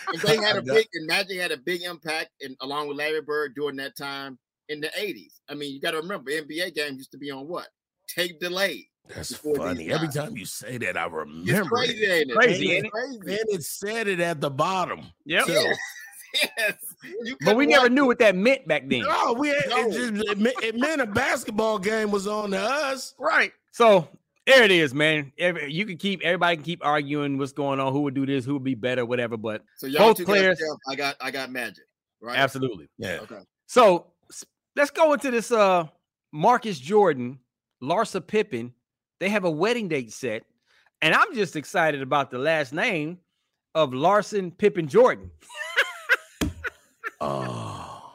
And 0.10 0.22
they 0.22 0.38
had 0.38 0.56
a 0.56 0.60
I 0.60 0.62
got- 0.62 0.76
big 0.76 0.88
and 0.94 1.06
Magic 1.08 1.40
had 1.40 1.52
a 1.52 1.58
big 1.58 1.82
impact 1.84 2.30
in 2.40 2.56
along 2.62 2.88
with 2.88 2.98
Larry 2.98 3.22
Bird 3.22 3.56
during 3.56 3.76
that 3.78 3.96
time 3.98 4.40
in 4.70 4.80
the 4.80 4.88
80s. 4.88 5.34
I 5.50 5.54
mean, 5.54 5.74
you 5.74 5.82
got 5.82 5.92
to 5.92 5.98
remember 5.98 6.32
NBA 6.32 6.74
games 6.76 6.98
used 6.98 7.12
to 7.12 7.18
be 7.18 7.30
on 7.32 7.48
what? 7.48 7.68
Tape 8.08 8.40
delay. 8.40 8.88
That's 9.14 9.36
funny. 9.36 9.92
Every 9.92 10.08
time 10.08 10.36
you 10.38 10.46
say 10.46 10.78
that, 10.78 10.98
I 10.98 11.06
It's 11.06 11.14
remember 11.14 11.70
crazy, 11.76 12.04
it. 12.06 12.10
ain't 12.22 12.32
it? 12.32 12.36
Crazy, 12.36 12.66
It's 12.72 12.74
ain't 12.76 12.86
it? 12.86 12.92
crazy. 12.92 13.18
And 13.42 13.50
it 13.50 13.64
said 13.64 14.08
it 14.08 14.20
at 14.22 14.40
the 14.42 14.50
bottom. 14.50 15.02
Yep. 15.26 15.46
too. 15.46 15.52
Yes. 15.54 15.78
yes. 16.58 16.74
But 17.46 17.56
we 17.58 17.66
never 17.66 17.84
watch 17.84 17.92
knew 17.92 18.06
what 18.06 18.20
that 18.20 18.36
meant 18.36 18.68
back 18.68 18.88
then. 18.90 19.02
No, 19.02 19.34
we 19.34 19.52
it, 19.52 19.66
No. 19.70 19.92
just 19.92 20.30
it, 20.30 20.38
meant, 20.38 20.56
it 20.64 20.76
meant 20.78 21.02
a 21.02 21.06
basketball 21.06 21.80
game 21.80 22.12
was 22.12 22.28
on 22.28 22.52
to 22.52 22.60
us. 22.62 23.14
Right. 23.20 23.52
So 23.72 24.08
there 24.48 24.64
it 24.64 24.72
is, 24.72 24.94
man. 24.94 25.34
Every, 25.38 25.72
you 25.72 25.86
can 25.86 25.98
keep 25.98 26.22
everybody 26.24 26.56
can 26.56 26.64
keep 26.66 26.84
arguing 26.84 27.38
what's 27.38 27.52
going 27.52 27.80
on, 27.80 27.92
who 27.92 28.02
would 28.02 28.14
do 28.14 28.26
this, 28.26 28.46
who 28.46 28.54
would 28.54 28.64
be 28.64 28.76
better, 28.76 29.06
whatever. 29.06 29.36
But 29.36 29.64
So 29.76 29.88
y'all 29.88 30.14
both 30.14 30.26
players, 30.26 30.58
got 30.60 30.78
I 30.92 30.96
got 30.96 31.16
I 31.22 31.32
got 31.32 31.52
Magic. 31.52 31.84
Right? 32.22 32.38
absolutely. 32.38 32.88
Yeah. 32.98 33.20
Okay. 33.24 33.42
So 33.68 34.08
let's 34.76 34.90
go 34.90 35.14
into 35.14 35.30
this. 35.30 35.52
Uh, 35.52 35.88
Marcus 36.32 36.80
Jordan, 36.80 37.40
Larsa 37.84 38.26
Pippen, 38.26 38.74
they 39.20 39.30
have 39.30 39.44
a 39.44 39.52
wedding 39.52 39.90
date 39.90 40.14
set, 40.14 40.44
and 41.02 41.14
I'm 41.14 41.36
just 41.36 41.56
excited 41.56 42.02
about 42.02 42.32
the 42.32 42.40
last 42.40 42.74
name 42.74 43.20
of 43.76 43.92
Larsa 43.92 44.58
Pippen 44.58 44.88
Jordan. 44.88 45.30
Oh. 47.20 48.14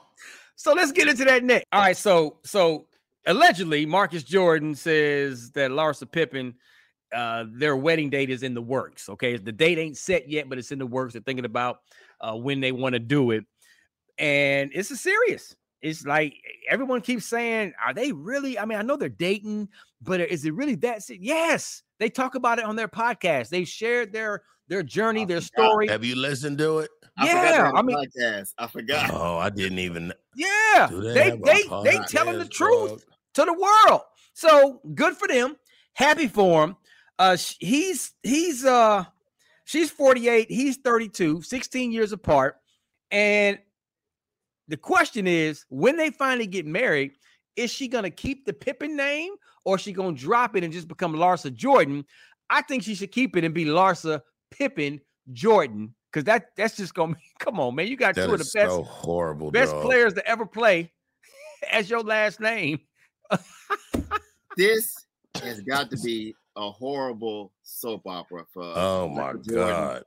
So 0.54 0.74
let's 0.74 0.92
get 0.92 1.08
into 1.08 1.24
that 1.24 1.42
next. 1.42 1.66
All 1.72 1.80
right, 1.80 1.96
so 1.96 2.38
so 2.44 2.86
allegedly 3.26 3.87
Marcus 3.87 4.22
Jordan 4.22 4.74
says 4.74 5.50
that 5.52 5.70
Larsa 5.70 6.11
Pippen, 6.11 6.54
uh, 7.14 7.44
their 7.52 7.76
wedding 7.76 8.11
date 8.11 8.30
is 8.30 8.42
in 8.42 8.54
the 8.54 8.62
works. 8.62 9.08
Okay, 9.08 9.37
the 9.37 9.52
date 9.52 9.78
ain't 9.78 9.96
set 9.96 10.28
yet, 10.28 10.48
but 10.48 10.58
it's 10.58 10.72
in 10.72 10.78
the 10.78 10.87
works. 10.87 11.12
They're 11.12 11.22
thinking 11.22 11.44
about 11.44 11.78
uh, 12.20 12.35
when 12.37 12.61
they 12.61 12.72
want 12.72 12.94
to 12.94 12.98
do 12.98 13.30
it, 13.32 13.44
and 14.18 14.70
it's 14.74 14.90
a 14.90 14.96
serious. 14.96 15.54
It's 15.82 16.06
like 16.06 16.35
everyone 16.70 17.00
keeps 17.00 17.26
saying, 17.26 17.72
"Are 17.85 17.92
they 17.92 18.12
really?" 18.12 18.58
I 18.58 18.64
mean, 18.64 18.78
I 18.78 18.82
know 18.82 18.96
they're 18.96 19.08
dating, 19.08 19.68
but 20.00 20.20
is 20.20 20.44
it 20.44 20.54
really 20.54 20.76
that? 20.76 21.02
se- 21.02 21.18
Yes, 21.20 21.82
they 21.98 22.08
talk 22.08 22.35
about 22.37 22.58
it 22.58 22.64
on 22.64 22.76
their 22.76 22.88
podcast. 22.88 23.48
They 23.48 23.64
shared 23.64 24.12
their 24.12 24.42
their 24.68 24.82
journey, 24.85 25.24
their 25.24 25.40
story. 25.40 25.88
Have 25.88 26.04
you 26.04 26.14
listened 26.16 26.58
to 26.58 26.78
it? 26.80 26.90
I 27.18 27.26
forgot 27.26 27.35
Yeah, 27.44 27.50
they 27.70 27.76
had 27.76 27.85
mean- 27.85 27.96
podcast. 27.96 28.54
I 28.56 28.66
forgot. 28.68 29.11
Oh, 29.12 29.37
I 29.38 29.50
didn't 29.50 29.80
even 29.80 30.12
Yeah, 30.37 30.87
Do 30.88 31.00
they 31.02 31.30
they 31.30 31.37
they 31.37 31.62
they 31.85 31.98
telling 32.08 32.38
the 32.38 32.46
truth 32.48 32.90
dog? 32.90 33.00
To 33.34 33.44
the 33.44 33.52
world. 33.52 34.02
So 34.34 34.80
good 34.94 35.16
for 35.16 35.28
them. 35.28 35.56
Happy 35.94 36.26
for 36.26 36.64
him. 36.64 36.76
Uh, 37.18 37.36
he's 37.60 38.12
he's 38.22 38.64
uh 38.64 39.04
she's 39.64 39.90
48, 39.90 40.50
he's 40.50 40.76
32, 40.78 41.42
16 41.42 41.92
years 41.92 42.12
apart. 42.12 42.56
And 43.10 43.58
the 44.68 44.76
question 44.76 45.26
is, 45.26 45.64
when 45.68 45.96
they 45.96 46.10
finally 46.10 46.46
get 46.46 46.66
married, 46.66 47.12
is 47.56 47.70
she 47.70 47.88
gonna 47.88 48.10
keep 48.10 48.46
the 48.46 48.52
Pippen 48.52 48.96
name 48.96 49.32
or 49.64 49.76
is 49.76 49.82
she 49.82 49.92
gonna 49.92 50.16
drop 50.16 50.56
it 50.56 50.64
and 50.64 50.72
just 50.72 50.88
become 50.88 51.14
Larsa 51.14 51.54
Jordan? 51.54 52.04
I 52.50 52.62
think 52.62 52.82
she 52.82 52.94
should 52.94 53.12
keep 53.12 53.36
it 53.36 53.44
and 53.44 53.54
be 53.54 53.66
Larsa 53.66 54.22
Pippen 54.50 55.00
Jordan 55.32 55.94
because 56.10 56.24
that 56.24 56.48
that's 56.56 56.76
just 56.76 56.94
gonna 56.94 57.14
be 57.14 57.20
come 57.38 57.60
on, 57.60 57.74
man. 57.74 57.86
You 57.86 57.96
got 57.96 58.14
That 58.14 58.26
two 58.26 58.32
of 58.32 58.38
the 58.38 58.50
best 58.54 58.70
so 58.74 58.82
horrible. 58.82 59.50
best 59.50 59.72
dog. 59.72 59.82
players 59.84 60.14
to 60.14 60.26
ever 60.26 60.46
play 60.46 60.90
as 61.70 61.90
your 61.90 62.00
last 62.00 62.40
name. 62.40 62.80
This 64.56 64.94
has 65.42 65.60
got 65.62 65.90
to 65.90 65.96
be 65.96 66.34
a 66.56 66.70
horrible 66.70 67.52
soap 67.62 68.02
opera 68.06 68.44
for 68.52 68.62
Oh 68.76 69.08
my 69.08 69.32
Jordan, 69.32 69.44
god. 69.46 70.04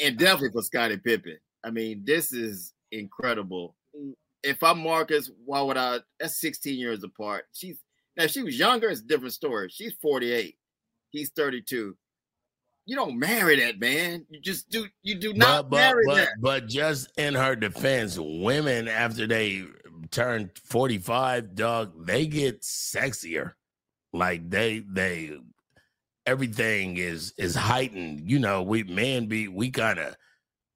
and 0.00 0.18
definitely 0.18 0.50
for 0.52 0.62
Scottie 0.62 0.98
Pippen. 0.98 1.38
I 1.64 1.70
mean, 1.70 2.02
this 2.04 2.32
is 2.32 2.74
incredible. 2.92 3.74
If 4.42 4.62
I'm 4.62 4.80
Marcus, 4.80 5.30
why 5.44 5.62
would 5.62 5.76
I? 5.78 6.00
That's 6.20 6.38
16 6.40 6.78
years 6.78 7.02
apart. 7.02 7.46
She's 7.54 7.78
now 8.16 8.24
if 8.24 8.30
she 8.32 8.42
was 8.42 8.58
younger, 8.58 8.88
it's 8.90 9.00
a 9.00 9.04
different 9.04 9.32
story. 9.32 9.68
She's 9.70 9.94
48. 10.02 10.56
He's 11.10 11.30
32. 11.30 11.96
You 12.84 12.96
don't 12.96 13.18
marry 13.18 13.58
that 13.60 13.80
man. 13.80 14.26
You 14.30 14.40
just 14.40 14.68
do. 14.70 14.86
You 15.02 15.14
do 15.14 15.32
not 15.32 15.68
but, 15.68 15.70
but, 15.70 15.76
marry 15.76 16.04
but, 16.06 16.14
that. 16.16 16.28
but 16.40 16.66
just 16.68 17.10
in 17.18 17.34
her 17.34 17.56
defense, 17.56 18.18
women 18.18 18.86
after 18.86 19.26
they 19.26 19.64
turn 20.10 20.50
45, 20.64 21.54
dog, 21.54 22.06
they 22.06 22.26
get 22.26 22.62
sexier. 22.62 23.52
Like 24.12 24.48
they 24.48 24.80
they 24.80 25.38
everything 26.26 26.96
is 26.96 27.32
is 27.36 27.54
heightened. 27.54 28.30
You 28.30 28.38
know, 28.38 28.62
we 28.62 28.84
men 28.84 29.26
be 29.26 29.48
we 29.48 29.70
kind 29.70 29.98
of 29.98 30.16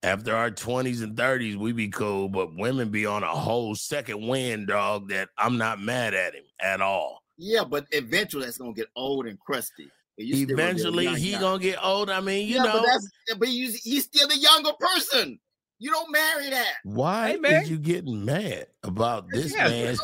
after 0.03 0.35
our 0.35 0.51
20s 0.51 1.03
and 1.03 1.17
30s, 1.17 1.57
we 1.57 1.73
be 1.73 1.89
cool, 1.89 2.29
but 2.29 2.57
women 2.57 2.91
be 2.91 3.07
on 3.07 3.23
a 3.23 3.29
whole 3.29 3.75
second 3.75 4.27
wind, 4.27 4.67
dog, 4.67 5.09
that 5.11 5.29
I'm 5.39 5.59
not 5.59 5.81
mad 5.81 6.13
at 6.13 6.35
him 6.35 6.43
at 6.61 6.81
all. 6.81 7.23
Yeah, 7.39 7.65
but 7.65 7.87
eventually 7.93 8.45
that's 8.45 8.59
gonna 8.59 8.73
get 8.73 8.89
old 8.97 9.27
and 9.27 9.39
crusty. 9.39 9.89
And 10.19 10.29
you 10.29 10.35
still 10.35 10.47
gonna 10.49 10.57
be 10.57 10.63
Eventually, 10.63 11.05
young 11.05 11.17
he 11.17 11.33
gonna 11.33 11.63
get 11.63 11.85
old. 11.85 12.11
I 12.11 12.21
mean, 12.21 12.49
you 12.49 12.57
yeah, 12.57 12.65
know, 12.65 12.85
but 13.29 13.39
but 13.39 13.49
he's, 13.49 13.83
he's 13.83 14.05
still 14.05 14.29
the 14.29 14.37
younger 14.37 14.73
person. 14.79 15.39
You 15.83 15.91
don't 15.91 16.13
marry 16.13 16.49
that. 16.51 16.75
why 16.85 17.31
Hey, 17.31 17.37
man. 17.39 17.63
is 17.63 17.71
you 17.71 17.77
getting 17.77 18.25
mad 18.25 18.69
about 18.85 19.33
this 19.33 19.53
Yeah. 19.53 19.69
man? 19.69 19.97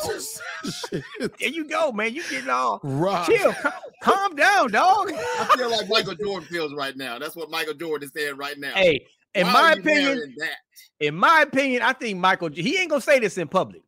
There 0.91 1.49
you 1.49 1.69
go, 1.69 1.93
man. 1.93 2.13
You 2.13 2.21
getting 2.29 2.49
all 2.49 2.81
Rock. 2.83 3.31
chill, 3.31 3.53
calm, 3.53 3.71
calm 4.01 4.35
down, 4.35 4.71
dog. 4.71 5.09
I 5.39 5.45
feel 5.55 5.71
like 5.71 5.87
Michael 5.87 6.15
Jordan 6.15 6.49
feels 6.49 6.73
right 6.73 6.97
now. 6.97 7.17
That's 7.17 7.33
what 7.33 7.49
Michael 7.49 7.75
Jordan 7.75 8.07
is 8.07 8.11
saying 8.13 8.35
right 8.35 8.59
now. 8.59 8.73
Hey, 8.73 9.05
in 9.33 9.47
Why 9.47 9.53
my 9.53 9.71
opinion, 9.71 10.35
that? 10.37 10.57
in 10.99 11.15
my 11.15 11.43
opinion, 11.43 11.81
I 11.81 11.93
think 11.93 12.19
Michael 12.19 12.49
he 12.49 12.77
ain't 12.77 12.89
gonna 12.89 12.99
say 13.01 13.19
this 13.19 13.37
in 13.37 13.47
public, 13.47 13.83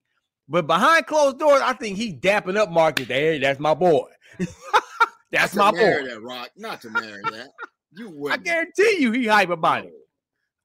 but 0.47 0.67
behind 0.67 1.07
closed 1.07 1.39
doors, 1.39 1.61
I 1.61 1.73
think 1.73 1.97
he's 1.97 2.13
dapping 2.13 2.55
up 2.55 2.71
Marcus. 2.71 3.07
Hey, 3.09 3.37
that's 3.37 3.59
my 3.59 3.73
boy. 3.73 4.07
that's 5.31 5.55
my 5.55 5.65
Not 5.65 5.75
marry 5.75 6.03
boy. 6.03 6.09
that, 6.09 6.21
Rock. 6.21 6.51
Not 6.55 6.79
to 6.83 6.89
marry 6.89 7.23
that. 7.31 7.49
You 7.93 8.07
I 8.07 8.11
wouldn't. 8.13 8.45
guarantee 8.45 8.95
you, 8.99 9.11
he 9.11 9.27
hype 9.27 9.49
about 9.49 9.83
it. 9.83 9.91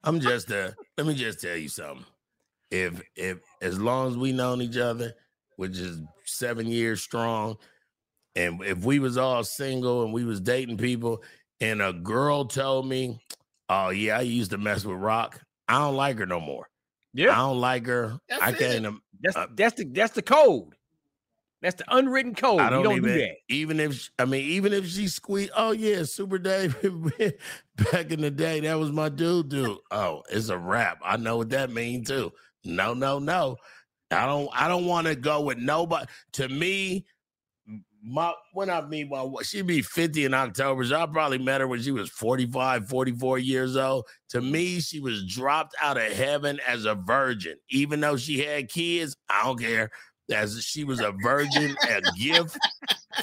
I'm 0.05 0.21
just 0.21 0.53
uh 0.53 0.71
let 0.97 1.07
me 1.07 1.15
just 1.15 1.41
tell 1.41 1.57
you 1.57 1.69
something. 1.69 2.05
If 2.71 3.01
if 3.15 3.39
as 3.63 3.79
long 3.79 4.09
as 4.09 4.17
we 4.17 4.33
known 4.33 4.61
each 4.61 4.77
other, 4.77 5.15
which 5.57 5.79
is 5.79 6.01
seven 6.25 6.67
years 6.67 7.03
strong, 7.03 7.57
and 8.35 8.63
if 8.65 8.79
we 8.85 8.99
was 8.99 9.17
all 9.17 9.45
single 9.45 10.03
and 10.05 10.13
we 10.13 10.25
was 10.25 10.41
dating 10.41 10.79
people, 10.79 11.23
and 11.61 11.81
a 11.81 11.93
girl 11.93 12.45
told 12.45 12.87
me, 12.89 13.21
Oh 13.69 13.91
yeah, 13.91 14.19
I 14.19 14.23
used 14.23 14.51
to 14.51 14.59
mess 14.59 14.85
with 14.85 14.97
Rock, 14.99 15.41
I 15.69 15.79
don't 15.79 15.97
like 15.97 16.19
her 16.19 16.27
no 16.27 16.41
more. 16.41 16.69
Yeah. 17.15 17.33
I 17.33 17.37
don't 17.37 17.61
like 17.61 17.87
her. 17.87 18.19
That's 18.29 18.43
I 18.43 18.53
can't. 18.53 18.85
im- 18.85 19.03
That's 19.23 19.37
uh, 19.37 19.47
that's 19.55 19.75
the 19.77 19.85
that's 19.85 20.13
the 20.13 20.23
code. 20.23 20.75
That's 21.67 21.83
the 21.83 21.97
unwritten 21.97 22.33
code. 22.33 22.61
I 22.61 22.71
don't, 22.71 22.79
you 22.79 22.85
don't 22.85 22.97
even. 22.99 23.13
do 23.13 23.19
that. 23.19 23.37
Even 23.49 23.81
if 23.81 24.09
I 24.21 24.25
mean, 24.25 24.45
even 24.45 24.73
if 24.73 24.87
she 24.87 25.09
squeezed. 25.09 25.51
Oh 25.57 25.73
yeah, 25.73 26.05
Super 26.05 26.39
David. 26.39 27.41
Back 27.91 28.13
in 28.13 28.21
the 28.21 28.31
day, 28.31 28.61
that 28.61 28.79
was 28.79 28.93
my 28.93 29.09
dude. 29.09 29.49
Dude. 29.49 29.77
Oh, 29.91 30.23
it's 30.31 30.49
a 30.49 30.57
wrap. 30.57 31.01
I 31.05 31.17
know 31.17 31.39
what 31.39 31.51
that 31.51 31.73
means 31.73 32.07
too. 32.07 32.33
No, 32.65 32.95
no, 32.95 33.19
no. 33.19 33.57
I 34.13 34.27
don't. 34.27 34.49
I 34.53 34.69
don't 34.69 34.87
want 34.87 35.09
to 35.09 35.17
go 35.17 35.41
with 35.41 35.59
nobody. 35.59 36.07
To 36.35 36.49
me, 36.49 37.05
my 38.01 38.33
when 38.53 38.71
I 38.71 38.83
meet 38.83 39.11
my 39.11 39.29
she'd 39.43 39.67
be 39.67 39.83
50 39.83 40.25
in 40.25 40.35
October. 40.35 40.85
So 40.85 40.95
I 40.95 41.07
probably 41.07 41.39
met 41.39 41.63
her 41.63 41.67
when 41.67 41.83
she 41.83 41.91
was 41.91 42.09
45, 42.11 42.89
44 42.89 43.39
years 43.41 43.77
old. 43.77 44.07
To 44.29 44.41
me, 44.41 44.79
she 44.79 45.01
was 45.01 45.27
dropped 45.27 45.75
out 45.83 45.97
of 45.97 46.13
heaven 46.13 46.61
as 46.65 46.85
a 46.85 46.95
virgin. 46.95 47.57
Even 47.71 47.99
though 47.99 48.17
she 48.17 48.39
had 48.39 48.69
kids, 48.69 49.17
I 49.29 49.43
don't 49.43 49.59
care. 49.59 49.91
As 50.33 50.63
she 50.65 50.85
was 50.85 51.01
a 51.01 51.13
virgin, 51.23 51.77
a 51.89 52.01
gift 52.19 52.59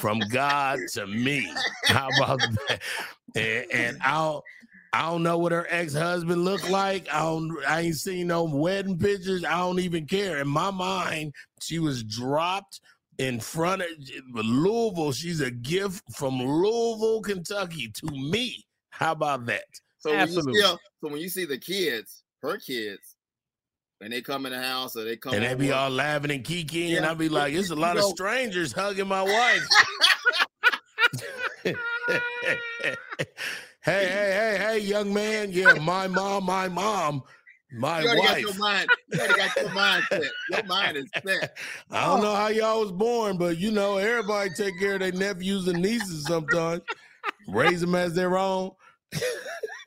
from 0.00 0.20
God 0.30 0.78
to 0.92 1.06
me. 1.06 1.52
How 1.84 2.08
about 2.16 2.40
that? 2.40 2.80
And, 3.36 3.66
and 3.72 3.98
I'll 4.02 4.44
I 4.92 5.02
don't 5.10 5.24
know 5.24 5.38
what 5.38 5.50
her 5.50 5.66
ex-husband 5.70 6.44
looked 6.44 6.70
like. 6.70 7.12
I 7.12 7.18
don't 7.18 7.52
I 7.66 7.80
ain't 7.80 7.96
seen 7.96 8.28
no 8.28 8.44
wedding 8.44 8.96
pictures. 8.96 9.44
I 9.44 9.58
don't 9.58 9.80
even 9.80 10.06
care. 10.06 10.38
In 10.38 10.46
my 10.46 10.70
mind, 10.70 11.34
she 11.60 11.80
was 11.80 12.04
dropped 12.04 12.80
in 13.18 13.40
front 13.40 13.82
of 13.82 13.88
Louisville. 14.32 15.10
She's 15.10 15.40
a 15.40 15.50
gift 15.50 16.04
from 16.14 16.40
Louisville, 16.40 17.22
Kentucky 17.22 17.88
to 17.88 18.06
me. 18.06 18.64
How 18.90 19.12
about 19.12 19.46
that? 19.46 19.64
So 19.98 20.10
when 20.10 20.28
you 20.28 20.42
see, 20.42 20.60
so 20.60 20.78
when 21.00 21.20
you 21.20 21.28
see 21.28 21.44
the 21.44 21.58
kids, 21.58 22.22
her 22.42 22.58
kids, 22.58 23.13
and 24.04 24.12
they 24.12 24.20
come 24.20 24.44
in 24.44 24.52
the 24.52 24.62
house 24.62 24.94
or 24.96 25.04
they 25.04 25.16
come 25.16 25.32
and 25.32 25.42
they 25.42 25.54
be 25.54 25.68
with- 25.68 25.74
all 25.74 25.88
laughing 25.88 26.30
and 26.30 26.44
kiki, 26.44 26.94
and 26.94 27.06
I'll 27.06 27.14
be 27.14 27.30
like, 27.30 27.54
it's 27.54 27.70
a 27.70 27.74
lot 27.86 27.96
of 27.96 28.04
strangers 28.04 28.70
hugging 28.70 29.08
my 29.08 29.22
wife. 29.22 29.66
hey, 31.64 31.74
hey, 33.80 34.04
hey, 34.04 34.58
hey, 34.60 34.78
young 34.78 35.14
man. 35.14 35.50
Yeah, 35.52 35.72
my 35.80 36.06
mom, 36.06 36.44
my 36.44 36.68
mom, 36.68 37.22
my 37.72 38.02
you 38.02 38.08
already 38.08 38.20
got 38.20 38.30
wife. 38.30 38.42
your 38.42 38.54
mind. 38.54 38.88
You 39.10 39.20
already 39.20 39.34
got 39.34 39.56
your 39.56 39.72
mind 39.72 40.04
set. 40.10 40.22
Your 40.50 40.64
mind 40.64 40.96
is 40.98 41.06
set. 41.26 41.56
I 41.90 42.04
don't 42.04 42.20
know 42.20 42.32
oh. 42.32 42.36
how 42.36 42.48
y'all 42.48 42.80
was 42.80 42.92
born, 42.92 43.38
but 43.38 43.56
you 43.56 43.70
know, 43.70 43.96
everybody 43.96 44.50
take 44.50 44.78
care 44.78 44.94
of 44.94 45.00
their 45.00 45.12
nephews 45.12 45.66
and 45.66 45.80
nieces 45.80 46.26
sometimes. 46.26 46.82
Raise 47.48 47.80
them 47.80 47.94
as 47.94 48.14
their 48.14 48.36
own 48.36 48.72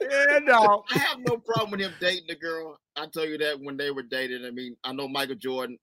yeah, 0.02 0.40
no. 0.44 0.84
I 0.94 0.98
have 1.00 1.20
no 1.20 1.38
problem 1.38 1.72
with 1.72 1.82
him 1.82 1.94
dating 2.00 2.28
the 2.28 2.36
girl. 2.36 2.80
I 2.96 3.08
tell 3.08 3.26
you 3.26 3.38
that 3.40 3.60
when 3.60 3.78
they 3.78 3.92
were 3.92 4.04
dating. 4.04 4.46
I 4.46 4.52
mean, 4.52 4.76
I 4.84 4.94
know 4.94 5.08
Michael 5.08 5.36
Jordan. 5.36 5.78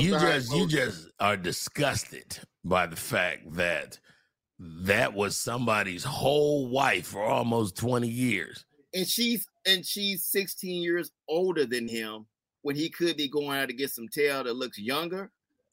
You 0.00 0.18
just 0.18 0.52
you 0.52 0.66
just 0.66 1.08
are 1.20 1.36
disgusted 1.36 2.38
by 2.64 2.86
the 2.86 2.96
fact 2.96 3.52
that 3.54 3.98
that 4.58 5.12
was 5.14 5.38
somebody's 5.38 6.04
whole 6.04 6.68
wife 6.68 7.08
for 7.08 7.22
almost 7.22 7.76
20 7.76 8.08
years. 8.08 8.64
And 8.94 9.06
she's 9.06 9.46
and 9.66 9.86
she's 9.86 10.24
16 10.24 10.82
years 10.82 11.12
older 11.28 11.64
than 11.64 11.88
him 11.88 12.26
when 12.62 12.76
he 12.76 12.88
could 12.88 13.16
be 13.16 13.28
going 13.28 13.56
out 13.56 13.68
to 13.68 13.74
get 13.74 13.90
some 13.90 14.08
tail 14.08 14.44
that 14.44 14.54
looks 14.54 14.78
younger. 14.78 15.30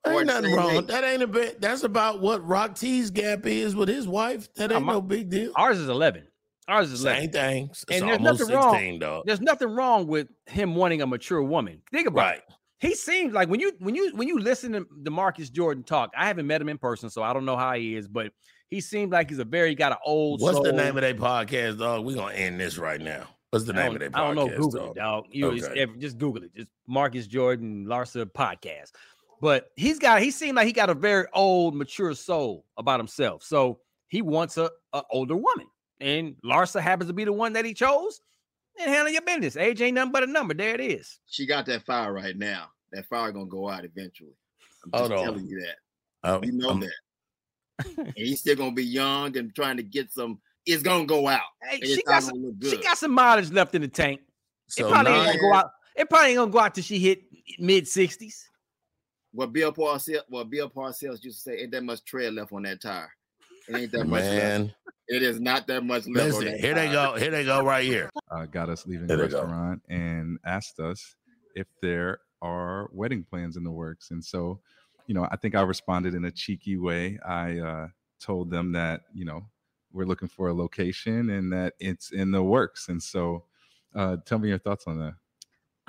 Ain't 0.07 0.28
nothing 0.28 0.53
wrong. 0.53 0.78
Age. 0.78 0.88
That 0.88 1.03
ain't 1.03 1.24
a 1.24 1.28
bit. 1.28 1.60
That's 1.60 1.84
about 1.84 2.22
what 2.22 2.45
Rock 2.47 2.76
T's 2.76 3.10
gap 3.10 3.45
is 3.45 3.76
with 3.76 3.89
his 3.89 4.07
wife. 4.07 4.51
That 4.53 4.72
uh, 4.72 4.78
ain't 4.78 4.86
no 4.86 5.01
big 5.01 5.30
deal. 5.30 5.51
Ours 5.55 5.78
is 5.78 5.89
11. 5.89 6.26
I 6.70 6.80
was 6.80 6.91
just 6.91 7.03
same 7.03 7.32
things, 7.32 7.84
thing. 7.88 7.97
It's 7.97 8.01
and 8.01 8.09
there's 8.09 8.20
nothing 8.20 8.47
16, 8.47 8.55
wrong. 8.55 8.99
Dog. 8.99 9.24
There's 9.26 9.41
nothing 9.41 9.70
wrong 9.70 10.07
with 10.07 10.28
him 10.45 10.76
wanting 10.76 11.01
a 11.01 11.07
mature 11.07 11.41
woman. 11.41 11.82
Think 11.91 12.07
about 12.07 12.22
right. 12.22 12.38
it. 12.38 12.43
He 12.80 12.95
seems 12.95 13.34
like 13.34 13.49
when 13.49 13.59
you 13.59 13.74
when 13.80 13.95
you 13.95 14.15
when 14.15 14.28
you 14.28 14.39
listen 14.39 14.72
to 14.74 14.86
the 15.03 15.11
Marcus 15.11 15.49
Jordan 15.49 15.84
talk. 15.84 16.11
I 16.17 16.28
haven't 16.28 16.47
met 16.47 16.61
him 16.61 16.70
in 16.70 16.78
person, 16.78 17.09
so 17.09 17.22
I 17.24 17.34
don't 17.34 17.45
know 17.45 17.57
how 17.57 17.74
he 17.74 17.95
is, 17.95 18.07
but 18.07 18.32
he 18.70 18.80
seemed 18.80 19.11
like 19.11 19.30
he's 19.30 19.39
a 19.39 19.45
very 19.45 19.76
got 19.76 19.91
an 19.91 19.97
old. 20.05 20.41
What's 20.41 20.55
soul. 20.55 20.63
the 20.63 20.72
name 20.72 20.95
of 20.95 21.01
that 21.01 21.17
podcast, 21.17 21.80
dog? 21.80 22.05
We're 22.05 22.15
gonna 22.15 22.34
end 22.34 22.59
this 22.59 22.78
right 22.78 23.01
now. 23.01 23.28
What's 23.49 23.65
the 23.65 23.74
name 23.74 23.93
of 23.93 23.99
that 23.99 24.11
podcast? 24.11 24.20
I 24.20 24.34
don't 24.34 24.36
know. 24.36 24.57
Google 24.57 24.70
dog. 24.70 24.89
it, 24.89 24.99
dog. 24.99 25.26
You 25.32 25.47
okay. 25.47 25.86
just, 25.86 25.99
just 25.99 26.17
Google 26.20 26.43
it. 26.43 26.55
Just 26.55 26.70
Marcus 26.88 27.28
Jordan 27.28 27.86
Larsa 27.86 28.26
podcast. 28.26 28.91
But 29.41 29.70
he's 29.76 29.99
got 29.99 30.22
he 30.22 30.32
seemed 30.32 30.55
like 30.55 30.67
he 30.67 30.74
got 30.74 30.89
a 30.89 30.93
very 30.93 31.26
old, 31.34 31.76
mature 31.76 32.13
soul 32.13 32.65
about 32.78 32.99
himself. 32.99 33.43
So 33.43 33.80
he 34.07 34.22
wants 34.22 34.57
a, 34.57 34.70
a 34.93 35.03
older 35.11 35.36
woman 35.36 35.67
and 36.00 36.36
Larsa 36.43 36.82
happens 36.82 37.10
to 37.10 37.14
be 37.14 37.26
the 37.26 37.34
one 37.34 37.54
that 37.54 37.66
he 37.66 37.74
chose. 37.74 38.22
And 38.80 38.89
handle 38.89 39.12
your 39.12 39.24
business. 39.24 39.58
Age 39.58 39.82
ain't 39.82 39.95
nothing 39.95 40.14
but 40.14 40.24
a 40.24 40.28
number. 40.28 40.54
There 40.54 40.74
it 40.74 40.80
is. 40.80 41.20
She 41.26 41.45
got 41.45 41.66
that 41.66 41.86
fire 41.86 42.14
right 42.14 42.38
now. 42.38 42.70
That 42.93 43.06
fire 43.08 43.32
gonna 43.32 43.45
go 43.45 43.70
out 43.70 43.84
eventually. 43.84 44.38
I'm 44.86 44.91
Hold 44.93 45.12
just 45.12 45.20
on. 45.20 45.26
telling 45.26 45.47
you 45.47 45.60
that. 45.60 45.76
Oh, 46.24 46.41
You 46.41 46.54
know 46.54 46.70
um, 46.70 46.80
that. 46.80 47.97
and 47.97 48.14
he's 48.16 48.39
still 48.39 48.56
gonna 48.56 48.72
be 48.72 48.86
young 48.86 49.36
and 49.38 49.54
trying 49.54 49.78
to 49.78 49.84
get 49.84 50.12
some. 50.12 50.39
It's 50.66 50.84
gonna 50.84 51.06
go 51.06 51.28
out. 51.28 51.41
Hey, 51.62 51.82
she 51.82 52.02
got 52.04 52.24
some, 52.24 52.41
gonna 52.41 52.70
she 52.70 52.82
got 52.82 52.97
some 52.97 53.12
mileage 53.12 53.52
left 53.52 53.76
in 53.76 53.82
the 53.82 53.88
tank. 53.88 54.22
So 54.68 54.88
it 54.88 54.91
probably 54.91 55.12
ain't 55.12 55.26
gonna 55.26 55.39
go 55.39 55.54
out. 55.54 55.72
It 55.95 56.10
probably 56.10 56.30
ain't 56.30 56.38
gonna 56.38 56.52
go 56.52 56.60
out 56.60 56.76
till 56.76 56.84
she 56.84 57.00
hit 57.00 57.24
mid 57.58 57.88
sixties. 57.88 58.50
What 59.32 59.54
Bill 59.54 59.72
Parcells, 59.72 60.22
what 60.30 60.50
Bill 60.50 60.70
Parcells 60.70 61.24
used 61.24 61.43
to 61.43 61.52
say, 61.52 61.58
ain't 61.60 61.72
that 61.72 61.84
much 61.84 62.04
tread 62.04 62.34
left 62.34 62.52
on 62.52 62.64
that 62.64 62.82
tire. 62.82 63.12
It 63.68 63.76
ain't 63.76 63.91
that 63.91 64.06
much 64.06 64.24
left. 64.24 64.72
Man, 65.10 65.16
It 65.18 65.24
is 65.24 65.39
not 65.39 65.68
that 65.68 65.84
much 65.84 66.07
left 66.07 66.34
listen, 66.34 66.45
that 66.45 66.60
here 66.60 66.74
they 66.74 66.91
go. 66.91 67.16
Here 67.16 67.32
they 67.32 67.43
go 67.45 67.64
right 67.64 67.86
here. 67.86 68.10
uh, 68.32 68.45
got 68.45 68.70
us 68.70 68.86
leaving 68.86 69.07
There 69.07 69.18
the 69.18 69.24
they 69.24 69.30
go. 69.30 69.41
restaurant 69.41 69.82
and 69.89 70.38
asked 70.45 70.80
us 70.80 71.16
if 71.55 71.68
there 71.82 72.20
are 72.41 72.89
wedding 72.93 73.24
plans 73.24 73.57
in 73.57 73.64
the 73.64 73.72
works. 73.72 74.12
And 74.12 74.24
so, 74.24 74.60
you 75.07 75.14
know, 75.14 75.28
I 75.32 75.36
think 75.36 75.55
I 75.55 75.62
responded 75.62 76.14
in 76.14 76.26
a 76.26 76.32
cheeky 76.32 76.78
way. 76.78 77.20
I 77.28 77.60
uh, 77.60 77.88
told 78.20 78.49
them 78.49 78.72
that, 78.74 79.01
you 79.14 79.26
know, 79.26 79.45
we're 79.91 80.05
looking 80.05 80.28
for 80.28 80.49
a 80.49 80.53
location 80.53 81.32
and 81.32 81.51
that 81.51 81.74
it's 81.80 82.12
in 82.12 82.32
the 82.32 82.43
works. 82.43 82.89
And 82.89 83.01
so, 83.01 83.43
uh, 83.95 84.18
tell 84.26 84.38
me 84.38 84.49
your 84.49 84.60
thoughts 84.60 84.86
on 84.86 84.99
that. 84.99 85.14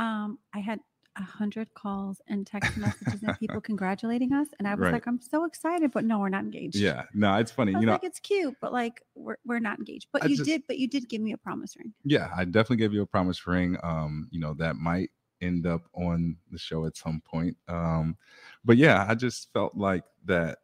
Um, 0.02 0.38
I 0.54 0.60
had 0.60 0.80
a 1.16 1.22
hundred 1.22 1.72
calls 1.74 2.20
and 2.28 2.46
text 2.46 2.76
messages 2.76 3.22
and 3.22 3.36
people 3.38 3.60
congratulating 3.70 4.32
us, 4.32 4.48
and 4.58 4.66
I 4.68 4.74
was 4.74 4.84
Right. 4.84 4.92
like, 4.94 5.06
I'm 5.06 5.20
so 5.20 5.44
excited, 5.44 5.90
but 5.90 6.04
no, 6.04 6.18
we're 6.20 6.28
not 6.28 6.44
engaged. 6.44 6.76
Yeah, 6.76 7.04
no, 7.14 7.34
it's 7.36 7.50
funny. 7.50 7.74
I 7.74 7.80
You 7.80 7.86
know, 7.86 7.92
like, 7.92 8.04
it's 8.04 8.20
cute, 8.20 8.54
but 8.60 8.72
like 8.72 9.02
we're 9.14 9.36
we're 9.44 9.58
not 9.60 9.78
engaged. 9.78 10.06
But 10.12 10.24
I 10.24 10.26
you 10.26 10.36
just- 10.36 10.48
did, 10.48 10.62
but 10.66 10.78
you 10.78 10.88
did 10.88 11.08
give 11.08 11.20
me 11.20 11.32
a 11.32 11.38
promise 11.38 11.76
ring. 11.76 11.92
yeah, 12.04 12.30
I 12.36 12.44
definitely 12.44 12.76
gave 12.76 12.92
you 12.92 13.02
a 13.02 13.06
promise 13.06 13.46
ring. 13.46 13.76
Um, 13.82 14.28
you 14.30 14.40
know, 14.40 14.54
that 14.54 14.76
might 14.76 15.10
end 15.40 15.66
up 15.66 15.82
on 15.94 16.36
the 16.52 16.58
show 16.58 16.84
at 16.86 16.96
some 16.96 17.20
point. 17.24 17.56
Um, 17.66 18.16
but 18.64 18.76
yeah, 18.76 19.06
I 19.08 19.14
just 19.14 19.52
felt 19.52 19.74
like 19.74 20.04
that, 20.26 20.58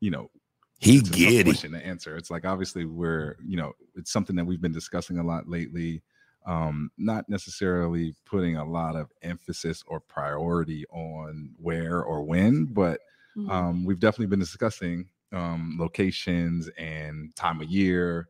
you 0.00 0.10
know, 0.10 0.30
He 0.78 0.96
it's 0.98 1.10
a 1.16 1.42
question 1.44 1.72
to 1.72 1.78
answer. 1.86 2.16
It's 2.16 2.30
like 2.30 2.44
obviously 2.44 2.84
we're, 2.84 3.36
you 3.44 3.56
know, 3.56 3.72
it's 3.94 4.10
something 4.12 4.34
that 4.36 4.44
we've 4.44 4.60
been 4.60 4.72
discussing 4.72 5.18
a 5.18 5.22
lot 5.22 5.48
lately. 5.48 6.02
Um, 6.46 6.90
not 6.96 7.28
necessarily 7.28 8.14
putting 8.24 8.56
a 8.56 8.64
lot 8.64 8.94
of 8.94 9.10
emphasis 9.22 9.82
or 9.88 9.98
priority 10.00 10.86
on 10.90 11.50
where 11.60 12.02
or 12.02 12.22
when, 12.22 12.66
but 12.66 13.00
Mhm. 13.36 13.50
um, 13.50 13.84
we've 13.84 13.98
definitely 14.00 14.28
been 14.28 14.38
discussing 14.38 15.08
um, 15.32 15.76
locations 15.78 16.68
and 16.78 17.34
time 17.34 17.60
of 17.60 17.68
year. 17.68 18.28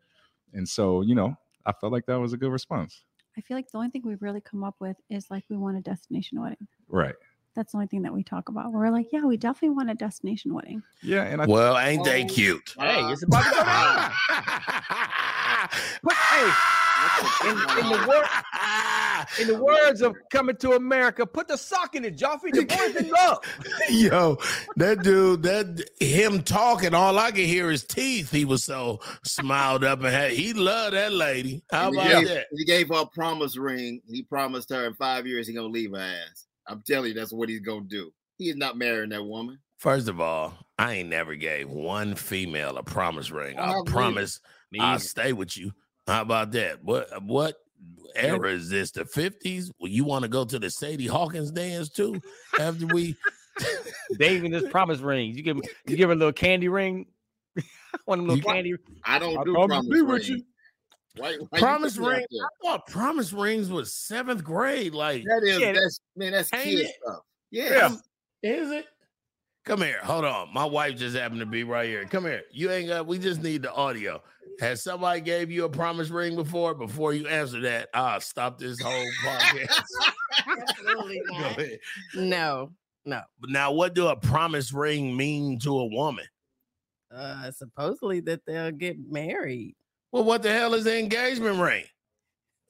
And 0.55 0.67
so, 0.67 1.03
you 1.03 1.15
know, 1.15 1.37
I 1.67 1.73
felt 1.73 1.93
like 1.93 2.07
that 2.07 2.19
was 2.19 2.33
a 2.33 2.39
good 2.39 2.51
response. 2.51 3.05
I 3.37 3.43
feel 3.43 3.57
like 3.57 3.71
the 3.71 3.77
only 3.77 3.91
thing 3.91 4.01
we've 4.03 4.23
really 4.23 4.41
come 4.41 4.65
up 4.65 4.77
with 4.81 4.97
is 5.11 5.31
like 5.31 5.45
we 5.51 5.59
want 5.59 5.77
a 5.77 5.83
destination 5.83 6.41
wedding. 6.41 6.67
Right. 6.89 7.15
That's 7.55 7.73
the 7.73 7.77
only 7.79 7.87
thing 7.87 8.01
that 8.03 8.15
we 8.15 8.23
talk 8.25 8.49
about. 8.49 8.73
We're 8.73 8.89
like, 8.91 9.09
yeah, 9.13 9.25
we 9.25 9.37
definitely 9.37 9.77
want 9.77 9.91
a 9.91 9.95
destination 9.95 10.55
wedding. 10.55 10.83
Yeah. 11.03 11.25
And 11.25 11.43
I, 11.43 11.47
Well, 11.47 11.77
ain't 11.79 12.05
they 12.05 12.25
Oh, 12.25 12.29
cute? 12.29 12.75
Hey, 12.79 13.03
it's 13.13 13.23
about 13.25 13.45
to 13.45 13.51
go 13.51 13.65
down. 13.65 14.13
But 16.03 16.15
hey, 16.15 16.51
in, 17.45 17.51
in 17.51 17.89
the 17.91 18.07
word, 18.09 18.27
in 19.41 19.49
the 19.49 19.63
words 19.63 20.03
of 20.03 20.17
coming 20.31 20.57
to 20.57 20.73
America, 20.73 21.27
put 21.27 21.49
the 21.49 21.57
sock 21.57 21.95
in 21.95 22.05
it, 22.05 22.17
Joffrey. 22.17 22.53
The 22.53 22.65
boys 22.95 22.97
in 22.97 23.11
love. 23.11 23.39
Yo, 23.91 24.39
that 24.77 25.03
dude, 25.03 25.43
that 25.43 25.89
him 26.01 26.43
talking, 26.43 26.95
all 26.95 27.19
I 27.19 27.31
could 27.31 27.47
hear 27.47 27.71
is 27.71 27.85
teeth. 27.85 28.31
He 28.31 28.45
was 28.45 28.65
so 28.65 29.01
smiled 29.25 29.85
up 29.85 30.01
and 30.01 30.09
had, 30.09 30.33
he 30.33 30.53
loved 30.53 30.95
that 30.95 31.13
lady. 31.13 31.63
How 31.71 31.91
about 31.91 32.07
he, 32.07 32.13
gave, 32.13 32.29
that? 32.29 32.47
he 32.53 32.65
gave 32.65 32.89
her 32.89 33.03
a 33.03 33.07
promise 33.07 33.57
ring. 33.57 34.01
He 34.07 34.23
promised 34.23 34.71
her 34.71 34.87
in 34.87 34.95
five 34.95 35.27
years 35.27 35.47
he 35.47 35.55
gonna 35.55 35.69
leave 35.69 35.93
her 35.93 35.99
ass. 35.99 36.47
I'm 36.69 36.83
telling 36.87 37.09
you, 37.09 37.15
that's 37.15 37.33
what 37.33 37.49
he's 37.49 37.61
gonna 37.61 37.83
do. 37.87 38.11
He 38.39 38.51
is 38.51 38.57
not 38.57 38.77
marrying 38.77 39.11
that 39.11 39.25
woman. 39.25 39.59
First 39.79 40.09
of 40.09 40.21
all, 40.21 40.55
I 40.79 40.95
ain't 40.95 41.09
never 41.09 41.35
gave 41.35 41.69
one 41.69 42.15
female 42.15 42.77
a 42.77 42.83
promise 42.83 43.31
ring. 43.31 43.59
I 43.59 43.73
I 43.73 43.81
promise 43.87 44.41
Me 44.73 44.81
I'll 44.81 44.99
stay 44.99 45.33
with 45.33 45.57
you. 45.57 45.73
How 46.07 46.23
about 46.23 46.53
that? 46.53 46.83
What 46.85 47.23
what 47.23 47.57
era 48.15 48.51
is 48.53 48.69
this? 48.71 48.91
The 48.93 49.05
50s? 49.05 49.71
Well, 49.79 49.91
you 49.91 50.05
want 50.05 50.23
to 50.23 50.29
go 50.29 50.45
to 50.45 50.59
the 50.59 50.71
Sadie 50.71 51.07
Hawkins 51.07 51.51
dance 51.51 51.89
too? 51.89 52.21
After 52.59 52.87
we 52.87 53.15
They 54.19 54.35
even 54.37 54.53
just 54.53 54.71
promise 54.71 55.01
rings. 55.01 55.37
You 55.37 55.43
give 55.43 55.57
you 55.87 55.97
give 55.97 56.09
her 56.09 56.13
a 56.15 56.17
little 56.17 56.33
candy 56.33 56.69
ring. 56.69 57.07
One 58.05 58.21
of 58.21 58.27
them 58.27 58.37
little 58.37 58.37
You- 58.39 58.43
candy. 58.55 58.75
I 59.05 59.19
don't 59.19 59.37
I 59.39 59.45
do 59.45 59.53
promise 59.55 59.69
promise 59.69 59.87
to 59.87 59.93
be 59.93 60.03
with 60.03 60.11
rings. 60.13 60.29
you. 60.29 60.43
Why, 61.17 61.37
why 61.49 61.59
promise 61.59 61.97
you 61.97 62.03
put 62.03 62.09
me 62.09 62.15
out 62.15 62.19
ring. 62.19 62.27
I 62.43 62.67
thought 62.67 62.87
promise 62.87 63.33
rings 63.33 63.71
was 63.71 63.93
seventh 63.95 64.45
grade. 64.45 64.95
Like 64.95 65.25
That 65.25 65.43
is 65.45 65.59
yeah, 65.59 65.73
that's 65.73 65.99
man, 66.15 66.33
that's 66.33 66.51
kid 66.51 66.81
it? 66.81 66.95
stuff. 67.03 67.21
Yeah. 67.51 67.95
Is 68.43 68.71
it? 68.71 68.87
Come 69.67 69.83
here. 69.83 69.99
Hold 70.05 70.25
on. 70.25 70.55
My 70.55 70.65
wife 70.65 70.97
just 70.97 71.17
happened 71.17 71.41
to 71.41 71.47
be 71.47 71.65
right 71.65 71.89
here. 71.89 72.05
Come 72.05 72.25
here. 72.25 72.43
You 72.53 72.71
ain't 72.71 72.87
got. 72.87 73.07
We 73.09 73.19
just 73.19 73.43
need 73.43 73.63
the 73.63 73.75
audio. 73.75 74.23
Has 74.61 74.81
somebody 74.83 75.21
gave 75.21 75.51
you 75.51 75.65
a 75.65 75.69
promise 75.69 76.09
ring 76.09 76.37
before? 76.37 76.73
Before 76.73 77.13
you 77.13 77.27
answer 77.27 77.61
that, 77.63 77.89
ah, 77.93 78.21
stop 78.21 78.59
this 78.59 78.81
whole 78.81 79.05
podcast. 79.25 79.83
Absolutely 80.49 81.21
Go 81.29 81.39
not. 81.41 81.59
ahead. 81.59 81.79
No, 82.15 82.71
no. 83.05 83.23
But 83.41 83.51
now, 83.51 83.73
what 83.73 83.95
do 83.95 84.07
a 84.07 84.15
promise 84.15 84.73
ring 84.73 85.17
mean 85.17 85.59
to 85.59 85.77
a 85.77 85.87
woman? 85.87 86.25
Uh, 87.13 87.51
supposedly 87.51 88.21
that 88.21 88.47
they'll 88.47 88.71
get 88.71 88.97
married. 89.11 89.75
Well, 90.13 90.23
what 90.23 90.45
the 90.45 90.53
hell 90.53 90.75
is 90.75 90.85
the 90.85 90.97
engagement 90.97 91.59
ring? 91.59 91.85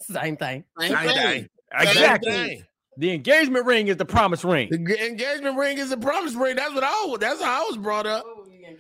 Same 0.01 0.39
thing. 0.39 0.65
Same 0.81 0.97
Same 0.97 1.09
thing. 1.09 1.17
thing. 1.17 1.49
Exactly. 1.79 2.33
Same 2.33 2.49
thing. 2.49 2.65
The 2.99 3.13
engagement 3.13 3.67
ring 3.67 3.89
is 3.89 3.97
the 3.97 4.05
promise 4.05 4.43
ring. 4.45 4.69
The 4.71 4.79
g- 4.79 5.07
engagement 5.07 5.57
ring 5.59 5.79
is 5.79 5.91
the 5.91 5.97
promise 5.99 6.35
ring. 6.35 6.57
That's 6.57 6.75
what 6.75 6.85
I. 6.85 7.05
was- 7.07 7.19
That's 7.21 7.43
how 7.43 7.63
I 7.63 7.67
was 7.69 7.77
brought 7.77 8.07
up. 8.07 8.25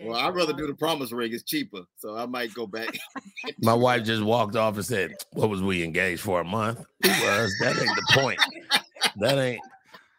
Well, 0.02 0.16
I'd 0.18 0.34
rather 0.34 0.52
do 0.52 0.66
the 0.66 0.74
promise 0.74 1.10
ring. 1.12 1.32
It's 1.32 1.42
cheaper, 1.42 1.80
so 1.96 2.16
I 2.16 2.26
might 2.26 2.52
go 2.54 2.66
back. 2.66 2.96
My 3.62 3.72
wife 3.74 4.04
just 4.04 4.22
walked 4.22 4.54
off 4.56 4.74
and 4.76 4.84
said, 4.84 5.12
"What 5.32 5.48
was 5.48 5.62
we 5.62 5.82
engaged 5.84 6.20
for 6.20 6.40
a 6.40 6.44
month?" 6.44 6.80
It 7.02 7.08
was. 7.24 7.54
That 7.60 7.76
ain't 7.78 7.96
the 7.96 8.20
point. 8.20 8.40
That 9.16 9.38
ain't. 9.38 9.60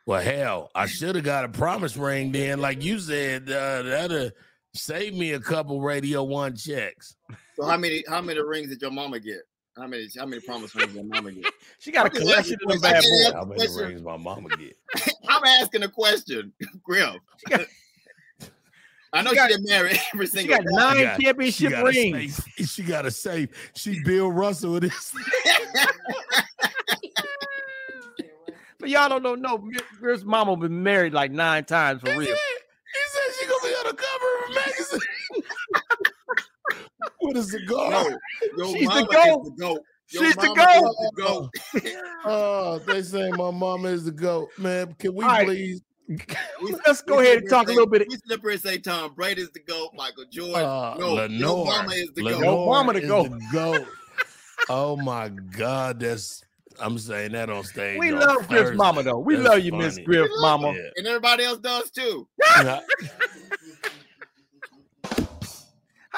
Well, 0.05 0.21
hell, 0.21 0.71
I 0.73 0.85
should 0.87 1.15
have 1.15 1.25
got 1.25 1.43
a 1.45 1.49
promise 1.49 1.97
ring 1.97 2.31
then, 2.31 2.59
like 2.61 2.81
you 2.83 2.97
said. 2.99 3.49
Uh, 3.51 3.81
that'd 3.83 4.33
save 4.73 5.13
me 5.13 5.33
a 5.33 5.39
couple 5.39 5.81
Radio 5.81 6.23
One 6.23 6.55
checks. 6.55 7.15
so 7.55 7.65
how 7.65 7.77
many 7.77 8.03
how 8.07 8.21
many 8.21 8.39
rings 8.41 8.69
did 8.69 8.81
your 8.81 8.91
mama 8.91 9.19
get? 9.19 9.41
How 9.77 9.85
many 9.87 10.07
how 10.17 10.25
many 10.25 10.41
promise 10.41 10.73
rings 10.75 10.87
did 10.93 10.95
your 10.95 11.03
mama 11.05 11.31
get? 11.31 11.45
She 11.79 11.91
got 11.91 12.07
a 12.07 12.09
I'm 12.09 12.13
just 12.15 12.21
collection 12.25 12.53
asking 12.55 12.71
of 12.71 12.71
them 12.71 12.81
bad 12.81 12.91
questions. 12.93 13.23
boys. 13.25 13.33
How 13.33 13.45
many 13.45 13.55
question. 13.59 13.87
rings 13.87 14.01
my 14.01 14.17
mama 14.17 14.49
get? 14.57 14.77
I'm 15.29 15.43
asking 15.43 15.83
a 15.83 15.87
question, 15.89 16.51
Grill. 16.83 17.17
I 19.13 19.21
know 19.21 19.29
she, 19.29 19.35
got- 19.35 19.49
didn't 19.49 19.69
marry 19.69 19.99
every 20.13 20.25
She 20.25 20.31
single 20.31 20.57
got 20.57 20.65
guy. 20.65 20.71
nine 20.75 20.95
She 20.97 21.03
got- 21.03 21.19
championship 21.21 21.71
got 21.71 21.81
a 21.81 21.85
rings. 21.85 22.35
safe- 22.57 22.69
She 22.69 22.83
got 22.83 23.05
a 23.05 23.11
safe. 23.11 23.71
She 23.75 24.01
Bill 24.03 24.31
Russell 24.31 24.73
with 24.73 24.83
this. 24.83 25.13
But 28.79 28.89
y'all 28.89 29.09
don't 29.09 29.23
know. 29.23 29.33
No, 29.35 29.57
Griff's 29.99 30.23
mama 30.23 30.55
been 30.55 30.83
married 30.83 31.13
like 31.13 31.31
nine 31.31 31.65
times 31.65 32.01
for 32.01 32.09
real. 32.11 32.21
He 32.21 32.25
said 32.27 33.33
she 33.39 33.47
gonna 33.47 33.63
be 33.63 33.69
on 33.69 33.85
the 33.87 33.93
cover 33.95 34.25
of 34.37 34.49
a 34.49 34.53
magazine. 34.53 34.99
What 37.27 37.37
is 37.37 37.49
the 37.51 37.65
goal? 37.65 37.91
No, 37.91 38.17
your 38.57 38.67
She's 38.77 38.87
the 38.87 39.07
goat. 39.11 39.41
is 39.45 39.51
the 39.51 39.55
goat. 39.59 39.81
Your 40.09 40.23
She's 40.23 40.35
the 40.35 40.47
goat. 40.47 40.95
the 41.15 41.81
goat. 41.83 41.93
Oh, 42.25 42.79
they 42.79 43.01
say 43.03 43.31
my 43.31 43.51
mama 43.51 43.89
is 43.89 44.03
the 44.05 44.11
goat. 44.11 44.49
Man, 44.57 44.93
can 44.99 45.13
we 45.13 45.23
All 45.23 45.31
right. 45.31 45.45
please? 45.45 45.81
Let's 46.85 47.01
go 47.01 47.19
ahead 47.19 47.39
and 47.39 47.49
sit 47.49 47.49
here 47.49 47.49
talk 47.49 47.67
a 47.67 47.71
little 47.71 47.85
bit. 47.85 48.05
We 48.09 48.15
sit 48.15 48.41
and 48.43 48.59
say 48.61 48.77
Tom 48.79 49.13
Brady 49.13 49.41
is 49.41 49.49
the 49.51 49.59
goat, 49.59 49.91
Michael 49.93 50.23
Jordan. 50.31 50.65
Uh, 50.65 50.95
no, 50.97 51.15
your 51.15 51.27
Lenore. 51.27 51.65
mama 51.65 51.91
is 51.93 52.11
the 52.15 52.23
Lenore 52.23 52.41
goat. 52.41 52.65
mama 52.67 52.93
the 52.93 52.99
is 53.01 53.07
goat. 53.07 53.29
the 53.29 53.49
goat. 53.51 53.87
oh 54.69 54.95
my 54.97 55.29
God, 55.29 55.99
that's 55.99 56.43
I'm 56.79 56.97
saying 56.97 57.33
that 57.33 57.49
on 57.49 57.63
stage. 57.63 57.99
We 57.99 58.13
on 58.13 58.19
love 58.19 58.47
Griff's 58.47 58.75
mama 58.77 59.03
though. 59.03 59.19
We 59.19 59.35
That's 59.35 59.49
love 59.49 59.59
you, 59.65 59.73
Miss 59.73 59.95
funny. 59.95 60.05
Griff, 60.05 60.29
mama. 60.39 60.73
Yeah. 60.73 60.89
And 60.95 61.07
everybody 61.07 61.43
else 61.43 61.59
does 61.59 61.89
too. 61.91 62.27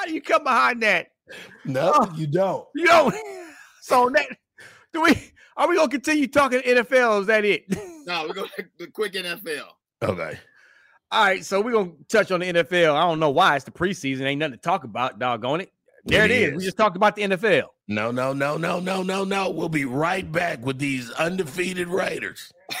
How 0.00 0.06
do 0.06 0.14
you 0.14 0.22
come 0.22 0.44
behind 0.44 0.82
that? 0.82 1.08
no, 1.64 1.92
Oh. 1.94 2.12
you 2.16 2.26
don't. 2.26 2.66
You 2.74 2.86
don't. 2.86 3.14
so 3.82 4.08
that 4.10 4.26
do 4.92 5.02
we 5.02 5.14
are 5.56 5.68
we 5.68 5.76
gonna 5.76 5.88
continue 5.88 6.26
talking 6.26 6.60
NFL? 6.60 7.22
Is 7.22 7.26
that 7.26 7.44
it? 7.44 7.64
No, 8.06 8.26
we're 8.26 8.32
going 8.34 8.48
to 8.56 8.64
the 8.78 8.86
quick 8.88 9.12
NFL. 9.12 9.66
Okay. 10.02 10.38
All 11.12 11.24
right, 11.24 11.44
so 11.44 11.60
we're 11.60 11.72
gonna 11.72 11.92
touch 12.08 12.32
on 12.32 12.40
the 12.40 12.50
NFL. 12.50 12.94
I 12.94 13.02
don't 13.02 13.20
know 13.20 13.28
why 13.30 13.54
it's 13.54 13.64
the 13.66 13.70
preseason, 13.70 14.22
ain't 14.22 14.38
nothing 14.40 14.54
to 14.54 14.58
talk 14.58 14.84
about, 14.84 15.18
doggone 15.18 15.60
it. 15.60 15.70
There 16.06 16.24
it 16.24 16.30
It 16.30 16.54
is. 16.54 16.56
We 16.56 16.64
just 16.64 16.78
talked 16.78 16.96
about 16.96 17.14
the 17.14 17.22
NFL. 17.22 17.64
No, 17.88 18.10
no, 18.10 18.32
no, 18.32 18.56
no, 18.56 18.80
no, 18.80 19.02
no, 19.02 19.24
no. 19.24 19.50
We'll 19.50 19.68
be 19.68 19.84
right 19.84 20.30
back 20.32 20.64
with 20.64 20.78
these 20.78 21.10
undefeated 21.12 21.88
Raiders. 21.88 22.50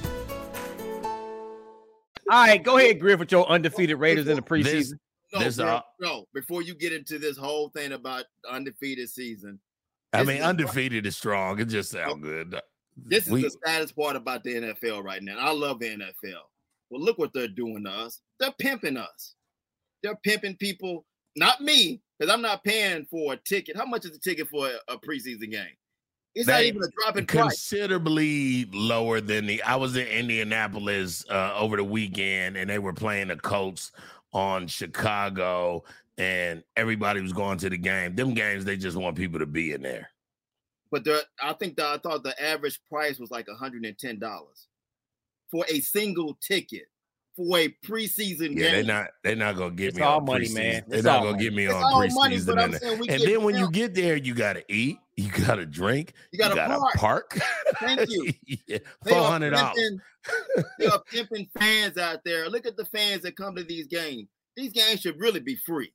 All 2.31 2.45
right, 2.45 2.63
go 2.63 2.77
ahead, 2.77 3.01
Griff, 3.01 3.19
with 3.19 3.29
your 3.33 3.45
undefeated 3.49 3.97
Raiders 3.97 4.25
in 4.25 4.37
the 4.37 4.41
preseason. 4.41 4.63
This, 4.63 4.93
No, 5.33 5.39
this, 5.39 5.57
bro, 5.57 5.65
uh, 5.65 5.81
no. 5.99 6.25
Before 6.33 6.61
you 6.61 6.73
get 6.73 6.93
into 6.93 7.19
this 7.19 7.35
whole 7.35 7.67
thing 7.69 7.91
about 7.91 8.23
undefeated 8.49 9.09
season, 9.09 9.59
I 10.13 10.23
mean, 10.23 10.37
is- 10.37 10.43
undefeated 10.43 11.05
is 11.05 11.17
strong. 11.17 11.59
It 11.59 11.65
just 11.65 11.91
sounds 11.91 12.23
good. 12.23 12.55
This 12.95 13.25
is 13.25 13.33
We- 13.33 13.41
the 13.43 13.57
saddest 13.65 13.97
part 13.97 14.15
about 14.15 14.45
the 14.45 14.55
NFL 14.55 15.03
right 15.03 15.21
now. 15.21 15.37
I 15.39 15.51
love 15.51 15.79
the 15.79 15.89
NFL. 15.89 16.49
Well, 16.89 17.01
look 17.01 17.17
what 17.17 17.33
they're 17.33 17.49
doing 17.49 17.83
to 17.83 17.91
us. 17.91 18.21
They're 18.39 18.53
pimping 18.59 18.95
us. 18.95 19.35
They're 20.01 20.15
pimping 20.23 20.55
people, 20.55 21.05
not 21.35 21.59
me, 21.59 22.01
because 22.17 22.33
I'm 22.33 22.41
not 22.41 22.63
paying 22.63 23.05
for 23.07 23.33
a 23.33 23.37
ticket. 23.37 23.75
How 23.75 23.85
much 23.85 24.05
is 24.05 24.15
a 24.15 24.19
ticket 24.19 24.47
for 24.47 24.69
a, 24.69 24.93
a 24.93 24.97
preseason 24.97 25.51
game? 25.51 25.75
It's 26.33 26.47
not 26.47 26.63
even 26.63 26.81
a 26.81 26.87
drop 26.87 27.17
in 27.17 27.25
price. 27.25 27.43
considerably 27.43 28.65
lower 28.71 29.19
than 29.19 29.47
the. 29.47 29.61
I 29.63 29.75
was 29.75 29.97
in 29.97 30.07
Indianapolis 30.07 31.25
uh, 31.29 31.53
over 31.57 31.75
the 31.75 31.83
weekend, 31.83 32.55
and 32.55 32.69
they 32.69 32.79
were 32.79 32.93
playing 32.93 33.27
the 33.27 33.35
Colts 33.35 33.91
on 34.31 34.67
Chicago, 34.67 35.83
and 36.17 36.63
everybody 36.77 37.21
was 37.21 37.33
going 37.33 37.57
to 37.59 37.69
the 37.69 37.77
game. 37.77 38.15
Them 38.15 38.33
games, 38.33 38.63
they 38.63 38.77
just 38.77 38.95
want 38.95 39.17
people 39.17 39.39
to 39.39 39.45
be 39.45 39.73
in 39.73 39.81
there. 39.81 40.09
But 40.89 41.03
the, 41.03 41.21
I 41.41 41.53
think 41.53 41.75
the, 41.77 41.85
I 41.85 41.97
thought 41.97 42.23
the 42.23 42.41
average 42.41 42.79
price 42.89 43.19
was 43.19 43.31
like 43.31 43.47
$110 43.47 44.19
for 45.49 45.65
a 45.69 45.79
single 45.79 46.37
ticket 46.41 46.87
for 47.35 47.57
a 47.59 47.69
preseason 47.85 48.57
Yeah, 48.57 48.71
they're 48.71 48.83
not. 48.83 49.07
They're 49.23 49.35
not 49.35 49.55
gonna 49.55 49.75
get 49.75 49.89
It's 49.89 49.97
me 49.97 50.03
all 50.03 50.17
on 50.19 50.25
money, 50.25 50.45
preseason. 50.45 50.53
man. 50.55 50.83
They're 50.87 50.97
It's 50.99 51.05
not 51.05 51.17
all 51.17 51.23
gonna 51.23 51.31
money. 51.33 51.43
get 51.43 51.53
me 51.53 51.65
It's 51.65 51.73
on 51.73 51.83
all 51.83 52.07
money, 52.09 52.35
preseason. 52.37 52.45
but 52.45 52.59
I'm 52.59 52.71
and 52.71 52.81
saying 52.81 52.99
we 52.99 53.07
and 53.09 53.17
get 53.19 53.27
then 53.29 53.43
when 53.43 53.55
you 53.55 53.71
get 53.71 53.93
there, 53.95 54.15
you 54.17 54.33
gotta 54.33 54.63
eat. 54.71 54.97
You 55.17 55.29
gotta 55.45 55.65
drink. 55.65 56.13
You 56.31 56.39
gotta 56.39 56.55
park. 56.55 56.95
park. 56.95 57.39
Thank 57.79 58.09
you. 58.09 58.31
yeah, 58.67 58.77
They 59.03 59.11
four 59.11 59.19
are 59.19 59.39
dollars. 59.39 59.73
pimping- 59.75 60.01
They 60.79 60.85
are 60.87 61.01
pimping 61.11 61.49
fans 61.59 61.97
out 61.97 62.23
there. 62.23 62.49
Look 62.49 62.65
at 62.65 62.75
the 62.77 62.85
fans 62.85 63.21
that 63.23 63.35
come 63.35 63.55
to 63.55 63.63
these 63.63 63.87
games. 63.87 64.27
These 64.55 64.73
games 64.73 65.01
should 65.01 65.19
really 65.19 65.39
be 65.39 65.55
free 65.55 65.93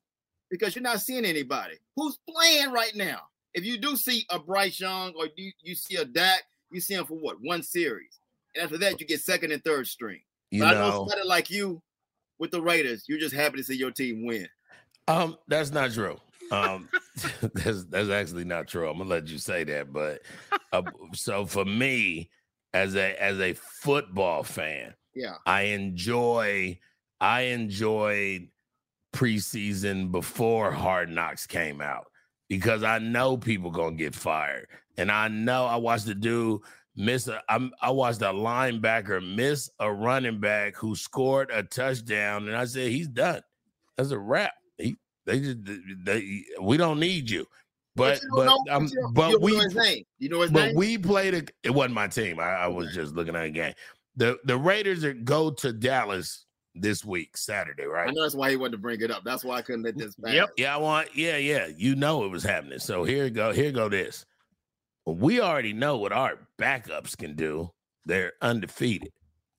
because 0.51 0.75
you're 0.75 0.83
not 0.83 1.01
seeing 1.01 1.25
anybody 1.25 1.75
who's 1.97 2.19
playing 2.29 2.73
right 2.73 2.95
now. 2.95 3.21
If 3.55 3.65
you 3.65 3.79
do 3.79 3.97
see 3.97 4.25
a 4.31 4.39
Bryce 4.39 4.79
Young 4.81 5.13
or 5.17 5.29
you, 5.37 5.51
you 5.61 5.75
see 5.75 5.97
a 5.97 6.05
Dak, 6.05 6.43
you 6.71 6.81
see 6.81 6.95
him 6.95 7.05
for 7.07 7.15
what? 7.19 7.37
One 7.41 7.63
series. 7.63 8.19
And 8.55 8.65
after 8.65 8.79
that, 8.79 9.01
you 9.01 9.07
get 9.07 9.21
second 9.21 9.51
and 9.53 9.63
third 9.65 9.87
string. 9.87 10.21
You 10.57 10.63
But 10.63 10.69
I 10.69 10.73
know 10.81 10.89
know, 10.91 10.97
somebody 11.09 11.23
like 11.29 11.51
you 11.51 11.83
with 12.39 12.51
the 12.51 12.61
Raiders, 12.63 13.05
you're 13.09 13.19
just 13.19 13.35
happy 13.35 13.57
to 13.59 13.65
see 13.65 13.77
your 13.77 13.91
team 13.91 14.25
win. 14.27 14.49
um, 15.09 15.37
that's 15.49 15.71
not 15.71 15.93
true. 15.93 16.17
Um, 16.51 16.89
that's 17.55 17.85
that's 17.87 18.11
actually 18.11 18.45
not 18.45 18.69
true. 18.69 18.89
I'm 18.89 18.99
gonna 18.99 19.11
let 19.11 19.27
you 19.29 19.39
say 19.39 19.65
that, 19.65 19.93
but 19.93 20.23
uh, 20.73 20.83
so 21.15 21.47
for 21.47 21.65
me, 21.65 22.31
as 22.75 22.95
a 22.95 23.21
as 23.23 23.41
a 23.41 23.55
football 23.55 24.43
fan, 24.43 24.95
Yeah. 25.15 25.37
I 25.47 25.63
enjoy 25.63 26.79
I 27.21 27.41
enjoyed 27.43 28.49
preseason 29.15 30.11
before 30.13 30.71
Hard 30.73 31.09
Knocks 31.11 31.47
came 31.47 31.81
out 31.81 32.07
because 32.49 32.83
I 32.83 32.99
know 32.99 33.37
people 33.37 33.71
gonna 33.71 33.97
get 33.97 34.15
fired, 34.15 34.69
and 34.97 35.11
I 35.11 35.29
know 35.29 35.65
I 35.65 35.77
watched 35.77 36.07
the 36.07 36.15
dude 36.15 36.61
miss 36.97 37.29
a. 37.29 37.43
I'm, 37.49 37.73
I 37.81 37.91
watched 37.91 38.23
a 38.23 38.33
linebacker 38.33 39.23
miss 39.37 39.71
a 39.79 39.93
running 39.93 40.41
back 40.41 40.75
who 40.77 40.97
scored 40.97 41.51
a 41.53 41.63
touchdown, 41.63 42.49
and 42.49 42.57
I 42.57 42.65
said 42.65 42.91
he's 42.91 43.09
done. 43.09 43.43
That's 43.97 44.11
a 44.11 44.19
wrap. 44.19 44.53
He, 44.79 44.97
they 45.25 45.41
just 45.41 45.59
they 46.05 46.45
we 46.61 46.77
don't 46.77 47.01
need 47.01 47.31
you. 47.31 47.47
But 47.95 48.21
but 48.35 48.45
don't 48.45 48.71
um, 48.71 48.85
but 48.85 48.93
you 48.93 49.01
don't- 49.01 49.15
but 49.15 49.31
you 49.31 49.39
we 49.41 49.53
know 49.53 49.61
his 49.61 49.75
name. 49.75 50.05
You 50.19 50.29
know 50.29 50.41
his 50.43 50.51
but 50.51 50.67
name? 50.67 50.77
we 50.77 50.99
played 50.99 51.35
a. 51.35 51.43
It 51.63 51.71
wasn't 51.71 51.95
my 51.95 52.09
team. 52.09 52.39
I, 52.39 52.51
I 52.51 52.67
was 52.67 52.93
just 52.95 53.15
looking 53.15 53.35
at 53.37 53.45
a 53.45 53.51
game. 53.51 53.75
The 54.17 54.39
the 54.45 54.57
Raiders 54.57 55.05
are 55.05 55.15
go 55.15 55.51
to 55.51 55.73
Dallas 55.73 56.45
this 56.75 57.05
week, 57.05 57.39
Saturday, 57.39 57.85
right? 57.85 58.09
I 58.09 58.13
know 58.13 58.23
that's 58.23 58.35
why 58.35 58.51
he 58.51 58.57
wanted 58.57 58.73
to 58.73 58.79
bring 58.79 59.01
it 59.01 59.11
up. 59.11 59.25
That's 59.25 59.45
why 59.45 59.57
I 59.57 59.63
couldn't 59.63 59.83
let 59.83 59.97
this 59.97 60.15
pass. 60.17 60.47
Yeah, 60.59 60.75
I 60.75 60.77
want. 60.77 61.17
Yeah, 61.17 61.39
yeah. 61.39 61.69
You 61.75 61.97
know 61.97 62.25
it 62.25 62.29
was 62.31 62.43
happening. 62.43 62.79
So 62.79 63.05
here 63.05 63.31
go. 63.31 63.53
Here 63.53 63.73
go. 63.73 63.89
This. 63.89 64.27
We 65.07 65.41
already 65.41 65.73
know 65.73 65.99
what 65.99 66.13
our 66.13 66.39
backups 66.59 67.17
can 67.17 67.37
do. 67.37 67.71
They're 68.05 68.33
undefeated. 68.43 69.13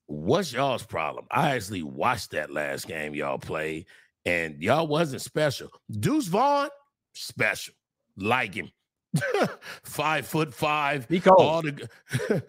What's 0.07 0.53
y'all's 0.53 0.85
problem? 0.85 1.25
I 1.31 1.55
actually 1.55 1.83
watched 1.83 2.31
that 2.31 2.51
last 2.51 2.87
game 2.87 3.15
y'all 3.15 3.37
played, 3.37 3.85
and 4.25 4.61
y'all 4.61 4.87
wasn't 4.87 5.21
special. 5.21 5.69
Deuce 5.89 6.27
Vaughn, 6.27 6.69
special. 7.13 7.73
Like 8.17 8.53
him. 8.55 8.71
five 9.83 10.27
foot 10.27 10.53
five. 10.53 11.07
He 11.09 11.21
All 11.29 11.61
the 11.61 12.43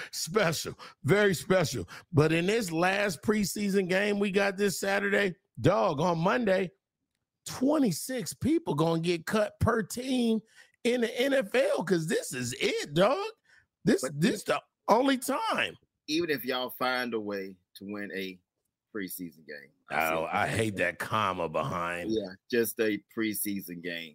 special, 0.10 0.78
very 1.04 1.34
special. 1.34 1.88
But 2.12 2.32
in 2.32 2.46
this 2.46 2.70
last 2.70 3.22
preseason 3.22 3.88
game 3.88 4.18
we 4.18 4.30
got 4.30 4.56
this 4.56 4.78
Saturday, 4.78 5.34
dog, 5.60 6.00
on 6.00 6.18
Monday, 6.18 6.70
26 7.46 8.34
people 8.34 8.74
gonna 8.74 9.00
get 9.00 9.26
cut 9.26 9.58
per 9.60 9.82
team 9.82 10.40
in 10.94 11.02
the 11.02 11.08
NFL 11.08 11.78
because 11.78 12.06
this 12.06 12.32
is 12.32 12.54
it, 12.60 12.94
dog. 12.94 13.18
This 13.84 14.04
this 14.14 14.42
the 14.42 14.60
only 14.88 15.18
time. 15.18 15.76
Even 16.08 16.30
if 16.30 16.44
y'all 16.44 16.70
find 16.70 17.14
a 17.14 17.20
way 17.20 17.54
to 17.76 17.84
win 17.84 18.10
a 18.14 18.38
preseason 18.94 19.46
game. 19.46 19.70
Oh, 19.90 20.28
I 20.30 20.46
hate 20.46 20.76
that 20.76 20.98
comma 20.98 21.48
behind. 21.48 22.10
Yeah, 22.10 22.28
just 22.50 22.78
a 22.80 23.00
preseason 23.16 23.82
game. 23.82 24.14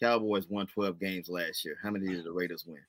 Cowboys 0.00 0.48
won 0.48 0.66
12 0.66 0.98
games 0.98 1.28
last 1.28 1.64
year. 1.64 1.76
How 1.82 1.90
many 1.90 2.08
did 2.08 2.24
the 2.24 2.32
Raiders 2.32 2.64
win? 2.66 2.80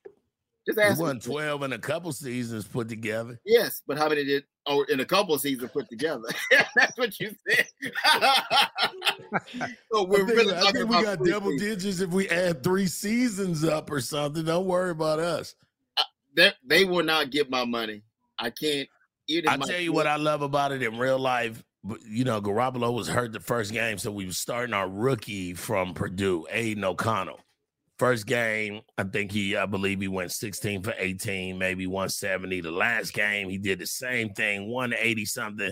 Just 0.66 0.80
ask. 0.80 1.00
won 1.00 1.20
12 1.20 1.64
in 1.64 1.74
a 1.74 1.78
couple 1.78 2.12
seasons 2.14 2.66
put 2.66 2.88
together. 2.88 3.40
Yes, 3.46 3.82
but 3.86 3.98
how 3.98 4.08
many 4.08 4.24
did 4.24 4.46
oh 4.66 4.84
in 4.84 5.02
a 5.02 5.06
couple 5.06 5.38
seasons 5.38 5.72
put 5.72 5.90
together? 5.90 6.24
That's 6.76 6.98
what 6.98 7.20
you 7.20 7.36
said. 7.48 7.68
so 9.92 10.04
we're 10.04 10.24
I 10.24 10.26
think, 10.26 10.38
really 10.38 10.56
I 10.56 10.72
think 10.72 10.90
we 10.90 11.02
got 11.04 11.20
double 11.20 11.52
preseason. 11.52 11.60
digits 11.60 12.00
if 12.00 12.12
we 12.12 12.30
add 12.30 12.64
three 12.64 12.88
seasons 12.88 13.66
up 13.66 13.92
or 13.92 14.00
something. 14.00 14.46
Don't 14.46 14.66
worry 14.66 14.92
about 14.92 15.20
us. 15.20 15.56
Uh, 15.98 16.04
they, 16.34 16.52
they 16.66 16.86
will 16.86 17.04
not 17.04 17.30
get 17.30 17.50
my 17.50 17.66
money. 17.66 18.02
I 18.40 18.50
can't. 18.50 18.88
I 19.48 19.58
tell 19.58 19.80
you 19.80 19.94
what 19.94 20.08
I 20.08 20.18
love 20.18 20.42
about 20.42 20.72
it 20.72 20.82
in 20.82 20.98
real 20.98 21.20
life. 21.20 21.64
You 22.08 22.24
know, 22.24 22.42
Garoppolo 22.42 22.94
was 22.94 23.08
hurt 23.08 23.34
the 23.34 23.40
first 23.40 23.72
game, 23.74 23.98
so 23.98 24.12
we 24.12 24.26
were 24.26 24.34
starting 24.34 24.74
our 24.74 24.88
rookie 24.88 25.54
from 25.54 25.94
Purdue, 25.94 26.46
Aidan 26.50 26.84
O'Connell. 26.84 27.40
First 28.04 28.26
game, 28.26 28.82
I 28.98 29.04
think 29.04 29.32
he, 29.32 29.56
I 29.56 29.66
believe 29.66 30.02
he 30.02 30.10
went 30.10 30.34
16 30.34 30.84
for 30.84 30.94
18, 30.98 31.58
maybe 31.58 31.88
170. 31.88 32.60
The 32.60 32.70
last 32.70 33.14
game, 33.14 33.48
he 33.48 33.58
did 33.58 33.80
the 33.80 33.88
same 33.88 34.34
thing, 34.34 34.70
180 34.70 35.24
something. 35.24 35.72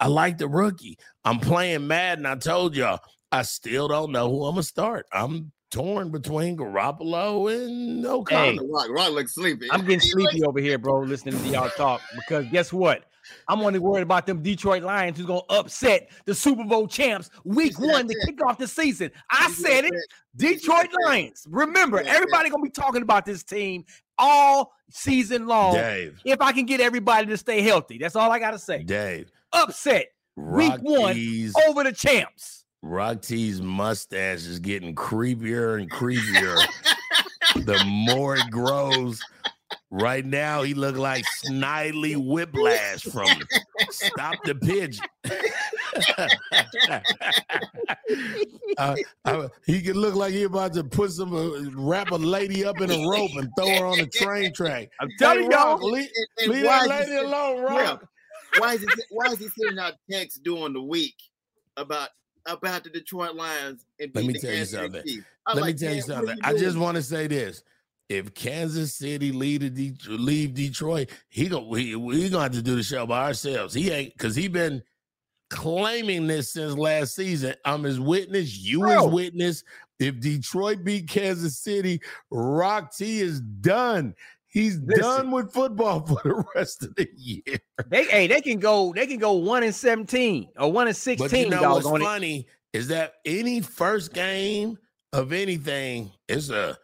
I 0.00 0.06
like 0.06 0.38
the 0.38 0.48
rookie. 0.48 0.96
I'm 1.26 1.40
playing 1.40 1.86
Madden. 1.86 2.24
I 2.24 2.36
told 2.36 2.74
y'all, 2.74 3.00
I 3.30 3.42
still 3.42 3.86
don't 3.86 4.12
know 4.12 4.30
who 4.30 4.46
I'm 4.46 4.54
gonna 4.54 4.62
start. 4.62 5.08
I'm 5.12 5.52
torn 5.70 6.10
between 6.10 6.56
Garoppolo 6.56 7.54
and 7.54 8.02
Hey, 8.02 8.08
O'Connell. 8.08 8.66
Rock, 8.68 8.88
Rock 8.88 9.12
looks 9.12 9.34
sleepy. 9.34 9.70
I'm 9.70 9.82
getting 9.82 10.00
sleepy 10.00 10.42
over 10.44 10.60
here, 10.60 10.78
bro, 10.78 11.00
listening 11.00 11.38
to 11.38 11.48
y'all 11.48 11.68
talk. 11.68 12.00
Because 12.16 12.46
guess 12.46 12.72
what? 12.72 13.04
I'm 13.48 13.60
only 13.60 13.78
worried 13.78 14.02
about 14.02 14.26
them 14.26 14.42
Detroit 14.42 14.82
Lions 14.82 15.16
who's 15.16 15.26
gonna 15.26 15.40
upset 15.50 16.10
the 16.24 16.34
Super 16.34 16.64
Bowl 16.64 16.86
champs 16.86 17.30
week 17.44 17.78
one 17.78 18.08
to 18.08 18.14
kick 18.26 18.44
off 18.44 18.58
the 18.58 18.68
season. 18.68 19.10
I 19.30 19.50
said 19.50 19.84
it. 19.84 19.92
Detroit 20.36 20.88
Lions. 21.04 21.46
Remember, 21.48 22.00
everybody 22.00 22.50
gonna 22.50 22.62
be 22.62 22.70
talking 22.70 23.02
about 23.02 23.24
this 23.24 23.42
team 23.42 23.84
all 24.18 24.72
season 24.90 25.46
long. 25.46 25.74
Dave. 25.74 26.20
If 26.24 26.40
I 26.40 26.52
can 26.52 26.66
get 26.66 26.80
everybody 26.80 27.26
to 27.26 27.36
stay 27.36 27.62
healthy, 27.62 27.98
that's 27.98 28.16
all 28.16 28.30
I 28.30 28.38
gotta 28.38 28.58
say. 28.58 28.82
Dave. 28.82 29.30
Upset 29.52 30.08
week 30.36 30.74
one 30.80 31.16
over 31.68 31.84
the 31.84 31.92
champs. 31.92 32.64
Rock 32.82 33.22
T's 33.22 33.60
mustache 33.60 34.46
is 34.46 34.60
getting 34.60 34.94
creepier 34.94 35.80
and 35.80 35.90
creepier 35.90 36.56
the 37.54 37.82
more 37.84 38.36
it 38.36 38.50
grows. 38.50 39.20
Right 39.90 40.24
now, 40.24 40.62
he 40.62 40.74
look 40.74 40.96
like 40.96 41.24
Snidely 41.24 42.16
Whiplash 42.16 43.02
from 43.04 43.28
Stop 43.90 44.44
the 44.44 44.54
Pigeon. 44.54 45.04
Uh, 48.78 48.96
uh, 49.24 49.48
he 49.66 49.82
could 49.82 49.96
look 49.96 50.14
like 50.14 50.32
he 50.32 50.44
about 50.44 50.72
to 50.72 50.84
put 50.84 51.10
some 51.10 51.34
uh, 51.34 51.68
wrap 51.72 52.12
a 52.12 52.14
lady 52.14 52.64
up 52.64 52.80
in 52.80 52.90
a 52.90 53.08
rope 53.08 53.32
and 53.36 53.50
throw 53.58 53.66
her 53.80 53.86
on 53.86 53.98
the 53.98 54.06
train 54.06 54.52
track. 54.52 54.88
I'm 55.00 55.10
telling 55.18 55.48
Rock, 55.48 55.80
y'all, 55.80 55.90
leave, 55.90 56.08
and 56.38 56.52
leave 56.52 56.64
why 56.64 56.86
that 56.86 57.00
is 57.02 57.08
he 57.08 57.14
lady 57.14 57.22
sit- 57.22 57.24
alone, 57.26 57.56
Yeah. 57.56 57.82
Rock. 57.82 58.08
Why 58.58 58.74
is 58.74 58.80
he 58.80 58.88
why 59.10 59.26
is 59.32 59.38
he 59.38 59.48
sending 59.48 59.78
out 59.80 59.94
texts 60.10 60.38
during 60.44 60.72
the 60.74 60.82
week 60.82 61.16
about 61.76 62.10
about 62.46 62.84
the 62.84 62.90
Detroit 62.90 63.34
Lions 63.34 63.84
and 63.98 64.12
Let 64.14 64.24
me 64.24 64.34
tell 64.34 64.54
you 64.54 64.64
something. 64.64 65.02
Let 65.46 65.56
like, 65.56 65.74
me 65.74 65.78
tell 65.78 65.94
you 65.94 66.02
"Man, 66.06 66.24
what 66.24 66.24
are 66.24 66.26
something. 66.26 66.38
I 66.44 66.52
just 66.54 66.78
want 66.78 66.96
to 66.96 67.02
say 67.02 67.26
this: 67.26 67.64
if 68.08 68.32
Kansas 68.34 68.94
City 68.94 69.32
leave 69.32 69.74
the 69.74 69.94
leave 70.08 70.54
Detroit, 70.54 71.10
he 71.28 71.48
gonna 71.48 71.66
we, 71.66 71.94
we 71.94 72.28
gonna 72.28 72.44
have 72.44 72.52
to 72.52 72.62
do 72.62 72.76
the 72.76 72.82
show 72.82 73.06
by 73.06 73.24
ourselves. 73.24 73.74
He 73.74 73.90
ain't 73.90 74.14
because 74.14 74.34
he 74.34 74.48
been 74.48 74.82
claiming 75.50 76.26
this 76.26 76.52
since 76.52 76.74
last 76.76 77.14
season. 77.14 77.54
I'm 77.64 77.82
his 77.82 78.00
witness. 78.00 78.56
You 78.56 78.80
Bro. 78.80 79.04
his 79.04 79.12
witness. 79.12 79.64
If 79.98 80.20
Detroit 80.20 80.84
beat 80.84 81.08
Kansas 81.08 81.58
City, 81.58 82.00
Rock 82.30 82.94
T 82.94 83.20
is 83.20 83.40
done. 83.40 84.14
He's 84.46 84.78
Listen. 84.78 85.02
done 85.02 85.30
with 85.30 85.52
football 85.52 86.00
for 86.06 86.20
the 86.24 86.44
rest 86.54 86.82
of 86.84 86.94
the 86.94 87.08
year. 87.14 87.58
They 87.88 88.04
hey, 88.04 88.26
they 88.26 88.40
can 88.40 88.58
go, 88.58 88.92
they 88.94 89.06
can 89.06 89.18
go 89.18 89.32
one 89.32 89.62
and 89.62 89.74
17 89.74 90.48
or 90.58 90.72
one 90.72 90.86
and 90.86 90.96
16. 90.96 91.28
But 91.28 91.38
you 91.38 91.50
know 91.50 91.74
what's 91.74 91.86
funny 91.86 92.46
is 92.72 92.88
that 92.88 93.14
any 93.24 93.60
first 93.60 94.14
game 94.14 94.78
of 95.12 95.32
anything 95.32 96.12
is 96.28 96.50
a 96.50 96.78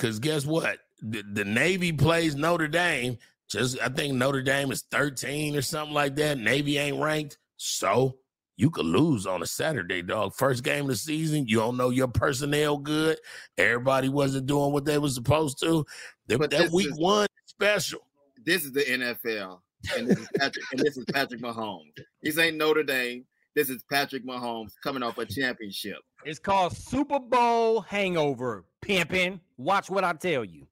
because 0.00 0.18
guess 0.18 0.46
what? 0.46 0.78
The, 1.02 1.22
the 1.32 1.44
Navy 1.44 1.92
plays 1.92 2.34
Notre 2.36 2.68
Dame. 2.68 3.18
Just 3.48 3.78
I 3.80 3.88
think 3.88 4.14
Notre 4.14 4.42
Dame 4.42 4.70
is 4.72 4.82
13 4.90 5.56
or 5.56 5.62
something 5.62 5.94
like 5.94 6.16
that. 6.16 6.38
Navy 6.38 6.78
ain't 6.78 7.00
ranked. 7.00 7.38
So 7.56 8.16
you 8.56 8.70
could 8.70 8.86
lose 8.86 9.26
on 9.26 9.42
a 9.42 9.46
Saturday, 9.46 10.02
dog. 10.02 10.34
First 10.34 10.64
game 10.64 10.82
of 10.82 10.88
the 10.88 10.96
season. 10.96 11.46
You 11.48 11.58
don't 11.58 11.76
know 11.76 11.90
your 11.90 12.08
personnel 12.08 12.78
good. 12.78 13.18
Everybody 13.58 14.08
wasn't 14.08 14.46
doing 14.46 14.72
what 14.72 14.84
they 14.84 14.98
was 14.98 15.14
supposed 15.14 15.60
to. 15.60 15.84
That, 16.28 16.38
But 16.38 16.50
that 16.52 16.70
week 16.70 16.88
is- 16.90 16.98
one 16.98 17.26
special. 17.46 18.00
This 18.42 18.64
is 18.64 18.72
the 18.72 18.80
NFL, 18.82 19.60
and 19.96 20.08
this 20.08 20.18
is 20.18 20.28
Patrick, 20.38 20.64
and 20.72 20.80
this 20.80 20.96
is 20.96 21.04
Patrick 21.12 21.42
Mahomes. 21.42 21.92
This 22.22 22.38
ain't 22.38 22.56
Notre 22.56 22.82
Dame. 22.82 23.26
This 23.54 23.68
is 23.68 23.82
Patrick 23.90 24.24
Mahomes 24.24 24.72
coming 24.82 25.02
off 25.02 25.18
a 25.18 25.26
championship. 25.26 25.98
It's 26.24 26.38
called 26.38 26.74
Super 26.74 27.18
Bowl 27.18 27.82
hangover, 27.82 28.64
pimping. 28.90 29.40
Watch 29.56 29.88
what 29.88 30.02
I 30.02 30.12
tell 30.14 30.44
you. 30.44 30.66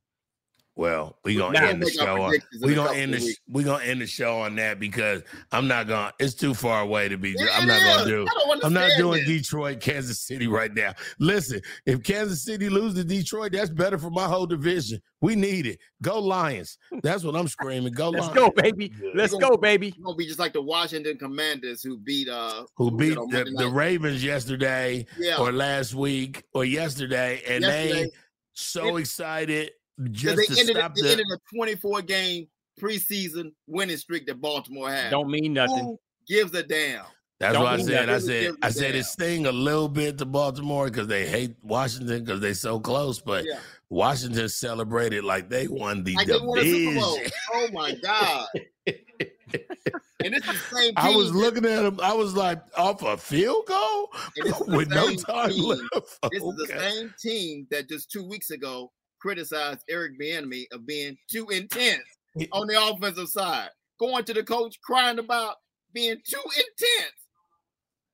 Well, 0.78 1.18
we 1.24 1.34
gonna 1.34 1.58
end 1.58 1.82
the 1.82 1.90
show. 1.90 2.22
On, 2.22 2.32
we 2.62 2.72
gonna 2.76 2.92
end 2.96 3.12
the 3.12 3.16
of 3.16 3.22
sh- 3.22 3.26
weeks. 3.26 3.40
we 3.48 3.64
gonna 3.64 3.82
end 3.82 4.00
the 4.00 4.06
show 4.06 4.38
on 4.42 4.54
that 4.56 4.78
because 4.78 5.24
I'm 5.50 5.66
not 5.66 5.88
gonna. 5.88 6.12
It's 6.20 6.34
too 6.34 6.54
far 6.54 6.82
away 6.82 7.08
to 7.08 7.18
be. 7.18 7.32
It 7.32 7.50
I'm 7.52 7.66
not 7.66 7.82
gonna 7.82 8.08
do. 8.08 8.22
I 8.22 8.32
don't 8.46 8.64
I'm 8.64 8.72
not 8.72 8.88
doing 8.96 9.24
this. 9.24 9.42
Detroit, 9.42 9.80
Kansas 9.80 10.20
City 10.20 10.46
right 10.46 10.72
now. 10.72 10.94
Listen, 11.18 11.60
if 11.84 12.04
Kansas 12.04 12.44
City 12.44 12.68
lose 12.68 12.94
to 12.94 13.02
Detroit, 13.02 13.50
that's 13.50 13.70
better 13.70 13.98
for 13.98 14.10
my 14.10 14.26
whole 14.26 14.46
division. 14.46 15.02
We 15.20 15.34
need 15.34 15.66
it. 15.66 15.80
Go 16.00 16.20
Lions. 16.20 16.78
That's 17.02 17.24
what 17.24 17.34
I'm 17.34 17.48
screaming. 17.48 17.92
Go 17.92 18.10
Let's 18.10 18.26
Lions. 18.28 18.38
go, 18.38 18.50
baby. 18.62 18.92
Let's 19.16 19.32
We're 19.32 19.40
go, 19.40 19.56
baby. 19.56 19.88
It's 19.88 19.98
gonna 19.98 20.14
be 20.14 20.26
just 20.26 20.38
like 20.38 20.52
the 20.52 20.62
Washington 20.62 21.18
Commanders 21.18 21.82
who 21.82 21.98
beat 21.98 22.28
uh 22.28 22.66
Who 22.76 22.84
was 22.84 22.92
it 22.94 22.98
beat 22.98 23.14
the, 23.32 23.52
the? 23.64 23.68
Ravens 23.68 24.22
yesterday 24.22 25.06
Yeah. 25.18 25.38
or 25.38 25.50
last 25.50 25.92
week 25.94 26.44
or 26.54 26.64
yesterday, 26.64 27.42
and 27.48 27.64
they 27.64 27.88
Yesterday. 27.88 28.10
so 28.52 28.96
excited 28.98 29.70
'Cause 29.70 29.77
just 30.12 30.36
they 30.36 30.44
to 30.46 30.61
ended, 30.61 30.76
stop 30.76 30.94
they 30.94 31.03
the. 31.03 31.11
ended 31.12 31.26
a 31.32 31.57
24 31.57 32.03
game 32.03 32.46
preseason 32.80 33.53
winning 33.66 33.96
streak 33.96 34.26
that 34.26 34.40
Baltimore 34.40 34.90
had. 34.90 35.11
Don't 35.11 35.30
mean 35.30 35.53
nothing. 35.55 35.78
Who 35.78 35.99
gives 36.28 36.55
a 36.55 36.62
damn? 36.62 37.05
That's 37.40 37.55
Don't 37.55 37.62
what 37.64 37.72
I 37.80 37.82
said. 37.82 38.09
I 38.11 38.18
said 38.18 38.42
Give 38.42 38.55
a 38.62 38.66
I 38.66 38.70
said 38.70 38.92
damn. 38.92 39.01
it 39.01 39.05
sting 39.05 39.46
a 39.46 39.53
little 39.53 39.88
bit 39.88 40.18
to 40.18 40.24
Baltimore 40.26 40.86
because 40.86 41.07
they 41.07 41.26
hate 41.26 41.55
Washington 41.62 42.24
because 42.24 42.40
they're 42.40 42.55
so 42.55 42.80
close, 42.80 43.20
but 43.20 43.44
Yeah. 43.44 43.59
Washington 43.90 44.49
celebrated 44.49 45.24
like 45.24 45.49
they 45.49 45.66
won 45.68 46.03
the 46.05 46.14
Like 46.14 46.26
they 46.26 46.38
won 46.40 46.59
division. 46.59 47.01
Oh 47.55 47.68
my 47.72 47.94
God. 48.03 48.46
and 48.86 50.34
it's 50.34 50.46
the 50.46 50.76
same 50.76 50.92
I 50.96 51.14
was 51.14 51.28
team- 51.30 51.36
looking 51.40 51.64
at 51.64 51.84
him. 51.84 52.01
I 52.03 52.12
was 52.12 52.34
like, 52.34 52.61
off 52.76 53.03
a 53.03 53.16
field 53.16 53.66
goal 53.66 54.09
And 54.36 54.46
this 54.53 54.61
is 54.61 54.66
the 54.66 54.76
with 54.76 54.88
no 54.90 55.07
same 55.07 55.16
time 55.18 55.51
team- 55.51 55.64
left. 55.64 56.18
This 56.32 56.42
is 56.42 56.55
the 56.57 56.66
same 56.76 57.14
team 57.20 57.66
that 57.70 57.88
just 57.88 58.11
two 58.11 58.26
weeks 58.28 58.51
ago 58.51 58.90
criticized 59.20 59.84
Eric 59.88 60.18
Bieniemy 60.20 60.64
of 60.72 60.86
being 60.86 61.16
too 61.30 61.48
intense 61.50 62.04
on 62.52 62.66
the 62.66 62.80
offensive 62.80 63.28
side, 63.28 63.70
going 63.98 64.24
to 64.24 64.34
the 64.34 64.42
coach 64.42 64.80
crying 64.82 65.18
about 65.18 65.56
being 65.92 66.16
too 66.24 66.42
intense. 66.44 67.12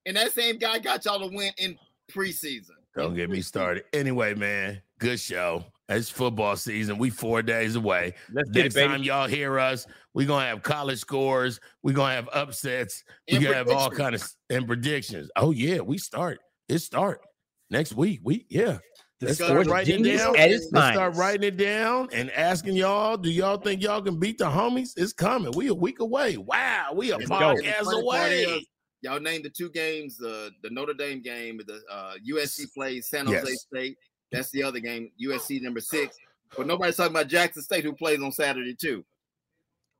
And 0.05 0.17
that 0.17 0.33
same 0.33 0.57
guy 0.57 0.79
got 0.79 1.05
y'all 1.05 1.19
to 1.27 1.35
win 1.35 1.51
in 1.57 1.77
preseason. 2.11 2.71
Don't 2.95 3.15
get 3.15 3.29
me 3.29 3.41
started. 3.41 3.83
Anyway, 3.93 4.33
man, 4.35 4.81
good 4.99 5.19
show. 5.19 5.65
It's 5.89 6.09
football 6.09 6.55
season. 6.55 6.97
We 6.97 7.09
four 7.09 7.41
days 7.41 7.75
away. 7.75 8.13
Let's 8.31 8.49
get 8.49 8.67
it, 8.67 8.75
Next 8.75 8.87
time 8.87 9.03
y'all 9.03 9.27
hear 9.27 9.59
us, 9.59 9.85
we're 10.13 10.25
gonna 10.25 10.47
have 10.47 10.63
college 10.63 10.99
scores. 10.99 11.59
We're 11.83 11.93
gonna 11.93 12.15
have 12.15 12.29
upsets. 12.33 13.03
We're 13.31 13.41
gonna 13.41 13.55
have 13.55 13.69
all 13.69 13.89
predictions. 13.89 13.97
kind 13.99 14.15
of 14.15 14.57
and 14.57 14.67
predictions. 14.67 15.29
Oh 15.35 15.51
yeah, 15.51 15.81
we 15.81 15.97
start. 15.97 16.39
It 16.69 16.79
start 16.79 17.21
next 17.69 17.93
week. 17.93 18.21
We 18.23 18.45
yeah. 18.49 18.79
Let's 19.21 19.35
start 19.37 19.65
writing 19.67 20.05
it 20.05 20.17
down. 20.17 20.35
at 20.37 20.51
its 20.51 20.67
Let's 20.71 20.93
start 20.93 21.15
writing 21.15 21.43
it 21.47 21.57
down 21.57 22.09
and 22.11 22.29
asking 22.31 22.75
y'all, 22.75 23.15
do 23.17 23.29
y'all 23.31 23.57
think 23.57 23.81
y'all 23.81 24.01
can 24.01 24.19
beat 24.19 24.37
the 24.37 24.45
homies? 24.45 24.91
It's 24.97 25.13
coming. 25.13 25.51
We 25.55 25.67
a 25.69 25.73
week 25.73 25.99
away. 25.99 26.37
Wow, 26.37 26.89
we 26.93 27.11
a 27.11 27.17
Let's 27.17 27.29
go. 27.29 27.35
And 27.51 27.57
the 27.59 27.63
podcast 27.63 27.83
funny 27.85 28.03
part 28.09 28.31
is, 28.31 28.45
away. 28.47 28.67
Y'all 29.01 29.19
named 29.19 29.45
the 29.45 29.49
two 29.49 29.69
games, 29.69 30.19
uh, 30.21 30.49
the 30.63 30.69
Notre 30.69 30.93
Dame 30.93 31.21
game, 31.21 31.61
the 31.65 31.81
uh, 31.91 32.13
USC 32.29 32.73
plays 32.73 33.07
San 33.07 33.25
Jose 33.27 33.41
Yes. 33.47 33.61
State. 33.61 33.97
That's 34.31 34.49
the 34.51 34.63
other 34.63 34.79
game, 34.79 35.11
USC 35.23 35.61
number 35.61 35.79
six. 35.79 36.17
But 36.57 36.67
nobody's 36.67 36.97
talking 36.97 37.11
about 37.15 37.27
Jackson 37.27 37.61
State, 37.61 37.83
who 37.83 37.93
plays 37.93 38.21
on 38.21 38.31
Saturday 38.31 38.73
too. 38.75 39.05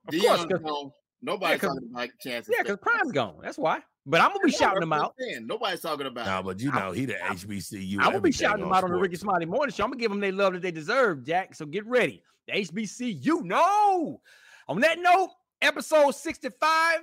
Of 0.08 0.14
course, 0.20 0.24
Deion's 0.40 0.46
'cause- 0.52 0.60
gone. 0.62 0.92
Nobody's 1.22 1.54
Yeah, 1.54 1.58
'cause- 1.58 1.76
talking 1.76 1.90
about 1.90 2.08
Kansas 2.22 2.54
Yeah, 2.54 2.62
because 2.62 2.78
Prime's 2.82 3.12
gone. 3.12 3.38
That's 3.42 3.56
why. 3.58 3.80
But 4.08 4.20
I'm 4.20 4.28
gonna 4.28 4.44
be 4.44 4.52
shouting 4.52 4.74
that's 4.74 4.80
them 4.80 4.92
out. 4.92 5.14
saying. 5.18 5.46
Nobody's 5.48 5.80
talking 5.80 6.06
about. 6.06 6.26
No, 6.26 6.38
it. 6.38 6.42
but 6.44 6.60
you 6.60 6.70
know 6.70 6.92
he 6.92 7.06
the 7.06 7.14
HBCU. 7.14 7.98
I'm 7.98 8.04
gonna 8.04 8.20
be 8.20 8.30
shouting 8.30 8.62
them 8.62 8.72
out 8.72 8.84
on 8.84 8.92
the. 8.92 8.96
Rickey 8.96 9.16
Smiley 9.16 9.46
Morning 9.46 9.74
Show. 9.74 9.82
I'm 9.82 9.90
gonna 9.90 10.00
give 10.00 10.10
them 10.10 10.20
they 10.20 10.30
love 10.30 10.52
that 10.52 10.62
they 10.62 10.70
deserve, 10.70 11.24
Jack. 11.24 11.56
So 11.56 11.66
get 11.66 11.84
ready. 11.86 12.22
The 12.46 12.54
HBCU, 12.54 13.42
no. 13.42 14.20
On 14.68 14.80
that 14.80 15.00
note, 15.00 15.30
episode 15.60 16.12
65 16.12 17.00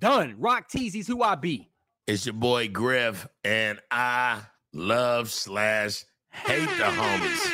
done. 0.00 0.34
Rock 0.38 0.68
Teasy's 0.68 1.06
who 1.06 1.22
I 1.22 1.36
be. 1.36 1.70
It's 2.08 2.26
your 2.26 2.32
boy 2.32 2.68
Griff, 2.68 3.28
and 3.44 3.78
I 3.90 4.40
love 4.72 5.30
slash 5.30 6.04
hate 6.30 6.60
the 6.60 6.84
homies. 6.84 7.52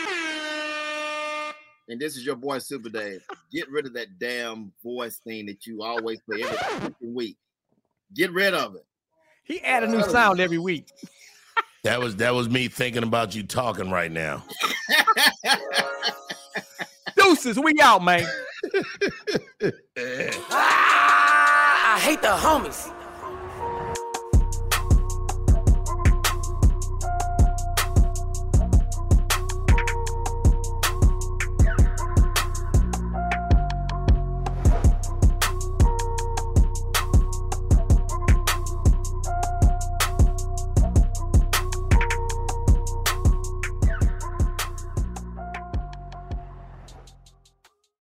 And 1.88 2.00
this 2.00 2.16
is 2.16 2.24
your 2.24 2.36
boy 2.36 2.58
Super 2.58 2.88
Dave. 2.88 3.26
Get 3.52 3.70
rid 3.70 3.84
of 3.84 3.92
that 3.92 4.18
damn 4.18 4.72
voice 4.82 5.18
thing 5.18 5.44
that 5.46 5.66
you 5.66 5.82
always 5.82 6.20
play 6.22 6.42
every 6.42 6.56
freaking 6.56 7.12
week. 7.12 7.36
Get 8.12 8.32
rid 8.32 8.54
of 8.54 8.74
it. 8.76 8.84
He 9.44 9.60
add 9.60 9.84
a 9.84 9.88
new 9.88 10.02
sound 10.02 10.40
every 10.40 10.58
week. 10.58 10.88
That 11.84 12.00
was 12.00 12.16
that 12.16 12.32
was 12.32 12.48
me 12.48 12.68
thinking 12.68 13.02
about 13.02 13.34
you 13.34 13.42
talking 13.42 13.90
right 13.90 14.10
now. 14.10 14.42
Deuces, 17.16 17.58
we 17.58 17.74
out, 17.82 18.02
man. 18.02 18.26
Ah, 20.50 21.96
I 21.96 22.00
hate 22.00 22.22
the 22.22 22.28
homies. 22.28 22.90